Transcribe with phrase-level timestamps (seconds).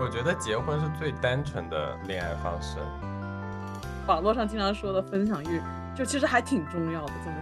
[0.00, 2.78] 我觉得结婚是最单纯的恋爱方式。
[4.06, 5.60] 网络上经常说的分享欲，
[5.94, 7.12] 就其实还挺重要的。
[7.24, 7.36] 这么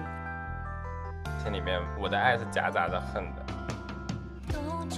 [1.42, 3.42] 心里面，我的爱是夹杂着恨的。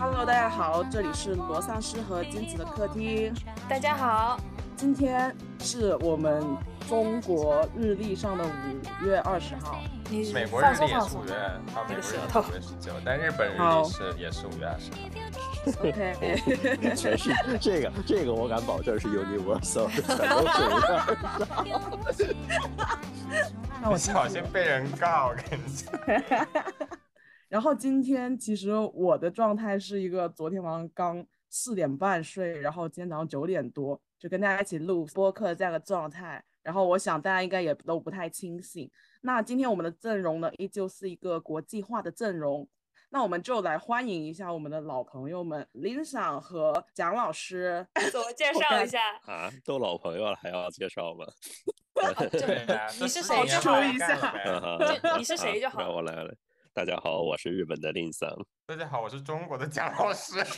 [0.00, 3.32] ，Hello，大家好，这里是罗丧尸和金子的客厅。
[3.69, 4.41] 大家好，
[4.75, 6.43] 今天是我们
[6.89, 9.79] 中国日历上的五月二十号。
[10.11, 14.98] 你美国日历也是五月，啊，美国日历是五月十九，但日本日好历是也是五月二十号。
[15.64, 16.36] OK，
[16.96, 19.88] 全是这个这个我敢保证是 universal，
[22.16, 22.34] 全
[23.80, 26.48] 那我小心被人告，我跟你讲。
[27.48, 36.42] 然后今天其实我的状态是一个昨天晚上刚四点半睡，然后今天早上九点多就跟大家一起录播客这样的状态。
[36.62, 38.90] 然后我想大家应该也都不太清醒。
[39.20, 42.68] 那今天我们的阵容呢，依旧是一个国际化的阵容。
[43.15, 47.87] 那我们就来欢迎一下我们的老朋友们林赏和蒋老师。
[48.11, 51.27] 自我介绍一下，啊，都老朋友了还要介绍吗？
[52.99, 54.16] 你是谁就好十几年来
[54.95, 56.35] 一下你是谁就好让我来了。
[56.73, 58.30] 大家好，我是日本的林桑。
[58.65, 60.43] 大家好，我是中国的蒋老师。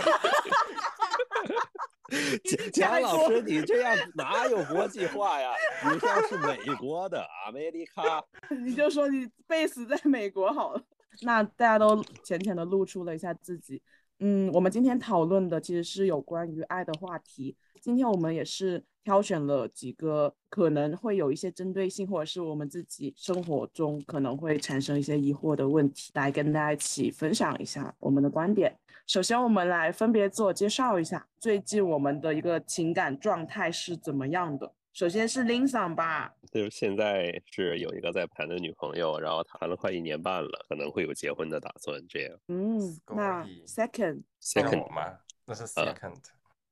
[2.44, 5.52] 蒋蒋老师，你这样哪有国际化呀？
[5.90, 8.22] 你这样是美国的，阿美利卡。
[8.64, 10.80] 你就说你 base 在美国好了。
[11.22, 13.80] 那大家都浅浅的露出了一下自己。
[14.20, 17.56] 嗯，我们今天讨论的其实是有关于爱的话题。
[17.80, 28.74] 今天我们也是挑选了几个可能会有一些针对性，或者是我们自己生活中可能会产生一些疑惑的问题，来跟大家一起分享一下我们的观点。
[29.06, 34.72] 首先，我们来分别自我介绍一下，最近我们的一个情感状态是怎么样的。
[34.94, 42.00] 首先是林桑吧，就是现在是有一个在谈的女朋友，然后谈了快一年半了，可能会有结婚的打算。
[42.08, 42.78] 这样嗯，
[43.08, 45.18] 那 second 像 second 我吗？
[45.46, 46.20] 那是呃 second。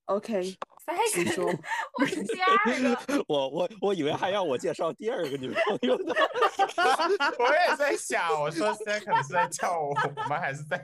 [0.05, 0.41] OK，
[0.87, 1.47] 三请说。
[1.99, 6.15] 我是第二个， 我我我以为还要我介绍第二个女朋友呢。
[7.41, 9.93] 我也在想，我说 second 是在叫我
[10.29, 10.39] 吗？
[10.39, 10.79] 还是在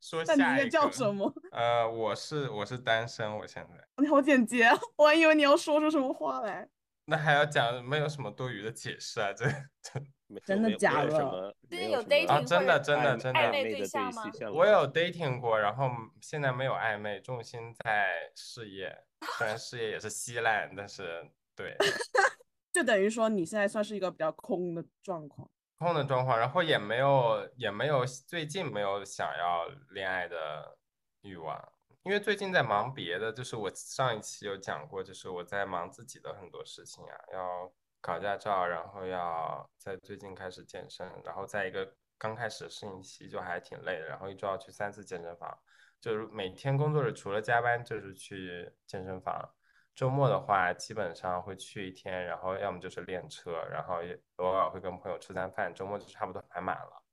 [0.00, 0.58] 说那下一个？
[0.58, 1.34] 你也叫什么？
[1.50, 3.84] 呃，我是我是单身，我现在。
[4.00, 6.68] 你好简洁啊，我还以为你要说出什么话来。
[7.06, 9.32] 那还要讲没有什么多余的解释啊？
[9.32, 9.44] 这
[9.82, 14.22] 这没有真的没有假的没有什么最近有 dating 啊，真的真的真的，暧昧对象吗
[14.52, 19.04] 我有 dating 过，然后现在没有暧昧，重心在事业。
[19.38, 21.76] 虽然事业也是稀烂，但是对
[22.72, 25.50] 就等于说你现在算是一个比较空的状况。
[25.76, 30.78] 空的状况，然后也没有也没有最近没有想要恋爱的
[31.22, 31.72] 欲望，
[32.04, 37.72] 因为最近在忙别的，就是我上一期有讲过，就是我在忙自己的很多事情啊，要
[38.02, 45.58] 考驾照，然后要在最近开始健身，然后在一个刚开始适应期就还挺累的，然后一周要去三次健身房，
[45.98, 49.50] 就是每天工作日除了加班就是去健身房。
[49.94, 57.03] 周末的话，基本上会去一天，然后要么就是练车，然后也偶尔会跟朋友吃餐饭，周末就差不多排满了。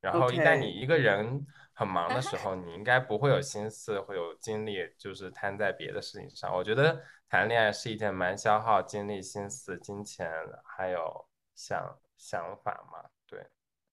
[0.00, 6.54] 然后一旦你一个人很忙的时候，你应该不会有心思，会有精力，就是摊在别的事情上。
[6.54, 10.30] 我觉得谈恋爱是一件蛮消耗精力、心思、金钱
[10.64, 13.10] 还有想想法嘛。
[13.26, 13.46] 对，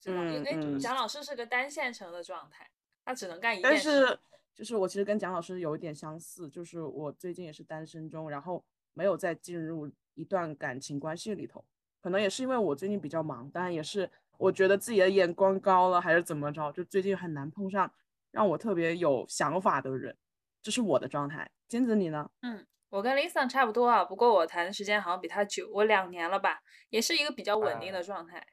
[0.05, 2.69] 因为蒋老师是个单线程的状态，
[3.03, 3.89] 他只能干一件事。
[4.01, 4.19] 但是
[4.55, 8.63] 就是我其实跟蒋老师有一点相似，就是我最近也是单身中，然后
[8.93, 11.63] 没有再进入一段感情关系里头，
[12.01, 17.91] 可能也是因为我最近比较忙，当然也是我觉得自己的眼光高了，还是怎么着，就最近很难碰上
[18.31, 20.15] 让我特别有想法的人，
[20.61, 21.49] 这是我的状态。
[21.67, 22.29] 金子你呢？
[22.41, 28.45] 嗯，我跟 Lisa 差不多啊，不过我谈的时间好像比他久，我两年了吧，也是一个比较稳定的状态。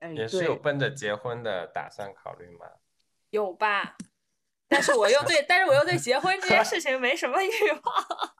[0.00, 2.66] 哎，也是有，奔着结婚的打算考虑吗？
[3.30, 3.96] 有吧？
[4.66, 7.48] 但是我又对，但是我又对结婚这件事情没什么欲
[7.82, 8.36] 望。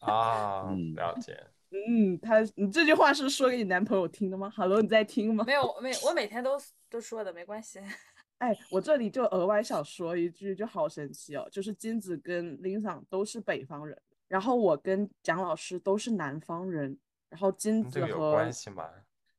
[0.12, 1.46] 啊，嗯了解。
[1.74, 5.44] 嗯，他你这句话是说给你男朋友听的吗？Hello，你在听吗？
[5.44, 6.56] 没有，没有，我 每天都
[6.88, 7.80] 都说的，没关系。
[8.38, 16.96] 哎，我这里就额外想说一句，就好神奇哦，就是金子跟林桑都是北方人，然后我跟蒋老师都是南方人，
[17.28, 18.88] 然后金子跟这个有和，关系吗？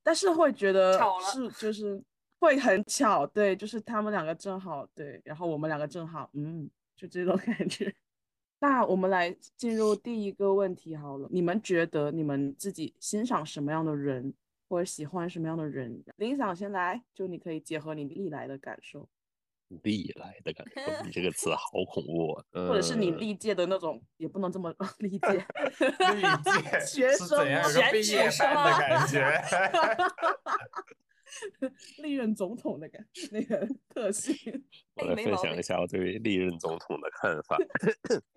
[0.04, 2.02] 但是会觉得巧了是就是
[2.40, 7.94] 会很巧，对，就是他们两个正好对，然后我们两个正好，嗯，就这种感觉。
[8.68, 14.34] 那我们来进入第一个问题好了，你们觉得你们自己欣赏什么样的人，
[14.68, 16.04] 或者喜欢什么样的人？
[16.18, 19.08] 林想先来，就你可以结合你历来的感受。
[19.84, 22.44] 历来的感受，你这个词好恐怖啊！
[22.68, 25.46] 或者是你嗯历届的那种，也不能这么理解。
[26.16, 29.42] 历届 学生吗一个毕业选举是班的感觉？
[32.02, 34.36] 历任总统的感 那个特性。
[34.96, 37.58] 我来分享一下我对历任总统的看法。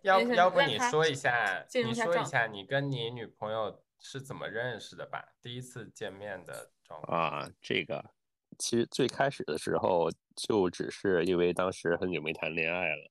[0.03, 5.35] 要要不你说一下，你说一下你跟你女朋友是怎么认识的吧？
[5.43, 8.05] 第一次见面的状况啊，这个
[8.59, 13.11] 其实最开始的时候就只是因为当时很久没谈恋爱了，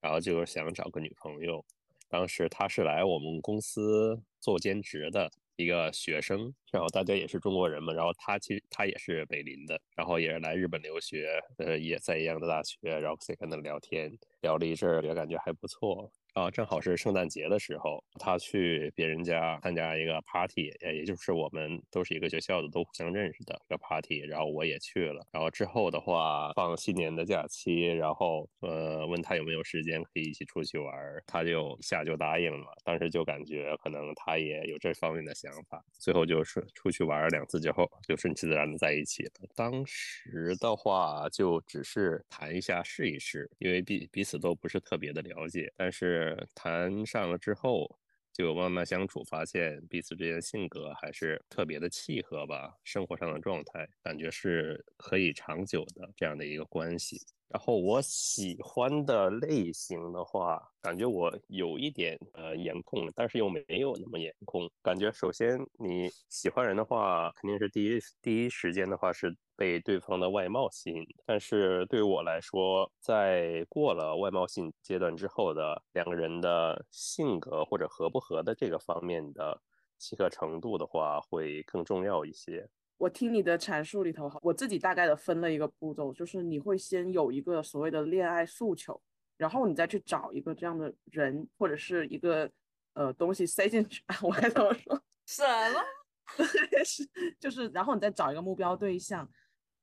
[0.00, 1.64] 然后就想找个女朋友。
[2.08, 5.30] 当时她是来我们公司做兼职的。
[5.56, 14.10] 一个学生，然后大家也是中国人嘛，然后他其实他也是北林的，然后也是来日本留学，呃，也在一样的大学，然后跟他聊天，
[14.42, 16.10] 聊了一阵儿，也感觉还不错。
[16.36, 25.26] 啊，正好是圣诞节的时候，他去别人家参加一个 party，也就是我们都是一个学校的，都互相认识的一个 party，然后我也去了。
[25.32, 30.94] 然后之后的话，放新年的假期，然后呃问他有没有时间可以一起出去玩，
[31.26, 32.66] 他就一下就答应了。
[32.84, 39.30] 当时就感觉可能他也有这方面的想法，最后就是出去玩两次之后，就顺其自然的在一起了。
[39.54, 46.25] 当时的话就只是谈一下试一试，因为彼彼此都不是特别的了解，但是。
[46.54, 47.98] 谈上了之后，
[48.32, 52.74] 就慢慢相处，发现彼此之间性格还是特别的契合吧。
[52.84, 57.20] 生活上的状态，感觉是可以长久的这样的一个关系。
[57.48, 64.68] 然后我喜欢的类型的话，感觉我有一点呃颜控，但是又没有那么颜控。
[64.82, 71.04] 感觉首先你喜欢人的话，肯定是第一第一时间的话是被对方的外貌吸引。
[71.24, 79.60] 但是对于我来说，在过了外貌吸引阶段之后的两个人的性格或者合不合的这个方面的
[79.98, 82.68] 契合程度的话，会更重要一些。
[82.98, 88.98] 我听你的阐述里头，我自己大概的分了一个步骤，就是你会先有一个所谓的恋爱诉求，
[89.36, 92.50] 然后你再去找一个这样的人或者是一个
[92.94, 94.02] 呃东西塞进去。
[94.22, 95.02] 我该怎么说？
[95.26, 95.44] 什
[95.74, 95.80] 么？
[96.84, 99.28] 是就是，然后你再找一个目标对象，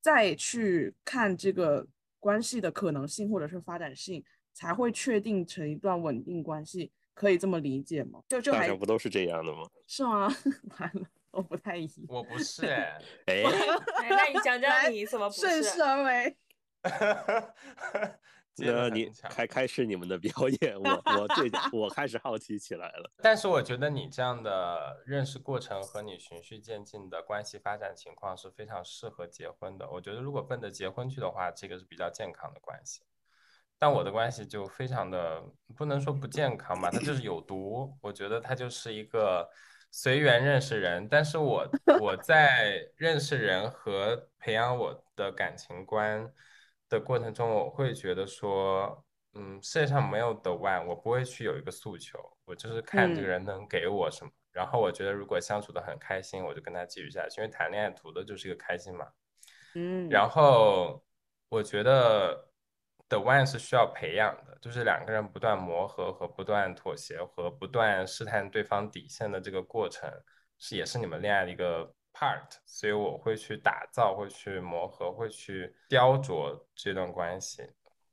[0.03, 1.87] 再去看这个
[2.19, 4.21] 关系的可能性或者是发展性，
[4.53, 6.91] 才会确定成一段稳定关系。
[7.13, 8.19] 可以这么理解吗？
[8.27, 9.69] 就就还不都是这样的吗？
[9.87, 10.27] 是吗？
[10.77, 11.07] 完了。
[11.31, 13.43] 我不太一，我不是哎， 哎，
[14.09, 15.41] 那你讲讲你怎么不是？
[15.41, 16.37] 顺势而为。
[18.57, 23.11] 那你开开始你们的表演，我我最我开始好奇起来了。
[23.23, 29.89] 但是我觉得你这样的认识过程和你循序渐进的关系发展情况是非常适合结婚的。
[29.89, 33.01] 我觉得如果奔着结婚去的话，这个是比较健康的关系。
[33.79, 35.43] 但我的关系就非常的
[35.75, 37.97] 不能说不健康吧，它就是有毒。
[38.01, 39.49] 我觉得它就是一个。
[39.95, 41.69] 随缘认识人，但是我
[42.01, 46.33] 我在认识人和培养我的感情观
[46.93, 54.31] 的过程中，我会觉得说，嗯，世界上没有 the one，我不会去有一个诉求，我就是看这个人能给我什么。
[54.51, 59.07] 然后我觉得如果相处的很开心，我就跟他继续下去，因为谈恋爱图的就是一个开心嘛。
[59.75, 61.03] 嗯，然后
[61.49, 62.49] 我觉得。
[63.09, 70.09] the one 是需要培养的，就是两个人不断磨合和不断妥协和不断试探对方底线的这个过程，
[70.57, 72.57] 是也是你们恋爱的一个 part。
[72.65, 77.63] 所以我会去打造，会去磨合，会去雕琢这段关系，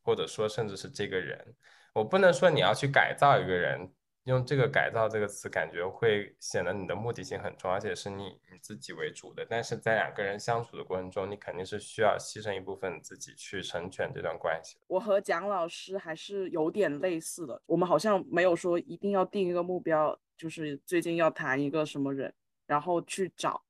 [0.03, 1.55] 或者说甚至是这个人。
[1.93, 3.93] 我不能说你要去改造一个人。
[4.25, 9.45] 用这个改造这个词，感觉会显得你的目的性很重，而且是你你自己为主的。
[9.49, 14.77] 但是在两个人相处的过程中，你肯定是需要牺牲一部分自己去成全这段关系。
[14.89, 22.33] 我和蒋老师还是有点类似的，我们好像没有说一定要定一个目标，就是最近要谈一个什么人，
[22.67, 23.65] 然后去找。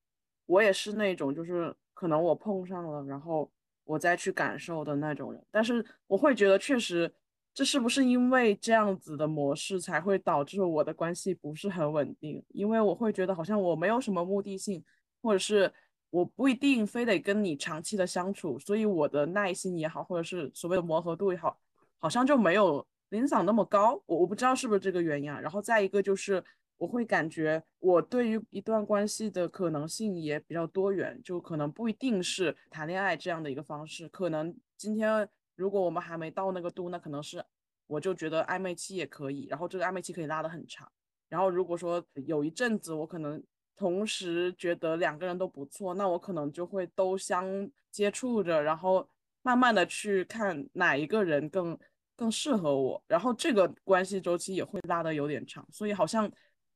[0.50, 3.50] 我也是那种，就是可能我碰上了，然后
[3.85, 5.40] 我再去感受的那种人。
[5.50, 7.12] 但是我会觉得确实。
[7.52, 12.42] 这是不是因为这样子的模式才会导致我的关系不是很稳定？
[12.50, 14.83] 因为我会觉得好像我没有什么目的性，
[15.21, 15.71] 或者是
[16.11, 21.59] 我不一定非得跟你长期的相处，所以我的耐心也好，或者是所谓的磨合度也好，
[21.99, 24.00] 好像就没有林嫂那么高。
[24.07, 25.40] 我我不知道是不是这个原因啊。
[25.40, 26.42] 然后再一个就是
[26.81, 35.29] 我会感觉我对于一段关系的可能性也比较多元，就可能不一定是谈恋爱这样的一个方式，可能今天。
[35.57, 37.45] 如果我们还没到那个度，那可能是
[37.87, 40.91] 我就觉得暧昧期也可以，然后这个暧昧期可以拉得很长。
[41.29, 43.43] 然后如果说有一阵子我可能
[43.77, 47.47] 同时觉得两个人都不错，那我可能就会都相
[47.91, 49.07] 接触着，然后
[49.43, 51.79] 慢慢的去看哪一个人更
[52.17, 55.67] 更适合我，然后这个关系周期也会拉得有点长。
[55.71, 56.31] 所以好像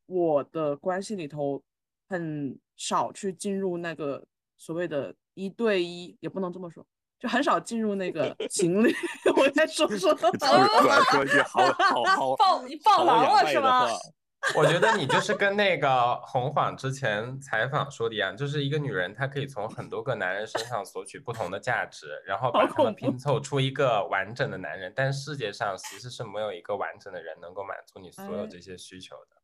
[0.06, 1.62] 我的关系里头
[2.08, 4.24] 很少去进入那个
[4.58, 6.84] 所谓的一对一，也不能这么说。
[7.18, 8.92] 就很少进入那个情侣，
[9.36, 13.86] 我在说说，突然说一句好 好好爆你爆狼了是吗？
[14.54, 24.92] 我觉得你就是跟那个红晃之前采访说的一样，就是一个女人，她可以从很多个男人身上索取不同的价值，然后把他们拼凑出一个完整的男人。
[24.94, 29.36] 但世界上其实是没有一个完整的人能够满足你所有这些需求的。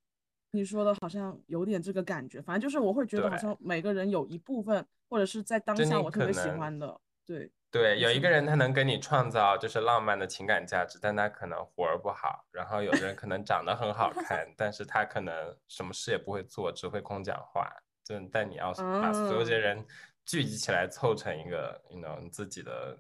[0.53, 7.51] 你说的好像有点这个感觉，反正就是我会觉得好像每个人有一部分，或者是在当下我特别喜欢的，对。
[7.73, 12.45] 对，有一个人他能给你创造就是浪漫的情感价值，但他可能活儿不好。
[12.51, 17.71] 然后有的人可能长得很好看，但是他可能什么事也不会做，只会空讲话。
[18.03, 19.87] 就但你要是把所有这些人
[20.27, 22.99] 聚集起来，凑成一个，you know，你自己的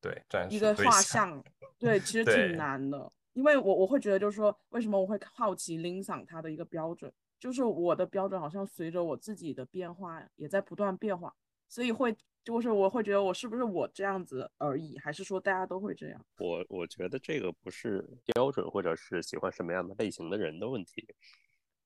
[0.00, 1.44] 对专一个画像，
[1.78, 3.12] 对，其实 挺难的。
[3.40, 11.34] 因为我我会觉得就是说，为什么我会好奇林桑他的一个标准，就是我的标准好像随着我自己的变化也在不断变化，
[11.66, 12.14] 所以会。
[12.42, 16.24] 就是我会觉得我是不是我这样子而已，还是说大家都会这样？
[16.38, 21.06] 我我觉得这个不是标准，或者是喜欢什么样的类型的人的问题，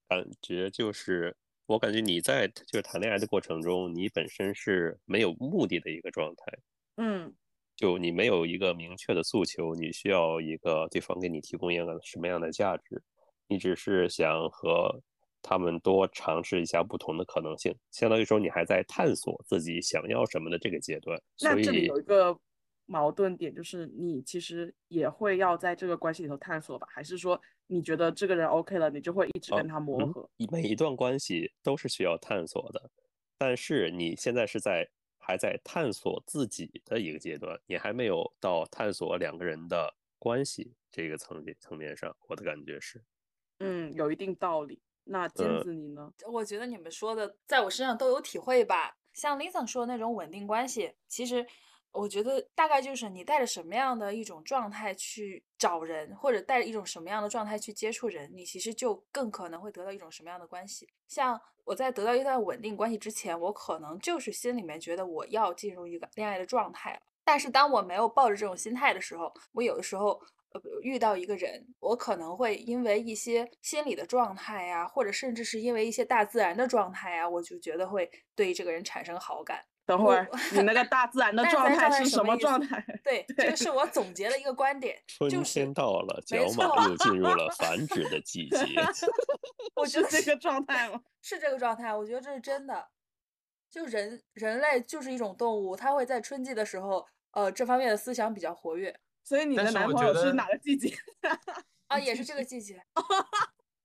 [0.08, 6.58] 感觉就是我感觉你在就是谈恋爱的过程中，你本身是没有目的的一个状态，
[6.98, 7.34] 嗯，
[7.76, 13.02] 就你没有一个明确的诉求，你需要一个对方给你提供一个什么样的价值，
[13.48, 15.02] 你只是想和。
[15.46, 21.20] 他们多尝试一下不同的可能性，相当于说你还在探索自己想要什么的这个阶段。
[21.42, 22.34] 那这里有一个
[22.86, 26.86] 矛盾点，就是你其实也会要在这个关系里头探索吧？
[26.90, 30.26] 还是说你觉得这个人 OK 了，你就会一直跟他磨合？
[30.50, 32.90] 每一段关系都是需要探索的，
[33.36, 34.88] 但是你现在是在
[35.26, 42.14] 还在探索自己的一个阶段，你还没有到探索两个人的关系这个层面层面上。
[42.28, 43.02] 我的感觉是，
[43.60, 44.82] 嗯，有一定道理。
[45.04, 46.12] 那金子你呢？
[46.30, 48.96] 我觉得你们说的在我身上都有体会吧。
[49.12, 51.46] 像 Lisa 说的那种稳定关系，其实
[51.94, 60.88] 我觉得大概就是你带着什么样的一种状态去找人，或者带着一种什么样的状态去接触人，你其实就更可能会得到一种什么样的关系。
[61.08, 67.00] 像我在得到一段稳定关系之前，我可能就是心里面觉得我要进入一个恋爱的状态了。
[67.24, 70.20] 但是当我没有抱着这种心态的时候，我有的时候
[70.50, 70.60] 呃。
[70.82, 79.64] 遇到一个人，我可能会因为一些心理的状态呀，或者甚至是因为一些大自然的状态呀，我就觉得会对这个人产生好感。
[79.86, 82.84] 等会儿，你那个 大自然的状态是什么状态？
[83.04, 84.96] 对，这个是我总结的一个观点。
[85.06, 88.58] 春天到了，角马又进入了繁 殖的季节。
[89.74, 91.00] 我觉得这个状态吗？
[91.20, 92.88] 是这个状态，我觉得这是真的。
[93.70, 98.96] 就人人类就是一种动物，它会在春季的时候，呃，这方面的思想比较活跃。
[99.24, 100.94] 所以你的男朋友是哪个季节？
[101.88, 102.80] 啊，也是这个季节。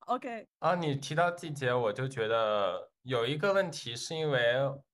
[0.05, 0.47] OK。
[0.59, 4.41] 啊，你提到季节，我就觉得有一个问题，是因为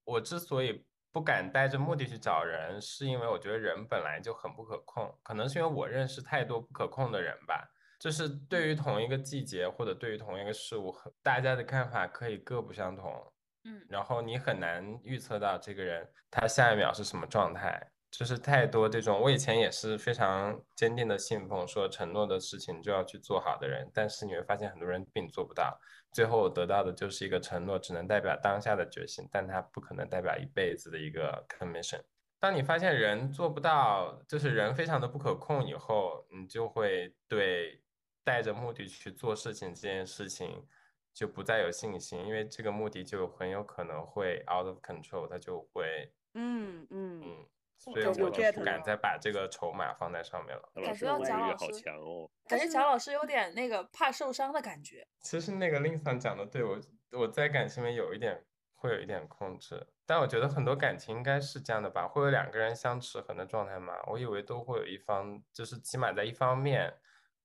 [0.04, 0.82] 我之所以
[1.16, 5.10] 不敢带着目的去找人，是因为我觉得人本来就很不可控。
[5.22, 7.66] 可能是因为我认识太多不可控的人吧。
[7.98, 13.32] 就是对于同一个季节或者对于同一个事物，大家的看法可以各不相同。
[13.64, 13.82] 嗯。
[13.88, 17.90] 然后你很难预测到这个人他下一秒是什么状态。
[18.10, 23.90] 就是太多这种，我以前也是非常坚定的信奉，说承诺的事情就要去做好的人。
[23.94, 25.78] 但是你会发现，很多人并做不到，
[26.16, 32.00] 最后得到的就是一个承诺，只能代表当下的决心，但它不可能代表一辈子的一个 commission。
[32.40, 37.82] 当你发现人做不到，就是人非常的不可控以后，你就会对
[38.24, 40.66] 带着目的去做事情这件事情
[41.12, 47.46] 就不再有信心，因为这个目的就很有可能会 out of control，它就会，嗯嗯嗯。
[47.78, 50.62] 所以我就不敢再把这个筹码放在上面了。
[50.74, 55.06] 感觉蒋老师好强哦，感觉蒋老师有点那个怕受伤的感觉。
[55.20, 56.80] 其实那个 l i n s 讲的对我，
[57.12, 63.94] 我在感情里有一点会有一点控制，但我觉得很多感情应该是这样的吧，会有两个人相持衡的状态嘛？
[64.06, 66.92] 我以为都会有一方，就是起码在一方面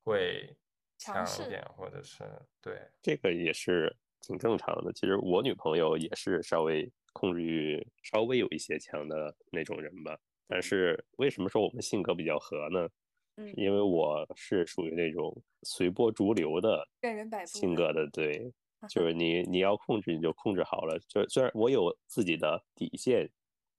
[0.03, 0.57] 会
[0.97, 2.23] 强一点，或者是
[2.61, 4.91] 对这个也是挺正常的。
[4.93, 10.17] 其实我女朋友也是稍微控制欲稍微有一些强的那种人吧。
[10.47, 12.89] 但是为什么说我们性格比较合呢？
[13.37, 18.51] 嗯，因为我是属于那种随波逐流的任人摆布性格的，对，
[18.89, 20.99] 就是你你要控制你就控制好了。
[21.07, 23.29] 就虽然我有自己的底线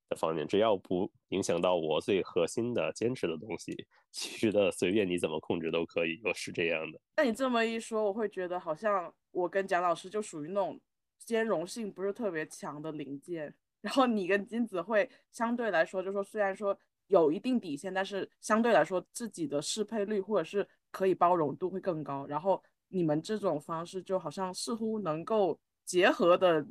[0.09, 6.19] 的方面，只要不影响到我最核心的坚持的东西，其余的随便你怎么控制都可以。
[6.25, 6.99] 我是这样的。
[7.19, 10.81] 那你这么一说，我会觉得好像我跟蒋老师就属于那种
[11.25, 13.55] 兼容性不是特别强的零件。
[13.81, 22.25] 然后你跟金子会相对来说，就说虽然说有一定底线，但是相对来说自己的适配率或者是可以包容度会更高。
[22.26, 26.64] 然后你们这种方式就好像似乎能够结合的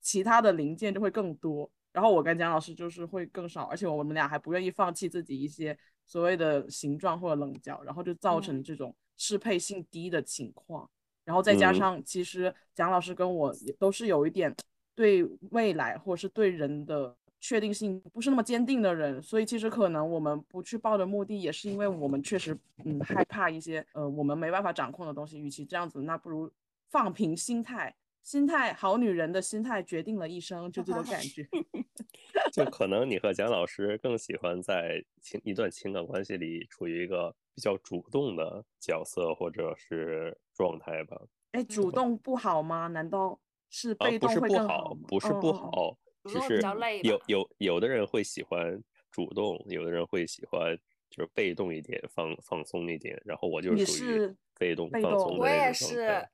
[0.00, 1.70] 其他的零件就会更多。
[1.90, 10.88] 然后我跟蒋老师就是会更少，而且我们俩还不愿意放弃自己一些所谓的形状或者棱角，然后就造成这种适配性低的情况。
[11.28, 14.50] 然后再加嗯上其实蒋老师跟我也都是有一点
[14.94, 22.56] 对未来或者是对人的确定性不是那么坚定的人，所以其实可能我们不去报的目的也是因为我们确实
[22.86, 26.50] 嗯害怕一些呃我们没办法掌控的东西，与其这样子，那不如
[26.88, 27.94] 放平心态。
[28.24, 31.48] 心态，好女人的心态决定了一生，就这种感觉。
[32.52, 41.16] 就可能你和蒋老师更喜欢在情一段情感关系里处于一个比较主动的角色或者是状态吧。
[41.52, 42.88] 哎，主动不好吗？
[42.88, 43.38] 难道
[43.70, 50.76] 是被动会是不好更好吗？，不是不好，只是比较累有有有的人会喜欢主动，有的人会喜欢
[51.08, 53.18] 就是被动一点，放放松一点。
[53.24, 56.30] 然后我就是属于是被动被动放松的我也那种状是态。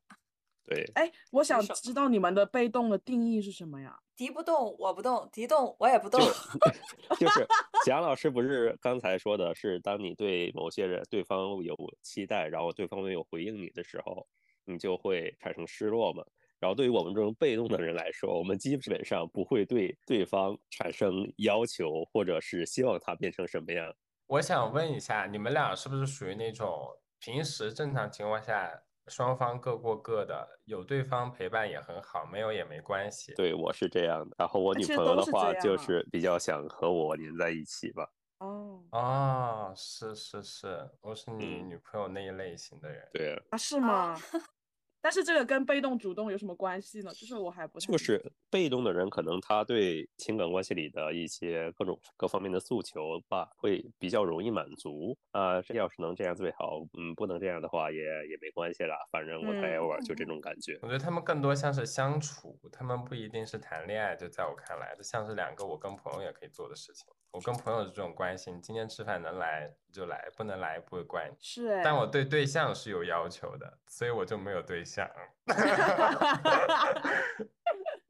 [0.66, 3.98] 对，哎，我想知道你们的被动的定义是什么呀？
[4.16, 6.20] 敌不动我不动，敌动我也不动。
[7.18, 7.46] 就是
[7.84, 14.26] 蒋老师不是刚才说的是，当你对某些人对方有期待，然后对方没有回应你的时候，
[14.64, 16.24] 你就会产生失落嘛。
[16.60, 23.94] 然后对于我们这种被动的人来说，我们基本上不会对对方产生要求，或者是希望他变成什么样。
[24.28, 28.70] 我想问一下，你们俩是不是属于那种平时正常情况下
[29.08, 33.34] 双方各过各的，有对方陪伴也很好，没有也没关系？
[33.34, 34.34] 对我是这样的。
[34.38, 38.08] 然后我女朋友的话，就是比较想和我黏在一起吧。
[38.38, 43.08] 哦，哦，是是是，我是你嗯女朋友那一类型的人。
[43.12, 44.16] 对啊，啊，是吗？
[45.04, 47.12] 但是这个跟被动主动有什么关系呢？
[47.12, 55.14] 就是我还不太就是被动的人，可能他对情感关系里的一些各种各方面的诉求吧，会比较容易满足。
[55.32, 60.78] 啊、这要是能这样最好，嗯，不能这样的话也也没关系啦，反正我嗯 whatever，、就这种感觉。
[60.80, 64.16] 我觉得他们更多像是相处，他们不一定是谈恋爱。
[64.16, 67.06] 就在我看来，这像是两个我跟朋友也可以做的事情。
[67.32, 71.36] 我跟朋友的这种关系，你今天吃饭能来就来，不能来不会怪你。
[71.40, 75.08] 是哎，但我对对象是有要求的，所以我就没有对象。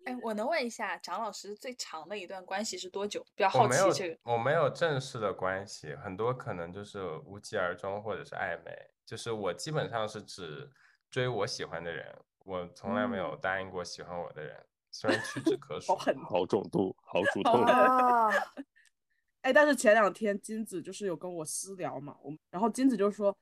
[0.07, 3.25] 哎，我能问一下，蒋老师最长的一段关系是多久？
[3.35, 4.19] 比较好奇这个。
[4.25, 8.75] 我没有正式的关系，很多可能就是无疾而终或者是暧昧。
[9.07, 10.71] 就是我基本上是只
[11.11, 15.93] 追我喜欢的人，我从来没有嗯答应过喜欢我的人，虽然屈指可 数。
[15.93, 17.73] 好狠好重度，好主好动的。
[17.73, 18.31] 啊，
[19.45, 23.37] 哎，但是前两天金子就是有跟我私聊嘛，我然后金子就说，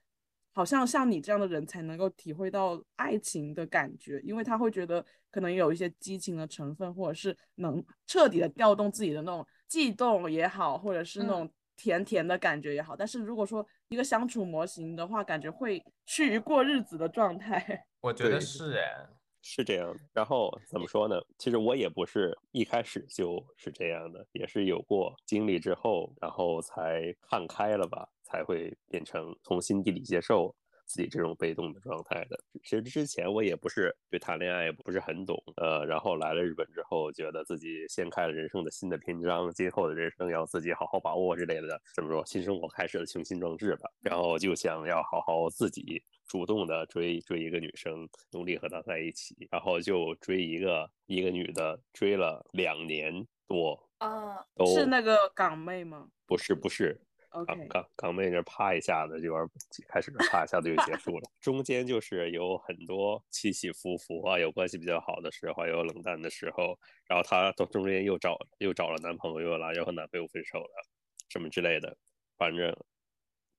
[0.53, 12.97] 好像像你这样的人才能够体会到爱情的感觉，因为他会觉得可能有一些激情的成分，或者是能彻底的调动自己的那种悸动也好，或者是那嗯种甜甜的感觉也好。
[12.97, 17.87] 但是如果说一个相处模型的话，感觉会趋于过日子的状态。
[18.03, 19.07] 我觉得是哎，
[19.43, 21.21] 是这样的，然后怎么说呢？
[21.37, 30.55] 其实我也不是一开始就是这样的，也是有过经历之后，然后才看开了吧，才会变成从心底里接受
[30.93, 32.39] 自己这种被动的状态的。
[32.63, 56.07] 其实之前我也不是对谈恋爱也不是很懂，呃，然后来了日本之后，觉得自己掀开了人生的新的篇章，今后的人生要自己好好把握之类的，怎么说新生活开始了雄心壮志吧，然后就想要好好自己主动的追追一个女生，努力和她在一起，然后就追一个一个女的，追了两年多，啊，都是那个港妹吗？
[56.27, 57.01] 不是不是
[57.47, 59.49] 港港港妹那啪一下子就玩
[59.89, 61.31] 开始，啪一下子就结束了。
[61.41, 66.79] 中间就是有很多起起伏伏啊，有关系比较好的时候，也有冷淡的时候。
[67.07, 70.87] 然后她到中间又找又找了男朋友了，又和男朋友分手了，
[71.31, 71.97] 什么之类的。
[72.37, 72.77] 反正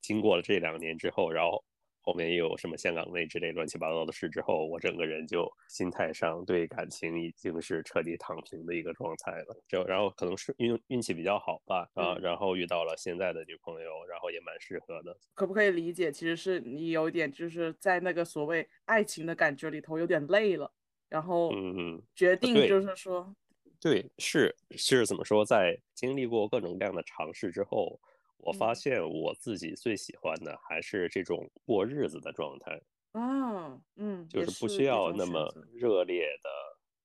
[0.02, 1.64] 经过了这两年之后，然后
[2.04, 9.58] 后面又有什么香港妹之类乱七八糟的事之后，我整个人就心态上对感情已经是彻底躺平的一个状态了。
[9.68, 15.18] 就然后可能是运运气比较好吧，啊，嗯然后遇到了现在的女朋友，然后也蛮适合的。
[15.34, 20.70] 可不可以理解，其实是你有一点就是在那个所谓爱情的感觉里头有点累了，
[21.08, 23.34] 然后嗯嗯，决定就是说，
[23.80, 28.00] 对，是是怎么说，在经历过各种各样的尝试之后，
[28.44, 32.82] 我发嗯现我自己最喜欢的还是这种过日子的状态。
[33.14, 36.50] 嗯，嗯，就是不需要那么热烈的、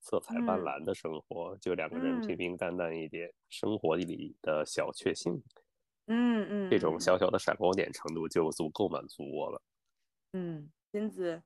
[0.01, 5.35] 色彩斑嗯斓的生活，就两个人平嗯平淡淡一点，生活里的小确幸，
[6.07, 9.63] 嗯嗯，这种嗯小小的闪光点程度就足够满足我了。
[10.33, 11.43] 嗯，金子，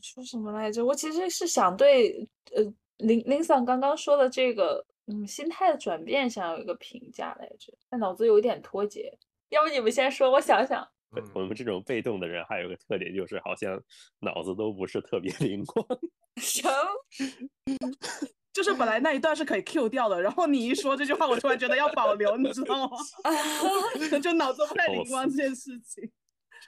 [0.00, 0.84] 说什么来着？
[0.84, 2.64] 我其实是想对呃
[2.96, 9.16] 林林桑刚刚说的这个嗯心态的转变，想有一个评价来着，但脑子有一点脱节。
[9.50, 10.86] 要不你们先说，我想想。
[11.10, 13.80] 我嗯，们这种被动的人还有个特点，就是好像
[14.20, 15.86] 脑子都不是特别 灵光。
[16.36, 16.70] 什么？
[18.52, 22.96] 就是本来那一段是可以 Q 掉的，然后你一说这句话，我突然觉得要保留，你知道吗？
[24.22, 26.10] 就脑子不太灵光这件事情。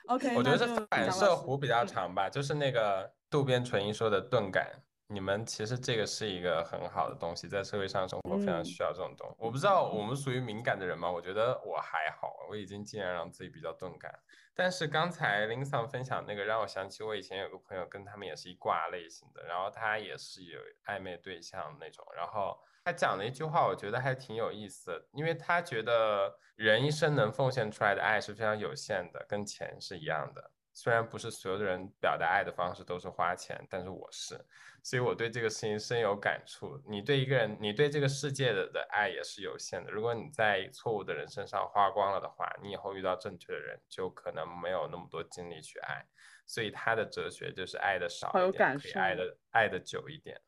[0.06, 4.82] OK，我觉得是反射弧比较嗯长吧，就是那个渡边淳一说的钝感。
[5.12, 9.34] 你们其实这个是一个很好的东西，在社会上生活非常需要这种东西。
[9.38, 11.10] 我不知道我们属于敏感的人吗？
[11.10, 14.16] 我觉得我还好，我已经尽量让自己比较钝感。
[14.54, 30.52] 但是刚才林桑分享那个让我想起我以前有个朋友，跟他们也是一挂类型的，然后他也是有暧昧对象那种，然后他讲了一句话，我觉得还挺有意思的，因为他觉得人一生能奉献出来的爱是非常有限的，跟钱是一样的。
[30.82, 34.42] 虽然不是所有的人表达爱的方式都是花钱，但是我是，
[34.82, 36.80] 所以我对这个事情深有感触。
[36.88, 39.90] 你对一个人，你对这个世界的的爱也是有限的。
[39.90, 46.02] 如果你在错误的人身上花光了的话，你以后遇到正确的人，就可能没有那么多精力去爱。
[46.46, 50.40] 所以他的哲学就是爱的少一点，可以爱的爱的久一点。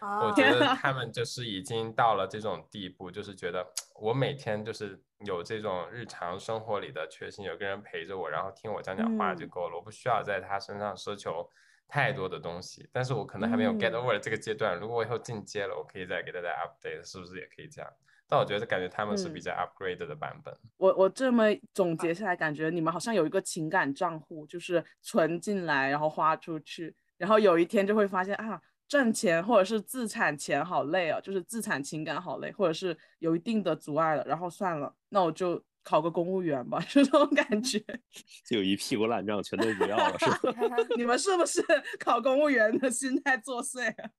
[0.00, 11.48] 我觉得 他们就是已经到了这种地步，就是觉得我每天就是有这种日常生活里的确信，有个人陪着我，然后听我讲讲话就够了，我不需要在他身上奢求
[11.88, 12.86] 太多的东西。
[12.92, 17.90] 但是我可能还没有 get over 这个阶段，如果我以后进阶了，我可以再给大家 update，是不是也可以这样？
[18.28, 20.52] 但我觉得感觉他们是比较 upgrade 的版本。
[20.76, 28.60] 我我这么总结下来，感觉你们好像有一个情感账户，就是存进来，然后花出去，然后有一天就会发现啊。
[28.88, 37.82] 赚钱或者是自产钱好累啊，就是自产情感好累，或者是有一定的阻碍了，然后算了，那我就考个公务员吧，就这种感觉。
[38.48, 40.76] 就一屁股烂账全都不要了，是吧？
[40.96, 41.60] 你们是不是
[41.98, 44.10] 考公务员的心态作祟啊？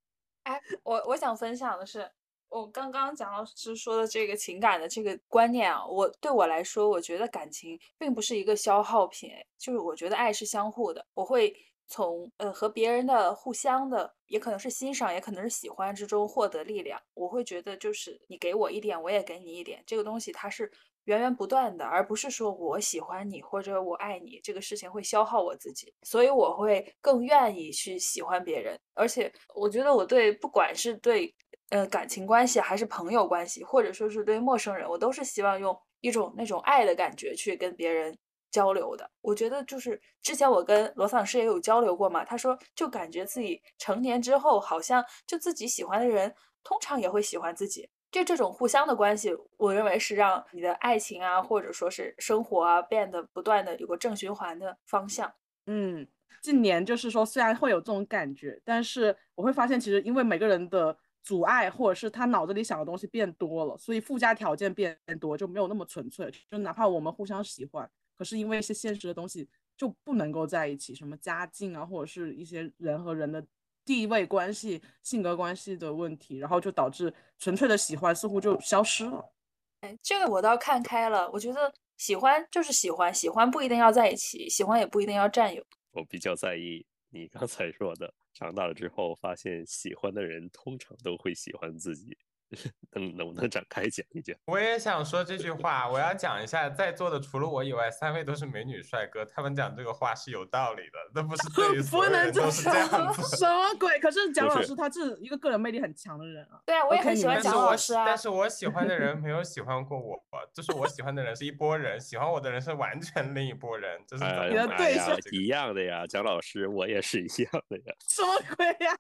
[0.43, 2.10] 哎，我我想分享的是，
[2.49, 11.56] 我刚刚蒋老师说的这个情感的这个观念啊，我对我来说，我觉得感情并不是一个消耗品，就是我觉得爱是相互的，我会。
[11.88, 17.02] 从呃和别人的互相的，也可能是欣赏，也可能是喜欢之中获得力量。
[17.13, 20.71] 我会觉得，就是你给我一点，我也给你一点，这个东西它是
[21.06, 25.93] 源源不断的，而不是说我喜欢你或者我爱你，这个事情会消耗我自己。
[26.04, 31.34] 所以我会更愿意去喜欢别人，而且我觉得我对不管是对
[31.69, 38.17] 呃感情关系，还是朋友关系，或者说是对陌生人，我都是希望用一种那种爱的感觉去跟别人。
[38.51, 46.33] 交流的，我觉得就是之前我跟罗桑师也有交流过嘛，他说就感觉自己成年之后，好像就自己喜欢的人，
[46.63, 55.31] 通常也会喜欢自己，就这种互相的关系，我认为是让你的爱情啊，或者说是生活啊，变得不断的有个正循环的方向。
[55.65, 56.07] 嗯，
[56.41, 66.31] 近年就是说，虽然会有这种感觉，但是我会发现，其实因为每个人的阻碍，或者是他脑子里想的东西变多了，所以附加条件变多，就没有那么纯粹。
[66.49, 67.89] 就哪怕我们互相喜欢。
[68.17, 73.45] 可是因为一些现实的东西就不能够在一起，什么家境啊，或者是一些人和人的
[73.86, 79.34] 地位关系、性格关系的问题，然后就导致纯粹的喜欢似乎就消失了。
[79.82, 85.63] 哎，这个我倒看开了，我觉得喜欢就是喜欢，喜欢不一定要在一起，喜欢也不一定要占有。
[85.91, 92.17] 我比较在意你刚才说的，长大了之后发现喜欢的人通常都会喜欢自己。
[92.93, 94.36] 能能不能展开讲一讲？
[94.47, 103.36] 我也想说这句话，我要讲一下，在座的除了我以外，三位都是美女帅哥，他们讲这个话是有道理的，那不是对于 所有人都是这样子。
[103.36, 103.99] 什么鬼？
[103.99, 106.62] 可是蒋老师他是一个个人魅力很强的人啊。
[106.65, 108.05] 对啊，我也很喜欢蒋老师啊。
[108.05, 110.17] 但是我喜欢的人没有喜欢过我，
[110.53, 117.93] 就是我喜欢的人是一拨人，喜欢我的人是完全另一拨人，这是你的对象一样的呀，蒋老师，我也是一样的呀。
[118.07, 118.95] 什么鬼呀？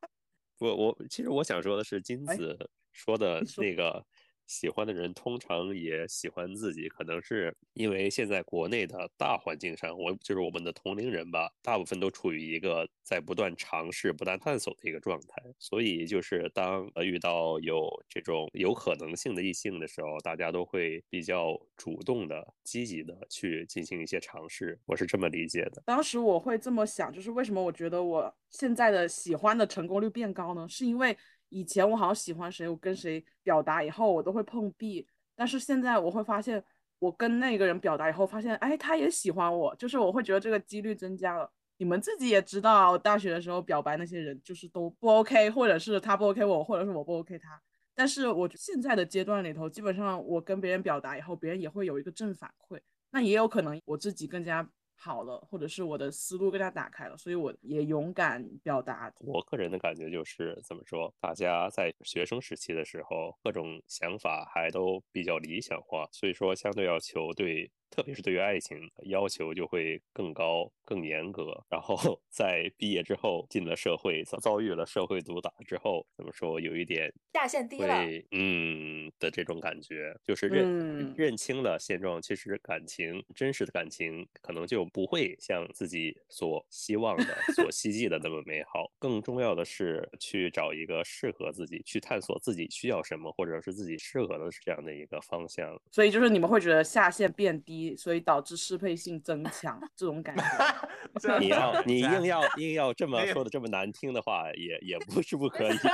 [0.59, 2.69] 我我其实我想说的是金子。
[2.97, 4.03] 说的 那个。
[4.49, 15.43] 喜欢的人通常也喜欢自己，可能是因为现在国内的大环境上，我就是我们的同龄人吧，大部分都处于一个在不断尝试、不断探索的一个状态。
[15.59, 24.79] 所以，就是当呃遇到有这种有可能性的异性的时候，大家都会比较主动的、积极的去进行一些尝试。
[24.85, 25.83] 我是这么理解的。
[25.85, 30.65] 当时我会这么想，就是为什么我觉得我现在的喜欢的成功率变高呢？
[30.69, 31.17] 是因为。
[31.49, 36.63] 以前我好像喜欢谁，我跟谁表达以后我都会碰壁，但是现在我会发现，
[36.99, 41.51] 我跟那个人表达以后，发现哎，他也喜欢我，就是我会觉得这个几率增加了。
[41.77, 47.61] 你们自己也知道，大学的时候表白那些人就是都不 OK，或者是他不 OK 我，或者是我不 OK 他。
[47.93, 52.79] 但是我现在的阶段里头，基本上我跟别人表达以后，别人也会有一个正反馈，
[53.11, 54.67] 那也有可能我自己更加。
[54.99, 59.13] 好了，或者是我的思路更加打开了，所以我也勇敢表达。
[59.19, 71.63] 我个人的感觉就是怎么说，大家在学生时期的时候，各种想法还都比较理想化，所以说相对要求对特别是对于爱情要求就会更高、更严格。
[71.69, 71.97] 然后
[72.29, 80.65] 在毕业之后进了社会，遭遭遇了社会毒打之后，怎么说有一点下限低了，会嗯的这种感觉，就是认、
[81.11, 82.21] 嗯认清了现状。
[82.21, 87.23] 其实感情真实的感情可能就不会像自己所希望的、
[87.55, 88.91] 所希冀的那么美好。
[88.99, 95.79] 更重要的是去找一个适合自己，去探索自己需要什么，或者是自己适合的这样的一个方向。
[95.91, 100.43] 所以就是你们会觉得下限变低，所以导致适配性增强这种感觉。
[101.19, 105.77] 这你要你硬要硬要这么说的这么难听的话，也也不是不可以。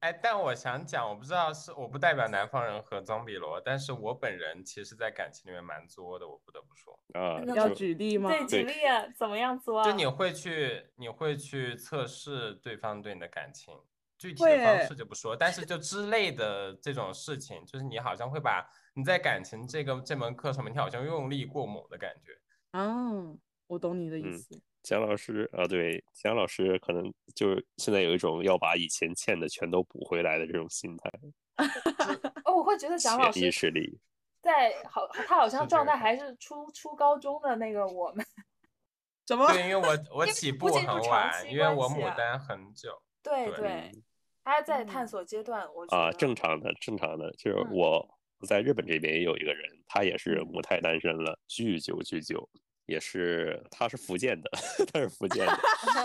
[0.00, 6.92] 哎，但我想讲，我不知道是我不代表南方人和张比罗，但是我本人其实在感情里面蛮作的，我不得不说。
[7.14, 8.28] 啊，那要举例吗？
[8.28, 9.84] 对，举例啊，怎么样作啊？
[9.84, 13.72] 就你会去，你会去测试对方对你的感情，
[14.18, 22.32] 具体的方式就不说，但是就之类的这种事情，就是你好像会把你在感情这个这门课上面，你好像用力过猛的感觉。
[22.72, 23.00] 啊，
[23.66, 24.60] 我懂你的意嗯思。
[24.82, 31.10] 蒋老师啊，对，蒋老师可能就是现在有一种要把以前欠的全都补回来的这种心态，
[32.44, 33.98] 哦，我会觉得蒋老潜意师识里。
[34.40, 38.26] 在好，他好像状态还是初初高中的那个我们。
[39.28, 39.46] 什么？
[39.52, 43.00] 对，因为我我起步很晚，因为我牡丹很久。
[43.22, 43.92] 对对
[44.42, 48.11] 他还在探嗯索阶段，我觉啊，正常的，正常的，就是我
[48.46, 52.48] 在日本这边也有一个人，他也是嗯母胎单身了，巨久巨久，
[52.86, 54.50] 也是他是福建的，
[54.92, 55.58] 他是福建的，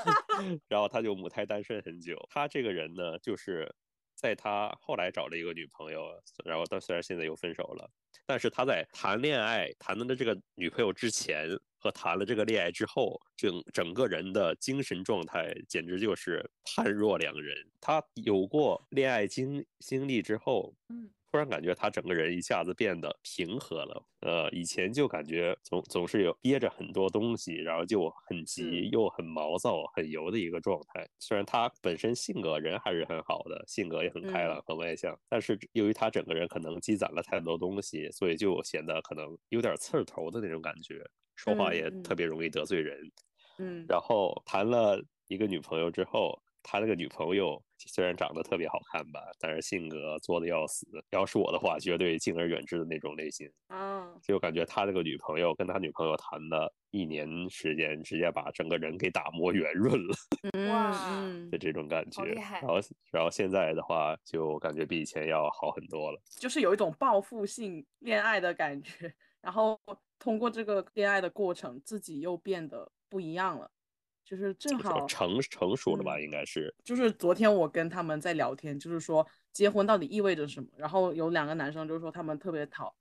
[0.67, 2.17] 然后他就母胎单身很久。
[2.29, 3.73] 他这个人呢，就是
[4.15, 6.09] 在他后来找了一个女朋友，
[6.45, 7.89] 然后但虽然现在又分手了，
[8.25, 17.55] 但是他在谈恋爱谈的这个女朋友之前和谈了这个恋爱之后，整整个人的精神状态简直就是判若两人。
[17.79, 24.03] 他有过恋爱经经历之后，嗯，突然感觉他整个人一下子变得平和了。
[24.21, 31.07] 呃，以前就感觉总总是有憋着很多东西，然后就很急又很毛躁、很油的一个状态。
[31.19, 41.03] 虽然他本身性格人还是很好的，性格也很开朗、很外向，但是由于他整个人可能积攒了太多东西，所以就显得可能有点刺儿头的那种感觉，
[41.35, 42.99] 说话也特别容易得罪人。
[43.59, 50.85] 嗯，然后谈了一个女朋友之后，他那个女朋友虽然长得特别好看吧，但是性格作的要死。
[51.11, 53.49] 要是我的话，绝对敬而远之的那种类型。
[53.67, 60.15] 啊，就感觉他这个女朋友跟他女朋友谈了一年时间，直接把整个人给打磨圆润了
[60.53, 62.21] 嗯哇嗯的，这种感觉。
[62.21, 62.79] 好厉害然后，
[63.11, 66.19] 然后现在的话，就感觉比以前要好很多了。
[66.39, 69.79] 就是有一种报复性恋爱的感觉，然后
[70.19, 73.69] 通过这个恋爱的过程，自己又变得不一样了，
[74.27, 76.73] 就是正好成成熟了吧，嗯应该是。
[76.83, 80.67] 就是昨天我跟他们在聊天，就是说结婚到底意味着什么。
[80.75, 82.93] 然后有两个男生就说他们特别讨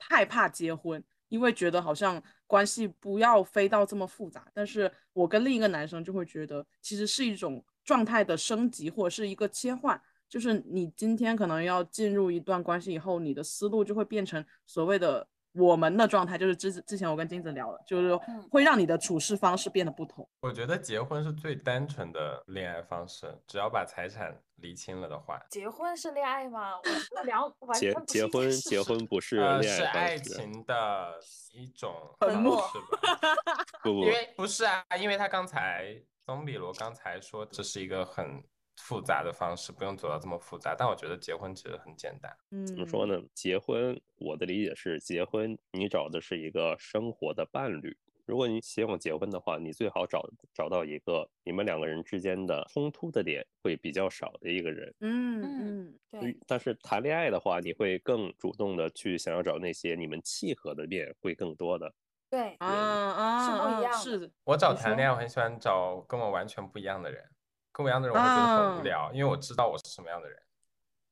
[0.00, 4.44] 害怕结婚，因为觉得好像关系不要飞到这么复杂。
[4.52, 10.00] 但是我跟另一个男生就会觉得，其实是一种状态的升级或者是一个切换。
[10.28, 20.26] 就是你今天可能要进入一段关系以后，你的思路就会变成所谓的我们的状态，就是之之前我跟金子聊了，就是嗯会让你的处事方式变得不同。
[20.40, 26.72] 我觉得结婚是最单纯的恋爱方式，只要把财产理清了的话，结婚是恋爱吗？
[27.16, 31.20] 我聊完结全不是结婚结婚不是呃，恋是爱爱方式，情的
[31.52, 33.64] 一种方 沉默式吧。
[33.84, 38.42] 不不因为不是啊，因为他刚才宗比罗刚才说这是一个很
[38.76, 40.74] 复杂的方式，不用走到这么复杂。
[40.76, 42.34] 但我觉得结婚其实很简单。
[42.50, 43.20] 嗯，怎么说呢？
[43.34, 47.96] 结婚，我的理解是，结婚你找的是一个生活的伴侣。
[48.24, 54.94] 如果你希望结婚的话，你最好找找到一个你们两个人之间的冲突的点会比较少的一个人。
[55.00, 61.92] 嗯嗯嗯对嗯，但是谈恋爱的话，你会更主动的去想要找那些你们契合的面会更多的。
[62.30, 67.28] 对啊啊，是不一啊样的是，我找谈恋爱，我很喜欢找跟我完全不一样的人，
[67.72, 70.38] 跟我一样的人我会觉得很啊无聊，因为我知道我是什么样的人。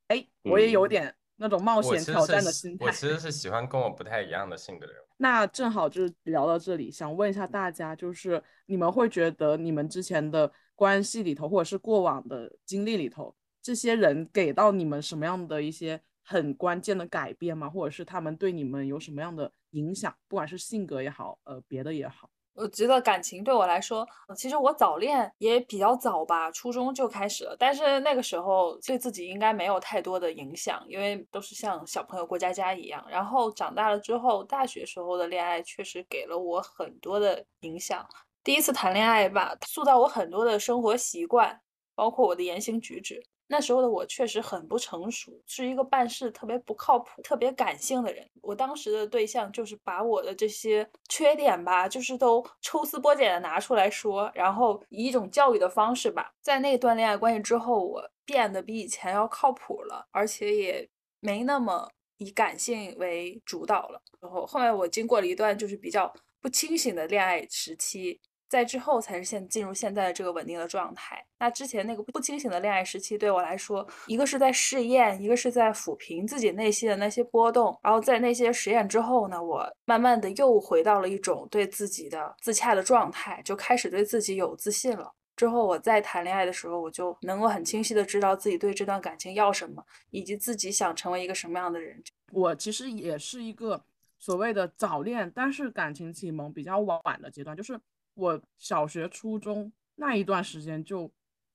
[0.09, 2.91] 哎，我也有嗯点那种冒险挑战的心态我。
[2.91, 5.03] 其实是喜欢跟我不太一样的性格的人。
[5.19, 17.69] 那正好就是聊到这里，想问一下大家，就是你们会觉得你们之前的关系里头，或者是过往的经历里头，这些人给到你们什么样的一些很关键的改变吗？
[17.69, 20.15] 或者是他们对你们有什么样的影响？
[20.27, 22.31] 不管是性格也好，呃，别的也好。
[22.55, 27.57] 我觉得感情对我来说，其实我早恋也比较早吧，初中就开始了。
[27.59, 33.05] 但是那个时候对自己应该没有太多的影响，因为都是像小朋友过家家一样。
[33.09, 38.07] 然后长大了之后，大学时候的恋爱确实给了我很多的影响。
[38.45, 41.61] 第一次谈恋爱吧，塑造我很多的生活习惯，
[41.95, 43.23] 包括我的言行举止。
[43.53, 48.25] 那时候的我确实很不成熟，是一个办事特别不靠谱、特别感性的人。
[48.41, 64.01] 我当时的对象就是把我的这些缺点吧，就是都抽丝剥茧的拿出来说，然后以一种教育的方式吧，在那段恋爱关系之后，我变得比以前要靠谱了，而且也没那么以感性为主导了。
[64.21, 68.21] 然后后面我经过了一段就是比较不清醒的恋爱时期。
[68.51, 71.25] 在之后才是现进入现在的这个稳定的状态。
[71.39, 77.79] 那之前那个不清醒的恋爱时期，对我来说，一个是在试验，一个是在抚平自己内心的那些波动。
[77.81, 85.13] 然后在那些实验之后呢，我慢慢的又回到了一种对自己的自洽的状态，就开始对自己有自信了。
[85.37, 92.03] 之后我再谈恋爱的时候，我就能够很清晰的知道自己对这段感情要什么，以及自己想成为一个什么样的人。
[92.33, 93.81] 我其实也是一个
[94.19, 97.81] 所谓的早恋，但是感情启蒙比较晚的阶段，就是。
[98.21, 101.11] 我小学、初中那一段时间，就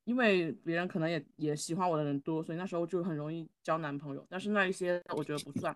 [0.05, 4.25] 因为别人可能也也喜欢我的人多，所以那时候就很容易交男朋友。
[4.29, 5.75] 但是那一些我觉得不算，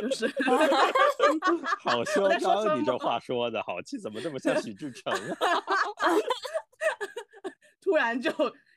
[0.00, 0.26] 就是
[1.78, 2.28] 好嚣
[2.64, 5.36] 张，你这话说的好气，怎么这么像许志成啊？
[7.80, 8.30] 突然就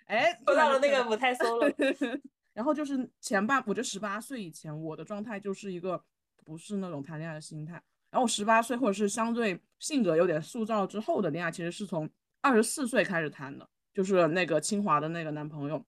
[0.06, 1.74] 哎，说到了那个母胎 solo。
[2.54, 6.04] 然后就是前半，我觉得十八岁以前，我的状态就是一个
[6.44, 7.82] 不是那种谈恋爱的心态。
[8.10, 12.10] 然后我十八岁，或者是相对性格有点塑造之后的恋爱，其实是从
[12.42, 15.86] 二十四岁开始谈的，就是那个清华的那个男朋友。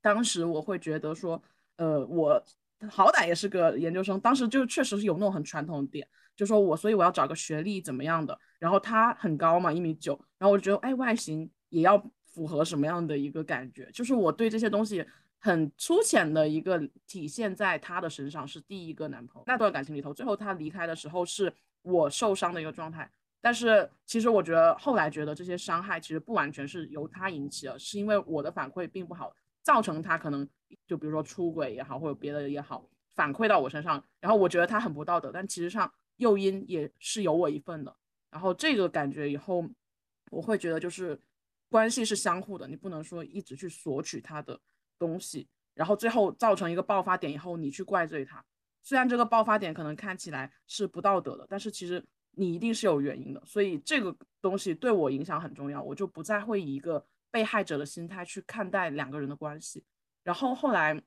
[0.00, 1.42] 当时我会觉得说，
[1.76, 2.44] 呃，我
[2.90, 8.36] 好歹也是个研究生，当时就确实是有那种很传统的点，就说我，所以我要找个学历怎么样的。
[8.58, 15.04] 然后他很高嘛，一米九，然后我就觉得，哎，外形也要符合什么样的一个感觉，就是我对这些东西。
[15.44, 21.52] 很粗浅的一个体现在他的身上是第一个男朋友那段感情里头，最后他离开的时候是
[21.82, 23.10] 我受伤的一个状态。
[23.40, 30.48] 但是其实我觉得后来觉得这些伤害其实不完全是由他引起的，是因为我的反馈并不好，造成他可能
[30.86, 37.92] 就比如说出轨也好，或者别的也好，反馈到我身上，然后我觉得他很不道德，但其实上诱因也是有我一份的。
[38.30, 39.68] 然后这个感觉以后
[40.30, 41.20] 我会觉得就是
[41.68, 44.60] 关系是相互的，你不能说一直去索取他的。
[45.02, 48.44] 东西，然后最后造成一个爆发点以后，你去怪罪他，
[48.84, 53.42] 虽然这个爆发点可能看起来是不道德的，但是其实你一定是有原因的。
[53.44, 59.82] 所以这个东西对我影响很重要，我就不再会以一个被害者的心态去看待两个人的关系。
[60.22, 61.02] 然后后来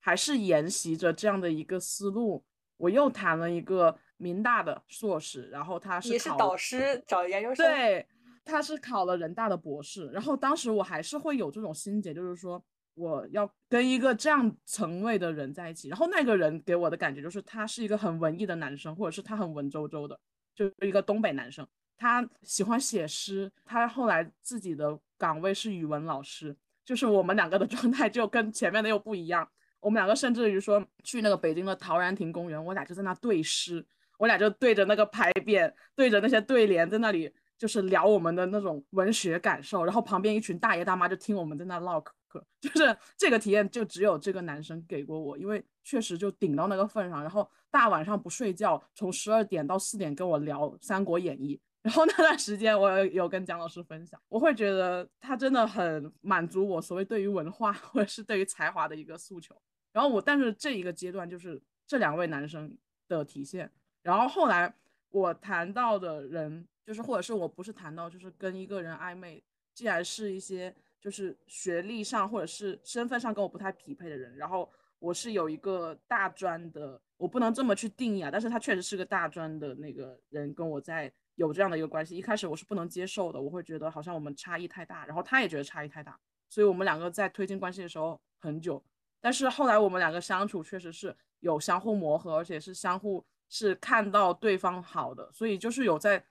[0.00, 2.44] 还是沿袭着这样的一个思路，
[2.78, 8.04] 我又谈了一个民大的硕士，然后他是也是导师找研究生，对，
[8.44, 10.08] 他是考了人大的博士。
[10.08, 12.60] 然后当时我还是会有这种心结，就是说。
[12.96, 20.18] 我要跟一个这样层位的人在一起，然后那个人给我的感觉就是他是一个很文艺的男生，或者是他很文绉绉的，
[20.54, 21.66] 就是一个东北男生。
[21.98, 29.46] 他喜欢写诗，他后来自己的岗位是语文老师，就是我们两个的状态就跟前面的又不一样。
[29.80, 33.86] 我们两个甚至于说去那个北京的陶然亭公园，我俩就在那对诗，
[34.18, 42.12] 我俩就对着那个牌匾，对着那些对联，在那里就是聊我们的那种文学感受，然后旁边一群大爷大妈就听我们在那唠嗑。
[42.60, 59.56] 就是这个体验，就只有这个男生给过我，因为确实就顶到那个份上，然后大晚上不睡觉，从十二点到四点跟我聊《三国演义》，然后那段时间我有跟蒋老师分享，我会觉得他真的很满足我所谓对于文化或者是对于才华的一个诉求。
[59.92, 62.76] 然后我，但是这一个阶段就是这两位男生
[63.08, 63.70] 的体现。
[64.02, 64.74] 然后后来
[65.10, 70.74] 我谈到的人，就是或者是我不是谈到，就是跟一个人暧昧，既然是一些。
[71.00, 88.82] 就是学历上或者是身份上跟我不太匹配的人，然后我是有一个大专的，我不能这么去定义啊，但是他确实是个大专的那个人跟我在有这样的一个关系，一开始我是不能接受的，我会觉得好像我们差异太大，然后他也觉得差异太大，所以我们两个在推进关系的时候很久，
[89.20, 96.24] 但是后来我们两个相处确实是有相互磨合，而且是相互是看到对方好的，所以就是有在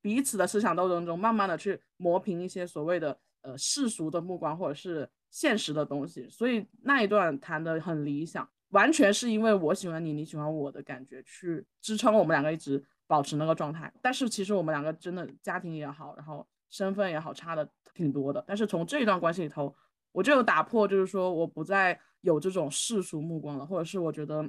[0.00, 3.18] 彼此的思想斗争中慢慢的去磨平一些所谓的。
[3.42, 13.92] 呃，世俗的目光或者是现实的东西，所以那一段谈的很理想，完全是因为我喜欢你，你喜欢我的感觉去支撑我们两个一直保持那个状态。
[14.00, 18.44] 但是其实我们两个真的家庭也好，然后身份也好，差的挺多的。
[18.46, 19.74] 但是从这一段关系里头，
[20.12, 24.48] 我就有打破，就是说我不再有这种世俗目光了，或者是我觉得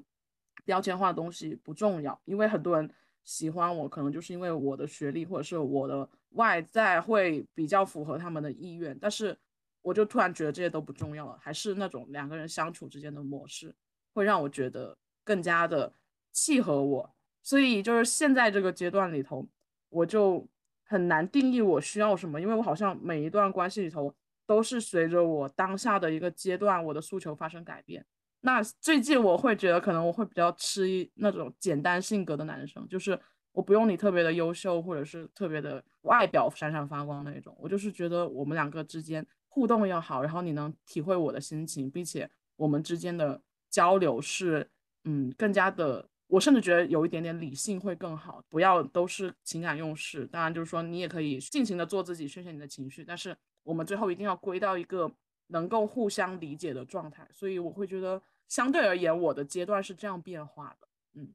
[0.65, 2.87] 标签化的东西不重要，因为很多人
[3.23, 6.07] 喜欢我，可能就是因为我的学历或者是我的。
[6.33, 9.37] 外在会比较符合他们的意愿，但是
[9.81, 13.75] 我就突然觉得这些都不重要了，还是那种两个人相处之间的模式
[14.13, 15.93] 会让我觉得更加的
[16.31, 17.15] 契合我。
[17.41, 19.45] 所以就是现在这个阶段里头，
[19.89, 20.47] 我就
[20.85, 24.13] 很难定义我需要什么，因为我好像每一段关系里头
[24.45, 28.05] 都是随着我当下的一个阶段，我的诉求发生改变。
[28.45, 33.19] 那最近我会觉得，可能我会比较吃一那种简单性格的男生，就是
[33.53, 37.55] 我不用你特别的优秀，或者是特别的外表闪闪发光那种。
[37.57, 44.67] 我就是觉得我们两个之间互动要好，然后你能体会我的心情，并且我们之间的交流是，
[45.05, 46.09] 嗯，更加的。
[46.27, 50.25] 我甚至觉得有一点点理性会更好，不要都是情感用事。
[50.25, 55.11] 当然，就是说你也可以尽情的做自己，宣泄你的情绪，但是我们最后一定要归到一个
[55.47, 57.27] 能够互相理解的状态。
[57.31, 60.87] 所以我会觉得，相对而言，我的阶段是这样变化的。
[61.13, 61.31] 嗯。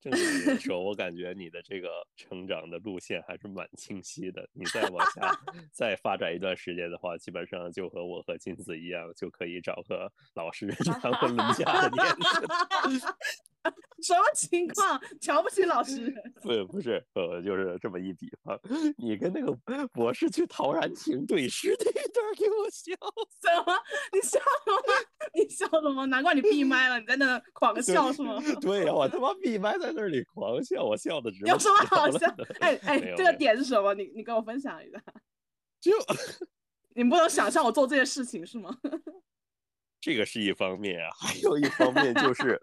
[0.00, 4.48] 正经来说，我感觉你的这个成长的路线还是蛮清晰的。
[4.52, 5.30] 你再往下
[5.72, 12.06] 再发展一段时间的话，基本上就和我和金子一样，就可以找个老实人谈婚论嫁的年
[13.00, 13.06] 纪。
[14.02, 15.00] 什么情况？
[15.20, 16.14] 瞧不起老实人？
[16.42, 18.58] 不，不是，呃，就是这么一比方。
[18.96, 19.52] 你跟那个
[19.88, 22.92] 博士去陶然亭对诗那一段，给我笑
[23.40, 23.74] 什么？
[24.12, 24.82] 你笑什么？
[25.34, 26.06] 你笑什么？
[26.06, 28.40] 难怪你闭麦了，你在那狂笑是吗？
[28.60, 32.26] 对呀，我他妈闭麦在那里狂笑，我笑的直有什么好笑？
[32.60, 33.94] 哎哎，这个点是什么？
[33.94, 35.02] 你你跟我分享一下。
[35.80, 35.92] 就
[36.94, 38.76] 你不能想象我做这些事情是吗？
[40.00, 42.60] 这个是一方面啊，还有一方面就是。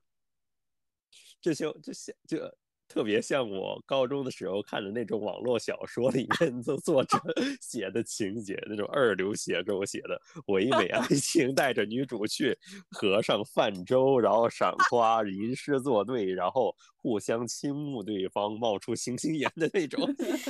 [1.45, 2.39] 这就就像就
[2.87, 7.19] 特别像我高中的时候看的那种网络小说里面的作者
[7.61, 12.57] 写的情节，那种二流写手写的唯美爱 情，带着女主去
[12.89, 20.01] 河上泛舟，然后赏花、吟诗作对，然后互相倾慕对方，冒出星星眼的那种，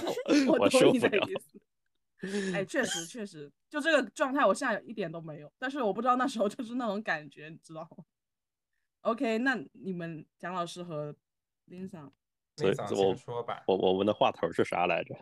[0.57, 1.27] 我受不了。
[2.53, 8.05] 哎，确实确实，就这个状态，我现在一点都没有，但是我不知道那时候就是那种感觉，你知道吗
[9.05, 11.15] ？OK，那你们蒋老师和
[11.65, 12.11] 林桑，
[12.55, 13.63] 林桑先说吧。
[13.67, 15.15] 我我们的话头是啥来着？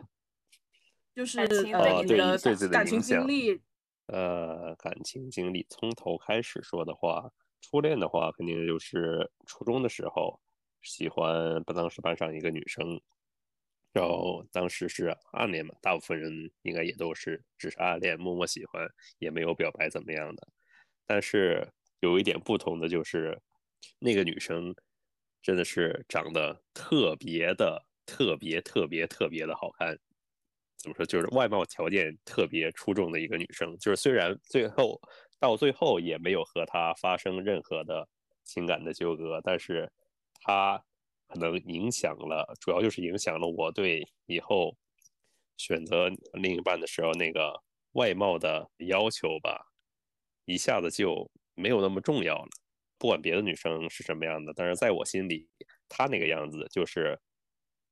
[1.14, 3.60] 就是呃，对对对感情经历。
[4.06, 7.30] 呃，感情经历从头开始说的话，
[7.60, 10.40] 初恋的话肯定就是初中的时候
[10.80, 12.98] 喜欢当时班上一个女生，
[13.92, 20.48] 然后当时是暗恋嘛，大部分人应该也都是只是暗恋，默默喜欢，也没有表白怎么样的。
[21.04, 21.68] 但是
[22.00, 23.38] 有一点不同的就是。
[23.98, 24.74] 那个女生
[25.42, 29.98] 真的是长得特别的、特别、特别、特别的好看。
[30.76, 31.06] 怎么说？
[31.06, 33.76] 就是外貌条件特别出众的一个女生。
[33.78, 35.00] 就是虽然最后
[35.38, 38.06] 到最后也没有和她发生任何的
[38.44, 39.90] 情感的纠葛，但是
[40.42, 40.82] 她
[41.28, 44.76] 可能影响了，主要就是影响了我对以后
[45.56, 47.62] 选择另一半的时候那个
[47.92, 49.72] 外貌的要求吧，
[50.44, 52.48] 一下子就没有那么重要了。
[53.04, 55.46] 不管别的女生是什么样的，但是在我心里，
[55.90, 57.20] 她那个样子就是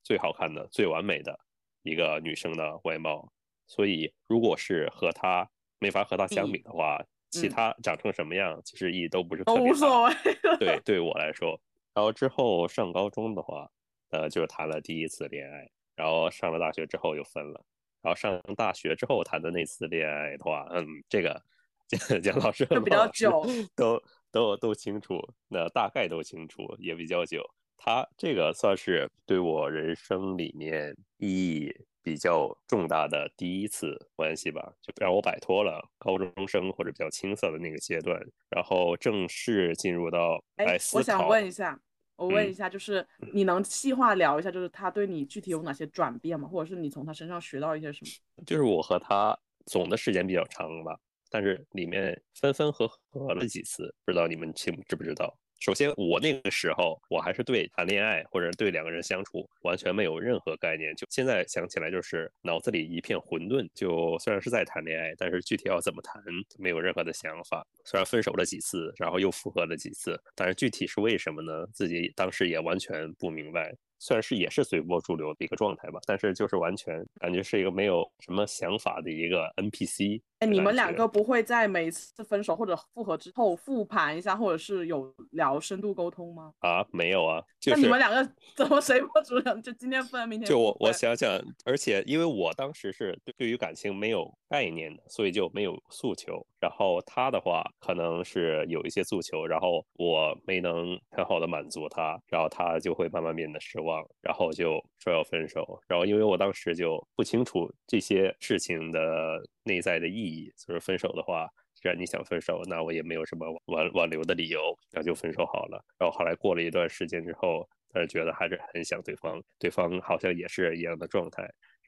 [0.02, 1.38] 最好看的、最完美的
[1.82, 3.30] 一个女生的外貌。
[3.66, 5.46] 所以，如果是和她
[5.78, 6.98] 没法和她相比的话，
[7.28, 9.70] 其他长成什么样，其实意义都不是特别大。
[9.70, 10.14] 无所谓。
[10.58, 11.60] 对，对我来说，
[11.92, 13.68] 然后之后上高中的话，
[14.12, 17.62] 呃，就是谈了第一次恋爱，然后上了大学之后又分了。
[18.00, 21.38] 然后上大学之后谈的那次恋爱的话，嗯，这个
[21.86, 23.44] 蒋蒋老师比较久
[23.76, 24.02] 都。
[24.32, 27.48] 都都清楚，那大概都清楚，也比较久。
[27.76, 38.20] 他这个算是对我人生里面意义比较重大的第一次关系吧，就让我摆脱了高中生或者比较青涩的那个阶段，
[38.50, 40.78] 然后正式进入到哎。
[40.94, 41.76] 我想问一下，
[42.14, 46.48] 我问一下，就是你能细化聊一下，就是他对你具体有哪些转变吗？
[46.48, 48.44] 或者是你从他身上学到一些什么？
[48.46, 50.96] 就是我和他总的时间比较长吧。
[51.32, 55.34] 但是里面分分合合了几次，不知道你们清知不知道？
[55.60, 63.68] 首先，我那个时候我还是对谈恋爱或者对两个人相处完全没有任何概念，就现在想起来就是脑子里一片混沌。
[63.72, 66.20] 就虽然是在谈恋爱，但是具体要怎么谈
[66.58, 67.64] 没有任何的想法。
[67.84, 71.64] 虽然分手了几次，然后又复合了几次，但是具体是为什么呢？
[71.72, 73.72] 自己当时也完全不明白。
[74.02, 80.20] 算是也是随波逐流的一个状态吧，但是就是完全感觉是一个没有什么想法的一个 NPC。
[80.40, 86.52] 哎，你们两个不会在每次分手或者复合之后复盘一下，或者是有聊深度沟通吗？
[86.58, 87.40] 啊，没有啊。
[87.66, 89.54] 那你们两个 怎么随波逐流？
[89.60, 96.44] 就今天分，明天就我我想想，而且因为我当时是对于感情没有概念的，所以就没有诉求。
[96.58, 103.91] 然后他的话可能是有一些诉求，然后我没能很好的满足他，然后他就会慢慢变得失望。
[104.20, 114.60] 然后就说要分手，然后因为我当时就不清楚这些事情的内在的意义，所以分手的话，既然你想分手，那我也没有什么挽挽留的理由，
[114.92, 115.84] 那就分手好了。
[115.98, 121.42] 然后后来过了一段时间之后，但是觉得还是很想对方，对方好像也是一样的状态，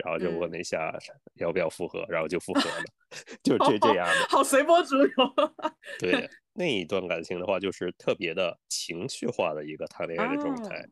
[0.05, 0.93] 然后就问嗯了一下
[1.37, 2.85] 要不要复合，然后就复合了，
[3.43, 4.27] 就这这样的。
[4.29, 5.13] 好随波逐流。
[5.99, 10.85] 对， 那一段感情的话，就是特别的情绪化的一个谈恋爱的状态，啊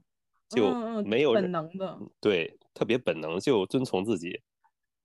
[0.54, 4.40] 就没有人本能的，对，特别本能，就遵从自己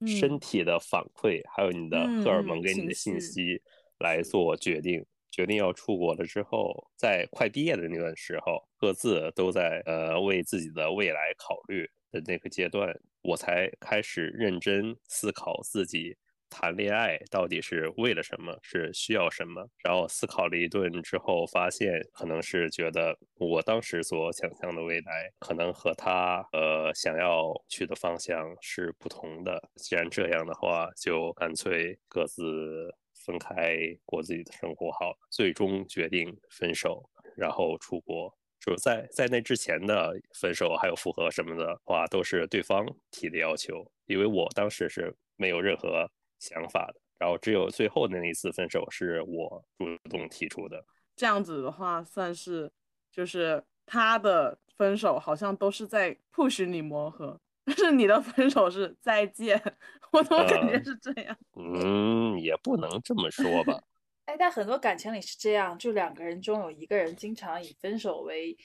[0.05, 3.61] 身嗯体的反馈，还有你的嗯荷尔蒙给你的信息
[3.99, 5.05] 来做决定。
[5.29, 16.17] 决定要出国了之后，在快毕业的那段时候，各自都在呃为自己的未来考虑的那个阶段，我才开始认真思考自己
[16.49, 19.67] 谈恋爱到底是为了什么，是需要什么。
[19.83, 29.61] 然后思考了一顿之后，发现可能是觉得我当时所想象的未来，可能和他呃想要去的方向是不同的。
[29.75, 32.93] 既然这样的话，就干脆各自
[33.25, 35.17] 分开过自己的生活好了。
[35.29, 38.35] 最终决定分手，然后出国。
[38.59, 46.09] 就是在在那之前的分手还有复合什么的话，都是对方提的要求，因为我当时是没有任何
[46.39, 46.99] 想法的。
[47.17, 50.85] 然后只有最后的那一次分手是我主动提出的。
[51.15, 52.71] 这样子的话，算是
[53.11, 59.59] 就是他的分手好像都是在 push 你磨合，但是你的分手是再见，
[60.11, 61.35] 我怎么感觉呃是这样？
[61.55, 63.81] 嗯，也不能这么说吧。
[64.25, 68.55] 哎，但很多感情里是这样，就两个人中有一个人经常以分手为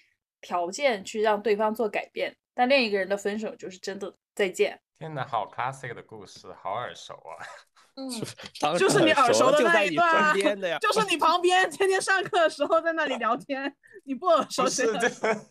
[0.42, 4.78] 条件去让对方做改变，但另一个人的分手就是真的再见。
[5.02, 7.34] 天哪，好 classic 的故事，好耳熟啊！
[7.98, 10.32] 嗯，就是你耳熟的那一段。
[10.78, 15.50] 就是你旁边天天上课的时候在那里聊天，你不耳熟不谁是耳熟？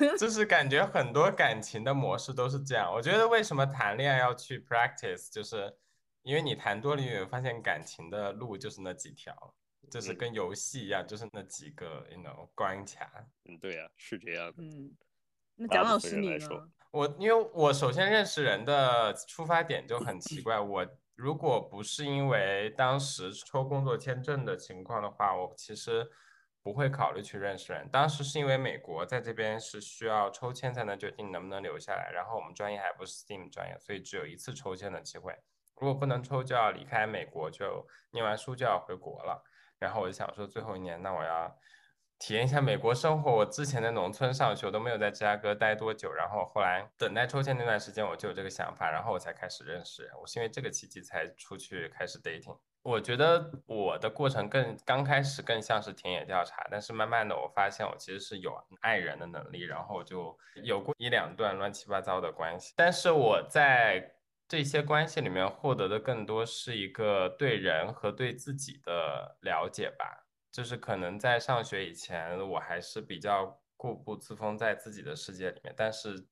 [0.00, 2.92] 这，就是感觉很多感情的模式都是这样。
[2.92, 5.72] 我觉得为什么谈恋爱要去 practice，就是
[6.22, 9.32] 因为你谈多了，你会发现感情的路就是那几条，
[9.88, 13.08] 就是嗯跟游戏一样，就是那几个，you know，关卡。
[13.44, 14.54] 嗯，对呀、是这样的。
[14.58, 14.90] 嗯，
[15.54, 16.68] 那蒋老师你呢？
[16.92, 26.10] 我因为我首先认识人的出发点就很奇怪，我如果不是因为当时抽工作签证的情况的话，我其实
[26.62, 27.88] 不会考虑去认识人。
[27.92, 35.32] 当时是因为美国在这边是需要抽签才能决定能不能留下来，然后我们专业还不是 STEAM 专业，所以只有一次抽签的机会。
[35.76, 39.42] 如果不能抽，就要离开美国，就念完书就要回国了。
[39.78, 41.56] 然后我就想说，最后一年，那我要
[42.20, 43.34] 体验一下美国生活。
[43.34, 46.12] 我之前在农村上学，我都没有在芝加哥待多久。
[46.12, 50.08] 然后后来等待抽签那段时间，我就有这个想法，然后我才开始认识。
[50.20, 52.58] 我是因为这个契机才出去开始 dating。
[52.82, 58.52] 我觉得我的过程更刚开始更像是田野调查，但是慢慢的我发现我其实是有
[58.82, 62.74] 爱人的能力，然后我就有过一两段乱七八糟的关系。
[62.76, 64.12] 但是我在
[64.46, 70.26] 这些关系里面获得的更多是一个对人和对自己的了解吧。
[70.50, 76.26] 就是可能在上学以前，我还是比较固步自封在自己的世界里面，但是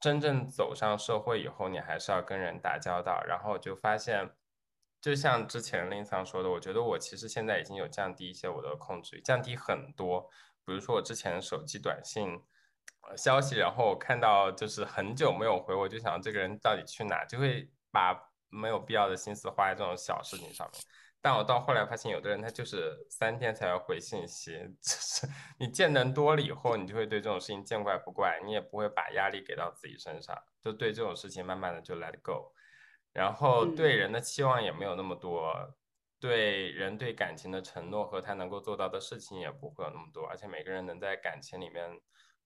[0.00, 4.30] 真正走上社会以后，你还是要跟人打交道，然后就发现，
[5.00, 10.28] 就像之前林桑说的，我觉得我其实现在已经有降低一些我的控制，降低很多。
[10.64, 12.40] 比如说我之前手机短信。
[13.16, 20.82] 消息，然后我看到就是很久没有回，我就想这个人到底去哪，就会把没有必要的心思花在这种小事情上面。
[21.26, 25.26] 但我到后来发现，有的人他就是三天才要回信息， 就是
[25.58, 32.52] 你见人多了以后，你就会对这种事情见怪不怪，你也不会把压力给到自己身上，就对这种事情慢慢的就 let go，
[33.12, 35.52] 然后对人的期望也没有那么多，
[36.20, 41.90] 对人对感情的承诺和他能够做到的事情也不会有那么多，而且每个人能在感情里面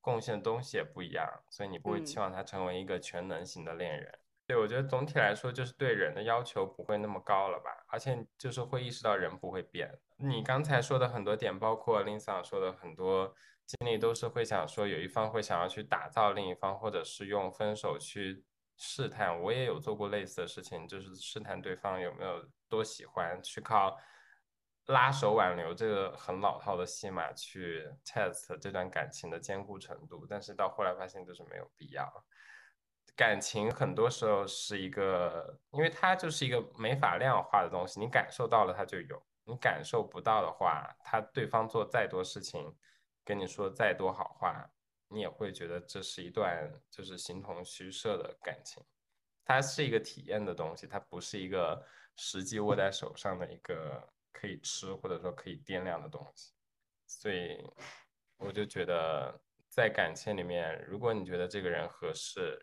[0.01, 2.21] 贡献的东西也不一样，所以你不会期嗯。
[2.21, 4.19] 望他成为一个全能型的恋人。
[4.51, 9.97] 对，我觉得总体来说就是对人的要求不会那么高了吧，而且就是会意识到人不会变。
[10.17, 13.33] 你刚才说的很多点，包括林桑说的很多
[13.65, 18.45] 经历，都是会想说有一方会想要去打造另一方，或者是用分手去
[18.77, 19.41] 试探。
[19.41, 23.97] 我也有做过类似的事情，就是试探对方有没有多喜欢，去靠
[24.87, 32.05] 拉手挽留这个很老套的戏码去 test 这段感情的坚固程度，但是到后来发现就是没有必要。
[33.21, 42.75] 感情很多时候是一个，因为它就是一个没法量化的东西，你感受到了它就有，你感受不到的话，他对方做再多事情，
[43.23, 44.67] 跟你说再多好话，
[45.09, 48.83] 你也会觉得这是一段就是形同虚设的感情。
[49.45, 51.85] 它是一个体验的东西，它不是一个
[52.17, 54.03] 实际握在手上的一个
[54.33, 56.55] 可以吃或者说可以掂量的东西。
[57.07, 57.63] 所以
[58.39, 62.59] 我就觉得，在感情里面，如果你觉得这个人合适，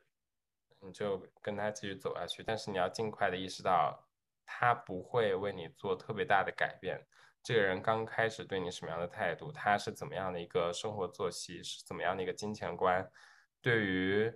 [0.79, 2.43] 你就跟他继续走下去。
[2.43, 4.07] 但是你要尽快的意识到，
[4.45, 7.05] 他不会为你做特别大的改变。
[7.43, 13.09] 这个人刚开始对你什么样的态度，他是怎么样的一个生活作息，是怎么样的一个金钱观，
[13.61, 14.33] 对于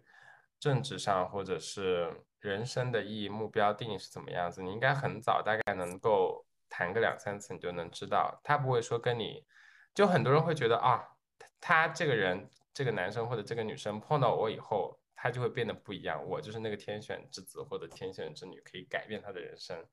[0.59, 8.39] 政治上或者是人生的意义目标定义是怎么样子，你应该很早大概能够谈个两三次，你就能知道。
[8.43, 9.45] 他不会说跟你，
[9.93, 11.05] 就很多人会觉得啊，
[11.59, 16.25] 他这个人，这个男生或者这个女生碰到我以后，他就会变得不一样。
[16.25, 19.85] 我就是那个天选之子或者天选之女，可以改变他的人生。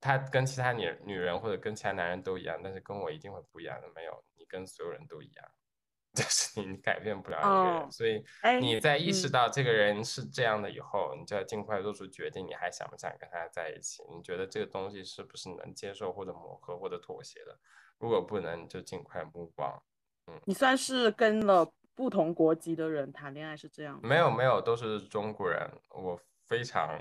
[0.00, 3.88] 他跟其他女女人或者跟其他男人都一样，但是跟我一定会不一样的。
[3.94, 5.48] 没有，你跟所有人都一样。
[6.16, 8.24] 就是你改变不了一个人，所以
[8.58, 14.02] 你在意识到这个人是这样的以后，你就要尽快做出决定，你还想不想跟他在一起？
[14.10, 17.58] 你觉得这个东西是不是能接受或者磨合或者妥协的？
[17.98, 19.82] 如果不能，就尽快目光。
[20.28, 23.98] 嗯，你算是跟了不同国籍的人谈恋爱是这样？
[24.02, 25.68] 没有没有，都是中国人。
[25.88, 26.96] 我非常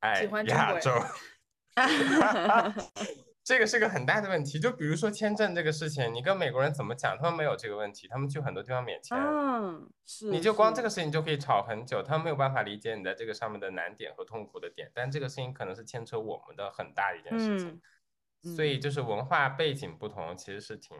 [0.00, 0.90] 爱亚洲。
[3.44, 9.16] 这个是个很大的问题，就比如说签证这个事情，你跟美国人怎么讲，他们没有这个问题，他们去很多地方免签。
[9.16, 10.28] 嗯，是。
[10.28, 17.80] 你就光这个事情就可以吵很久，他们没有办法理解你在这个上面的难点和痛苦的点，但这个事情可能是牵扯我们的很大一件事情。
[18.44, 18.54] 嗯。
[18.54, 20.94] 所以就是文化背景不同，其实是挺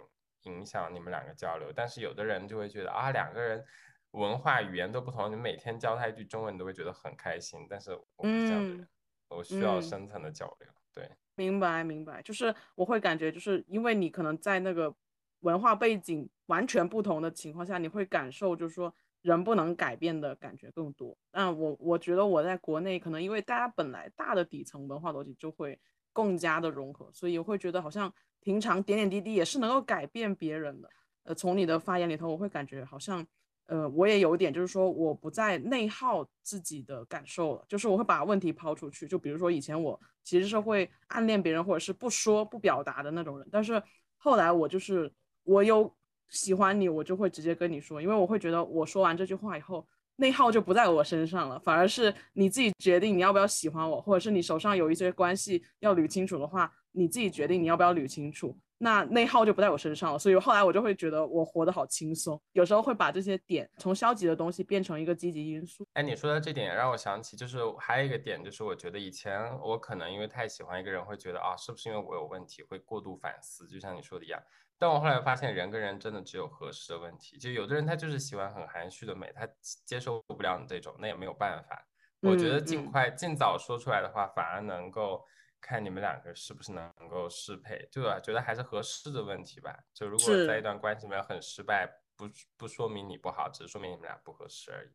[0.48, 1.72] 影响你们两个交流。
[1.74, 3.64] 但是有的人就会觉得啊，两个人
[4.12, 7.66] 文化语言都不同，你每天教他一句中文你都会觉得很开心。
[7.68, 8.88] 但是我不是这样的人，
[9.28, 10.68] 我需要深层的交流。
[10.92, 11.08] 对。
[11.36, 14.92] 明白，明白，就是我会感觉，就是因为你可能在那个
[15.40, 18.92] 文化背景完全不同的情况下，你会感受，就是说
[19.22, 21.16] 人不能改变的感觉更多。
[21.30, 25.78] 但我我觉得我在国内，可能因为大家本来大的底层文化逻辑就会
[26.12, 28.12] 更加的融合，所以我会觉得好像
[28.48, 30.88] 平常点点滴滴也是能够改变别人的。
[31.24, 33.26] 呃，从你的发言里头，我会感觉好像。
[33.66, 39.06] 呃，我也有点，就是说我不再内耗自己的感受了，就是我会把问题抛出去。
[39.06, 43.82] 就比如说以前我其实是会暗恋别人，或者是不说不表达的那种人，但是
[44.16, 45.94] 后来我就是我有
[46.30, 49.86] 喜欢你，我就会直接跟你说，因为我会觉得我说完这句话以后，
[50.16, 58.56] 内耗就不在我身上了，反而是你自己决定你要不要喜欢我，或者是你手上有一些关系要捋清楚的话，你自己决定你要不要捋清楚。
[58.80, 62.40] 那内耗就不在我身上了，所以后来我就会觉得我活得好轻松。
[62.52, 65.84] 有时候会把这些点从消极的东西变成一个积极因素。
[65.94, 74.40] 哎，你说的这点让我想起，就是还有一个点，就是我觉得以前我可能因为太喜欢一个人，会觉得啊，是不是因为我有问题，会过度反思，就像你说的一样。
[74.78, 77.36] 但我后来发现，人跟人真的只有合适的问题。
[77.36, 79.44] 就有的人他就是喜欢很含蓄的美，他
[79.84, 81.84] 接受不了你这种，那也没有办法。
[82.20, 85.24] 我觉得尽快尽早说出来的话，反而能够。
[85.60, 88.20] 看你们两个是不是能够适配，就我？
[88.20, 89.76] 觉得还是合适的问题吧。
[89.92, 91.86] 就如果在一段关系里面很失败，
[92.16, 94.90] 不不说明你不好，只是说明你们俩不合适而已。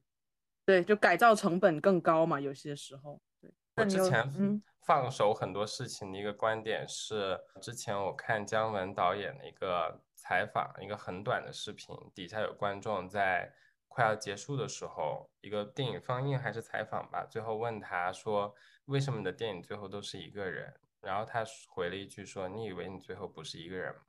[0.65, 3.21] 对，就改造成本更高嘛，有些时候。
[3.41, 13.53] 对，我之前放手很多事情的一个观点是，之前我看姜文导演的一个采访，一个很短的视频，底下有观众在
[13.87, 18.55] 快要结束的时候，一个电影放映还是采访吧，最后问他说。
[18.85, 20.73] 为什么你的电影最后都是一个人？
[21.01, 24.01] 然后他回了一句说：“你以为你最后不是一个人吗？”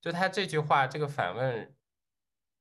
[0.00, 1.74] 就他这句话，这个反问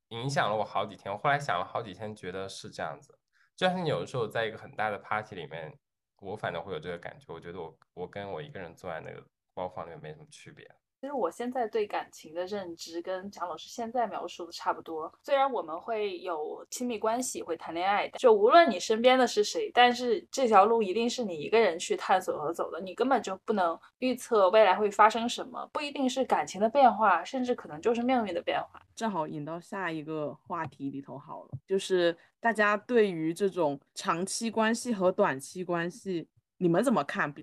[0.10, 1.12] 影响了我好几天。
[1.12, 3.20] 我后来想了好几天，觉得是这样子。
[3.56, 5.78] 就像你有的时候在一个很大的 party 里面，
[6.18, 7.34] 我反正会有这个感觉。
[7.34, 10.70] 我觉得我我跟我一个人坐在那个包房里面没什么区别。
[11.00, 15.14] 其实我现在对感情的认知跟蒋老师现在描述的差不多。
[15.22, 22.80] 虽然我们会有亲密关系，会谈恋爱，就无论你身边的是谁，但是这条路一定是你一个人去探索和走的。
[22.82, 28.82] 你根本就不能预测未来会发生什么，不一定是感情的变化，甚至可能就是命运的变化。
[28.96, 36.28] 正好引到下一个话题里头好了，就是大家对于这种长期关系和短期关系，
[36.58, 37.34] 你们怎么看？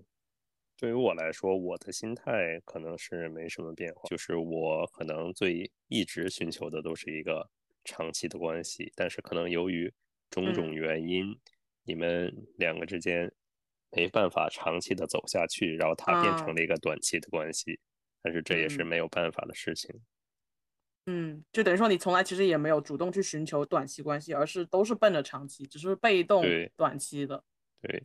[0.83, 7.49] 对于我来说，我的心态可能是没什么变化，就是我可能最一直寻求的都是一个
[7.85, 9.93] 长期的关系，但是可能由于
[10.29, 11.39] 种种原因，
[11.85, 13.33] 你们两个之间
[13.93, 17.79] 没办法长期的走下去，然后它变成了一个短期的关系，
[18.21, 19.89] 但是这也是没有办法的事情。
[21.07, 26.43] 嗯，就等于说你从来其实也没有主动去寻求短期关系，而是都是奔着长期，只是被动
[26.77, 27.45] 短期的。
[27.83, 28.03] 对。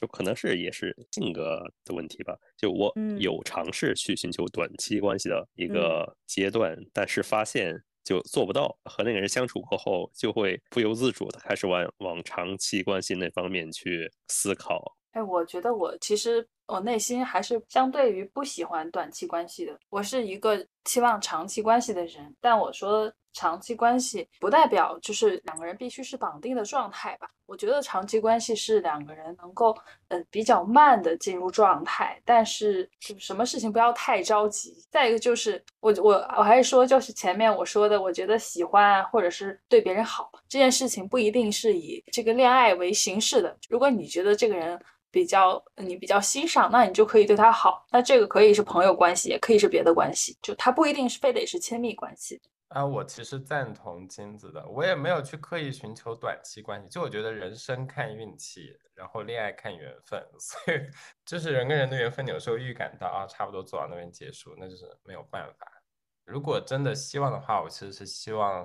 [0.00, 2.34] 就可能是也是性格的问题吧。
[2.56, 8.78] 就我有尝试去寻求短期关系的一个阶段，但是发现就做不到。
[8.84, 14.96] 和那个人相处过后，就会不由自主的开始往往长期关系那方面去思考。
[15.12, 19.76] 哎，我觉得我其实我内心还是相对于不喜欢短期关系的。
[19.88, 27.28] 我是一个期望长期关系的人，但我说长期关系不代表就是两个人必须是绑定的状态吧。
[27.46, 34.72] 我觉得长期关系是两个人能够呃比较慢的进入状态，但是什么事情不要太着急。
[34.88, 43.56] 再一个就是我我我还是说就是前面我说的，我觉得喜欢或者是对别人好这件事情不一定是以这个恋爱为形式的。
[43.68, 44.80] 如果你觉得这个人，
[45.10, 47.86] 比较你比较欣赏，那你就可以对他好。
[47.90, 52.40] 那这个可以是朋友关系，也可以是别的关系，就他不一定是非得是亲密关系。
[52.68, 56.88] 啊，我其实赞同金子的，我也没有去刻意寻求短期关系。
[56.88, 60.78] 就我觉得人生看运气，然后恋爱看缘分， 所以
[61.24, 65.66] 就是人跟人的缘分，有时候预感到啊，差不多走到那边结束，那就是没有办法。
[66.24, 68.64] 如果真的希望的话，我其实是希望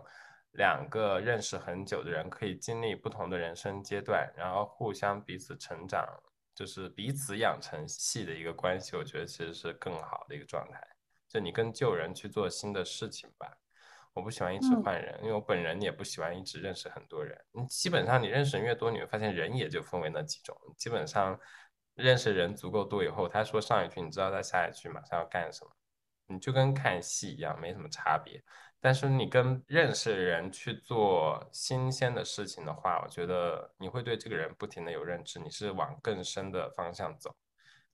[0.52, 6.08] 两个认识很久的人可以经历不同的人生阶段，然后互相彼此成长。
[6.56, 10.82] 就是彼此养成系的一个关系，我觉得其实是更好的一个状态。
[11.28, 13.58] 就你跟旧人去做新的事情吧。
[14.14, 17.38] 我不喜欢一直换人，因为我本人也不喜欢一直认识很多人。
[17.52, 20.58] 你基本上你认识人越多，你会发现人也就分为那几种。
[20.78, 21.38] 基本上
[21.96, 25.72] 认识人足够多以后，他说上一句，你知道他下一句马上要干什么，
[26.28, 28.42] 你就跟看戏一样，没什么差别。
[28.86, 37.36] 但是你跟认识的人去做新鲜的事情的话，我觉得你会对这个人不停的有认知，你是往更深的方向走，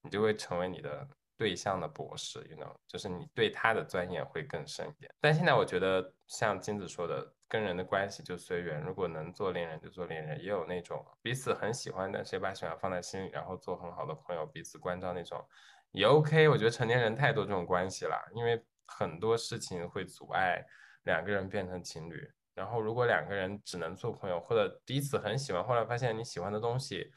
[0.01, 5.09] 你就会成为你的对象的博士，you know，就是你对他的钻研会更深一点。
[5.21, 15.41] 但现在我觉得像金子说的，跟人的关系就随缘，如果能做恋人就做恋人，也有那种彼此很喜欢，但是也把喜欢放在心里，然后做很好的朋友，彼此关照那种
[15.93, 16.49] 也 OK。
[16.49, 20.61] 我觉得成年人太多这种关系了，因为很多事情会阻碍。
[21.03, 27.11] 两个人变成情侣，然后如果两个人只能做朋友，或者彼此很喜欢，后来发现你喜欢的东西，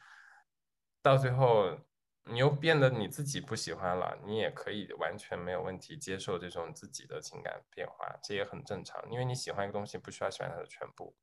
[1.01, 1.77] 到最后
[2.23, 11.15] 你又变得你自己不喜欢了，你也可以完全没有问题接受这种自己的情感变化，这也很正常，因为你喜欢一个东西，不需要喜欢它的全部。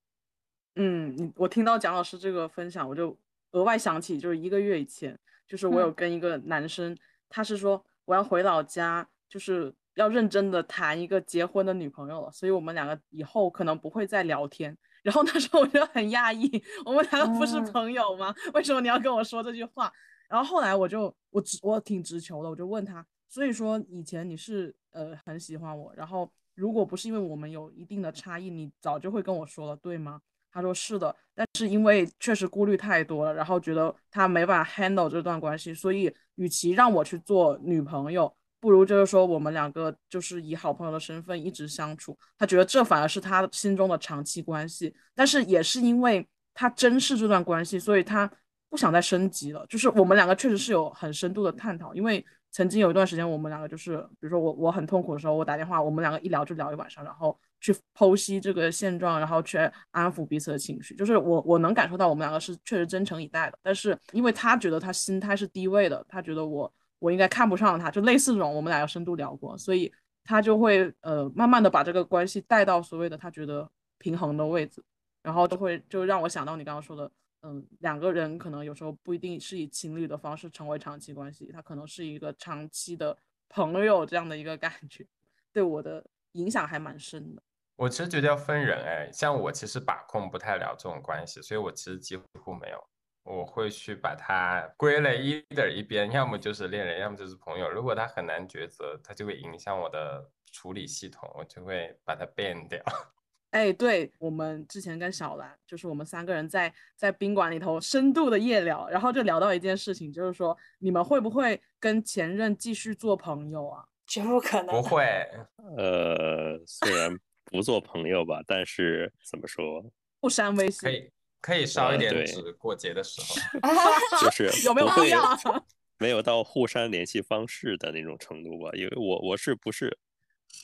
[0.76, 3.18] 嗯，我听到蒋老师这个分享，我就
[3.50, 6.96] 额外想起，就是一个月以前，就是我有跟一个男生，
[7.28, 9.74] 他是说我要回老家，就是。
[9.94, 14.76] 要认真的谈一个结婚的女朋友了，所以我们两个以后可能不会再聊天。
[15.02, 18.32] 然后那时候我就很讶异，我们两个不是朋友吗？
[18.54, 19.92] 为什么你要跟我说这句话？
[20.28, 30.20] 然后后来我就我直我挺直球的，我就问他，所以说以前你是呃很喜欢我，然后如果不是因为我们有一定的差异，你早就会跟我说了，对吗？
[30.52, 38.32] 他说是的，但是因为确实顾虑太多了，然后觉得他没法 handle 这段关系，所以与其让我去做女朋友。
[38.62, 42.16] 不如就是说，我们两个就是以好朋友的身份一直相处。
[42.38, 48.30] 他觉得这反而是他心中的长期关系，但是也是因为他珍视这段关系，所以他
[48.70, 49.66] 不想再升级了。
[49.68, 59.58] 就是我们两个确实是有很深度的探讨，因为曾经有一段时间，我们两个就是，比如说我我很痛苦的时候，我打电话，我们两个一聊就聊一晚上，然后去剖析这个现状，然后去
[59.90, 60.94] 安抚彼此的情绪。
[60.94, 66.72] 就是我我能感受到我们两个是确实真诚以待的，但是因为他觉得他心态是低位的，他觉得我。
[67.02, 69.92] 我应该看不上他，就类似这种，我们俩有深度聊过，所以
[70.22, 74.80] 他就会呃慢慢的把这个关系带到所谓的他觉得平衡的位置，
[75.20, 77.10] 然后就会就让我想到你刚刚说的，
[77.42, 85.04] 嗯，两个人可能有时候不一定是以情侣的方式成为长期关系，他可能是一个长期的朋友这样的一个感觉，
[85.52, 87.42] 对我的影响还蛮深的。
[87.74, 92.78] 我其实觉得要分人，哎，像我其实把控不太了这种关系，所以我其实几乎没有。
[93.24, 97.70] 我会去把它归类一的一边，要么就是恋人，要么就是朋友。
[97.70, 102.82] 如果他很难抉择，他就会影响我的处理系统，我就会把它 ban 掉。
[103.52, 113.84] 哎，对我们之前跟小兰，就是我们三个人在在宾馆里头深度的夜聊，然后就聊到一件事情，就是说你们会不会跟前任继续做朋友啊？
[114.06, 114.74] 绝不可能。
[114.74, 115.04] 不会。
[115.76, 117.14] 呃，虽然
[117.44, 119.84] 不做朋友吧，但是怎么说？
[120.18, 120.80] 不删微信。
[120.80, 121.12] 可以。
[121.42, 123.34] 可以烧一点纸，过节的时候
[124.24, 125.20] 就是有没有必要？
[125.98, 129.98] 没有到互删联系方式的那种程度吧，因为我我是不是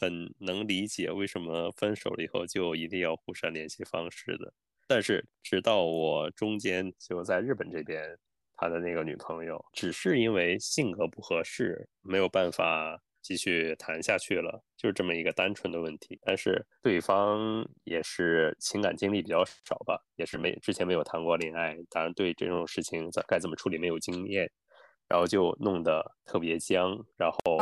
[0.00, 4.52] 很能理解为什么分手了以后就一定要互删联系方式的？
[4.86, 8.18] 但是直到我中间就在日本这边，
[8.56, 13.02] 他的那个女朋友，只是因为性格不合适，没有办法。
[13.28, 16.18] 继续谈下去了，就是这么一个单纯的问题。
[16.22, 24.50] 但是对方也是情感经历比较少吧，也是没之前没有谈过恋爱，当然对这种事情该该怎么处理没有经验，
[25.06, 27.58] 然后就弄得特别僵，然后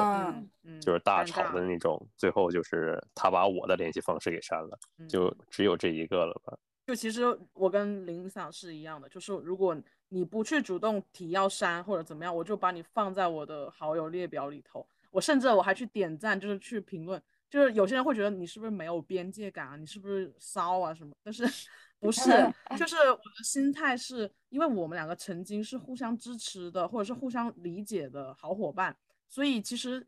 [0.81, 2.01] 就是大吵的那种。
[2.17, 6.57] 最后就是他把我的联系方式给删了，就只有这一个了吧。
[6.87, 9.77] 就其实我跟林想是一样的，就是如果
[10.11, 14.87] 你不去主动提要删或者怎么样，我就把你放在我的好友列表里头。
[15.17, 17.21] 我甚至我还去点赞，就是去评论。
[17.49, 19.77] 就是有些人会觉得你是不是没有边界感啊？
[19.77, 21.15] 你是不是骚啊什么？
[21.23, 21.47] 但是
[21.99, 22.23] 不是？
[22.77, 28.95] 就是我的心态是因为我们两个曾经是互相支持的，或者是互相理解的好伙伴，
[29.27, 30.07] 所以其实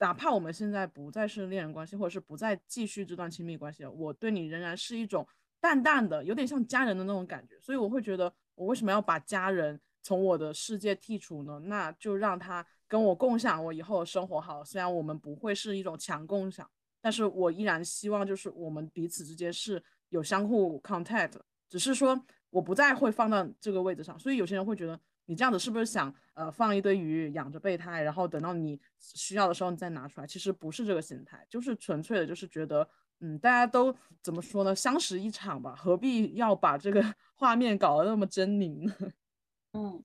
[0.00, 5.24] 哪怕我们现在不再是恋人关系，或者是不再继续这段亲密关系了，我对你仍然是一种
[5.60, 7.54] 淡淡的，有点像家人的那种感觉。
[7.60, 11.60] 所以我会觉得，我为什么要把家人从我的世界剔除呢？
[11.66, 14.64] 那就让他跟我共享我以后的生活好。
[14.64, 16.68] 虽然我们不会是一种强共享。
[17.00, 21.30] 但是我依然希望，就是我们彼此之间是有相互 contact，
[21.68, 22.20] 只是说
[22.50, 24.18] 我不再会放到这个位置上。
[24.18, 30.26] 所以有些人会觉得，你这样子是不是想呃放一堆鱼养着备胎，然后等到你需要的时候你再拿出来？
[30.26, 32.86] 其实不是这个心态，就是纯粹的，就是觉得
[33.20, 37.00] 嗯，大家都怎么说呢，相识一场吧，何必要把这个
[37.36, 38.94] 画面搞得那么狰狞呢？
[39.74, 40.02] 嗯。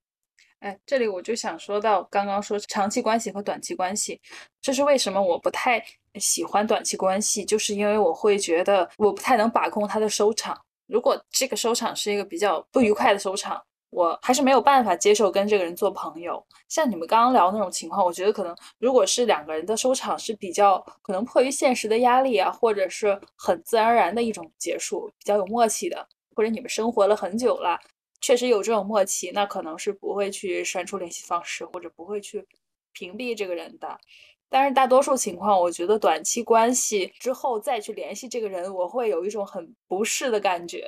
[0.63, 4.21] 哎，这里我就想说到刚刚说长期关系和短期关系，
[4.61, 5.83] 这是为什么我不太
[6.15, 10.57] 喜欢短期关系，就是因为我会觉得我不太能把控它的收场。
[10.87, 16.41] 如果这个收场是一个比较不愉快的收场，我还是没有办法接受跟这个人做朋友。
[16.69, 27.77] 像你们刚刚聊那种情况，我觉得可能如果是两个人的收场是比较可能迫于现实的压力啊，或者是很自然而然的一种结束，比较有默契的，或者你们生活了很久了。
[28.23, 32.47] 确实有这种默契，那可能是不会去删除联系方式，或者不会去
[32.93, 33.99] 屏蔽这个人的。
[34.47, 40.87] 但是大多数情况，我觉得短期关系之后再去联系这个人，我会有一种很不适的感觉，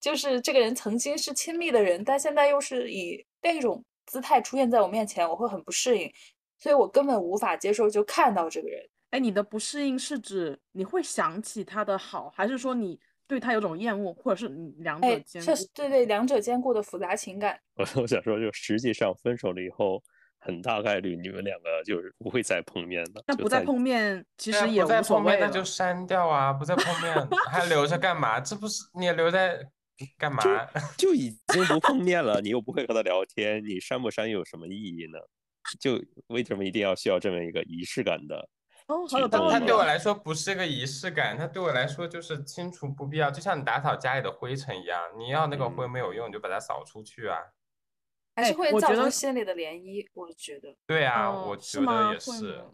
[0.00, 6.12] 就是这个人曾经是亲密的人，但现在又是以另一种姿态出现在我面前，我会很不适应，
[6.58, 8.84] 所以我根本无法接受就看到这个人。
[9.10, 12.98] 哎，你的不适应是指你会想起他的好，还是说你？
[13.26, 14.48] 对他有种厌恶，或者是
[14.78, 17.58] 两者兼顾，对对，两者兼顾的复杂情感。
[17.74, 20.02] 我 我想说，就实际上分手了以后，
[20.38, 23.22] 很大概率你们两个就是不会再碰面的。
[23.26, 26.52] 那不再碰面，其实也不再碰面，那就删掉啊！
[26.52, 28.38] 不再碰面还留着干嘛？
[28.40, 29.58] 这不是你留在
[30.18, 30.42] 干嘛？
[30.98, 35.18] 就已经不碰面了，你又不会和他聊天，你删不删有什么意义呢？
[35.80, 38.46] 就为什么一定要需要这么一个仪式感的？
[38.86, 39.52] 哦，好有道理。
[39.52, 47.38] 它对我来说不是一个仪式感，它对我来说就是清除不必要，就像你打扫家里的灰尘一样，你要那个灰没有用，你就把它扫出去啊。
[48.36, 50.74] 还是会造成心里的涟漪，我觉得。
[50.86, 52.64] 对啊，我觉得也是。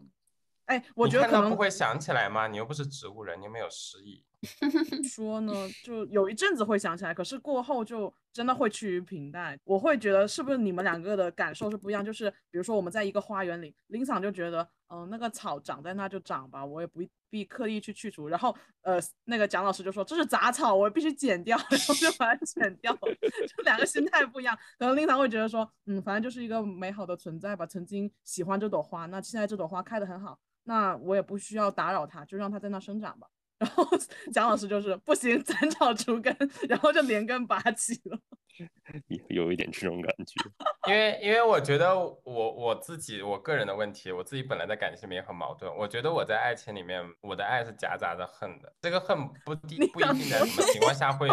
[0.65, 2.47] 哎，我觉得可能不会想起来吗？
[2.49, 4.25] 你又不是植物人，你又没有失忆。
[5.05, 5.53] 说呢，
[5.85, 9.59] 就有一阵子会想起来，可是过后就真的会趋于平淡。
[9.65, 12.05] 我会觉得是不是你们两个的感受是不一样？
[12.05, 18.29] 就是比如说我们在一个花园里，林桑就觉得，嗯，那个草长在那就长吧，我也不必刻意去去除。
[18.29, 22.97] 然后呃，那个蒋老师就说这是杂草，我必须剪掉， 然后就把它剪掉。
[22.97, 27.67] 就两个心态不一样，可能林桑会觉得说，嗯，反正就是一个美好的存在吧。
[27.67, 33.29] 曾经喜欢这朵花，那现在这朵花开得很好，那我也不需要打扰它，就让它在那生长吧。
[33.61, 33.87] 然后
[34.33, 36.35] 蒋老师就是不行，斩草除根，
[36.67, 38.19] 然后就连根拔起了，
[39.09, 40.35] 有有一点这种感觉。
[40.89, 45.71] 因为因为我觉得我我自己我个人的问题，我自己本来在感情里面很矛盾。
[45.77, 48.73] 我觉得我在爱情里面，我的爱是夹杂着恨的。
[48.81, 51.29] 这个恨不 不一定在什么情况下会，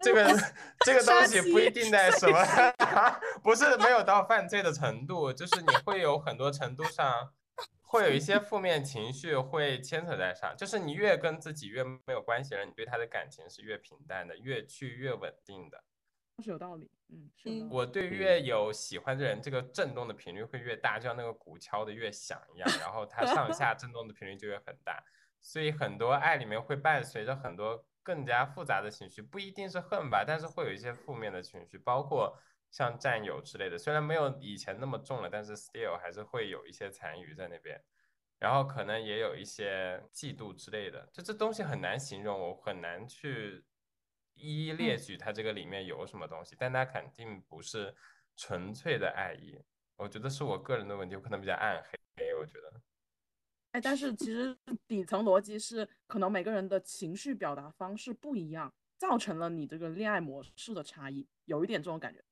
[0.00, 0.24] 这个
[0.84, 2.38] 这个东西不一定在什么，
[3.42, 7.32] 不是没有到犯罪的程度，就是你会有很多程度上。
[7.82, 15.82] 会有一些负面情绪会牵扯在上，就是你越跟自己越没有关系的人，你对他的感情是越平淡的，越去越稳定的，
[16.42, 16.90] 是有道理。
[17.08, 25.02] 嗯，是我对越有喜欢的人，这个震动的频率会越大，就像那个鼓敲的越响一样，然后它上下震动的频率就越很大。
[25.40, 32.36] 所以很多爱里面会伴随着很多更加复杂的情绪，不一定是恨吧，但是会有一些负面的情绪，包括。
[32.76, 37.82] 像战友之类的，虽然没有以前那么重了，但是 still 还是会有一些残余在那边，
[38.38, 43.64] 然后可能也有一些嫉妒之类的，就这东西很难形容，我很难去
[44.34, 47.96] 一一列举它这个里面有什么东西，但它肯定不是
[48.36, 49.58] 纯粹的爱意，
[49.96, 52.82] 我觉得是我个人的问题，我可能比较暗黑，我觉得。
[53.72, 54.54] 哎，但是其实
[54.86, 62.22] 底层逻辑是，可能每个人的情绪表达方式不一样，造成了你这个恋爱模式的差异，有一点这种感觉。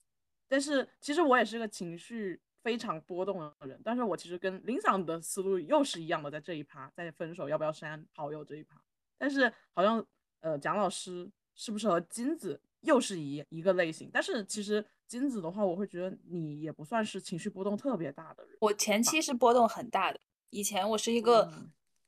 [0.48, 8.80] 但是其实我也是个情绪非常波动的人，但是我其实跟林桑的思路又是一样的，在这一趴，在分手要不要删好友这一趴。
[9.18, 10.04] 但是好像
[10.40, 14.10] 呃蒋老师是不是和金子又是一一个类型？
[14.12, 18.56] 但是其实金子的话，我会觉得你也不算是情绪波动特别大的人。
[18.60, 20.20] 我前期是波动很大的，
[20.50, 21.50] 以前我是一个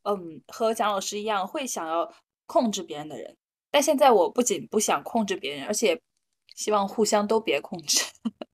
[0.05, 2.12] 嗯和蒋老师一样会想要
[2.47, 3.37] 控制别人的人，
[3.70, 6.01] 但现在我不仅不想控制别人，而且。
[6.57, 8.05] 希望互相都别控制。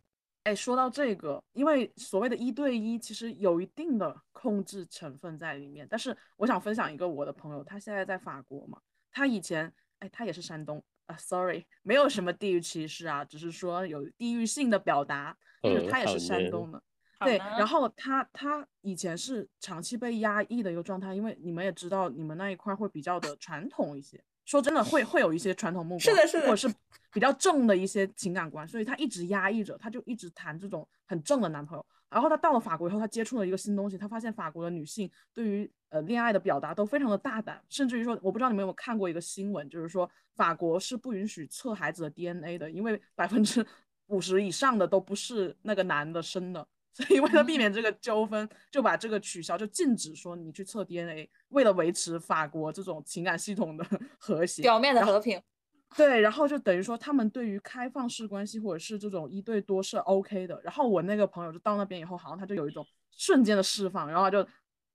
[0.45, 5.87] 哎，说到这个，因为所谓的一对一，其实有一定的控制成分在里面。
[5.89, 8.81] 但是我想分享一个我的朋友，他现在在法国嘛，
[9.13, 16.83] 他以前，哎，他也是山东啊，sorry，没有什么地域歧视啊，只是说有地域性的表达，就是他也是山东的，
[17.21, 17.39] 对。
[17.39, 24.21] 然后他他以前是长期被压抑的一个状态，因为你们也知道，你们那一块会比较的传统一些。
[24.45, 26.75] 说真的，会会有一些传统目光，是的，是的，或者是
[27.13, 31.87] 比较正的一些情感观，所以她一直压抑着，她就一直谈这种很正的男朋友。
[32.11, 43.65] 然后她到了法国以后，她接触了一个新东西，她发现法国的女性对于呃恋爱的表达都非常的大胆，甚至于说，我不知道你们有没有看过一个新闻，就是说法国是不允许测孩子的 DNA 的，因为百分之
[44.09, 46.67] 五十以上的都不是那个男的生的。
[46.95, 51.31] 所以为了避免这个纠纷，就把这个取消，就禁止说你去测 DNA。
[51.49, 53.87] 为了维持法国这种情感系统的
[54.21, 55.41] 和谐，表面的和平，
[55.97, 60.61] 对，然后就等于说他们对于开放式关系或者是这种一对多是 OK 的。
[60.63, 64.47] 然后我那个朋友就到那边以后，好像他就有一种瞬间的释放，然后他就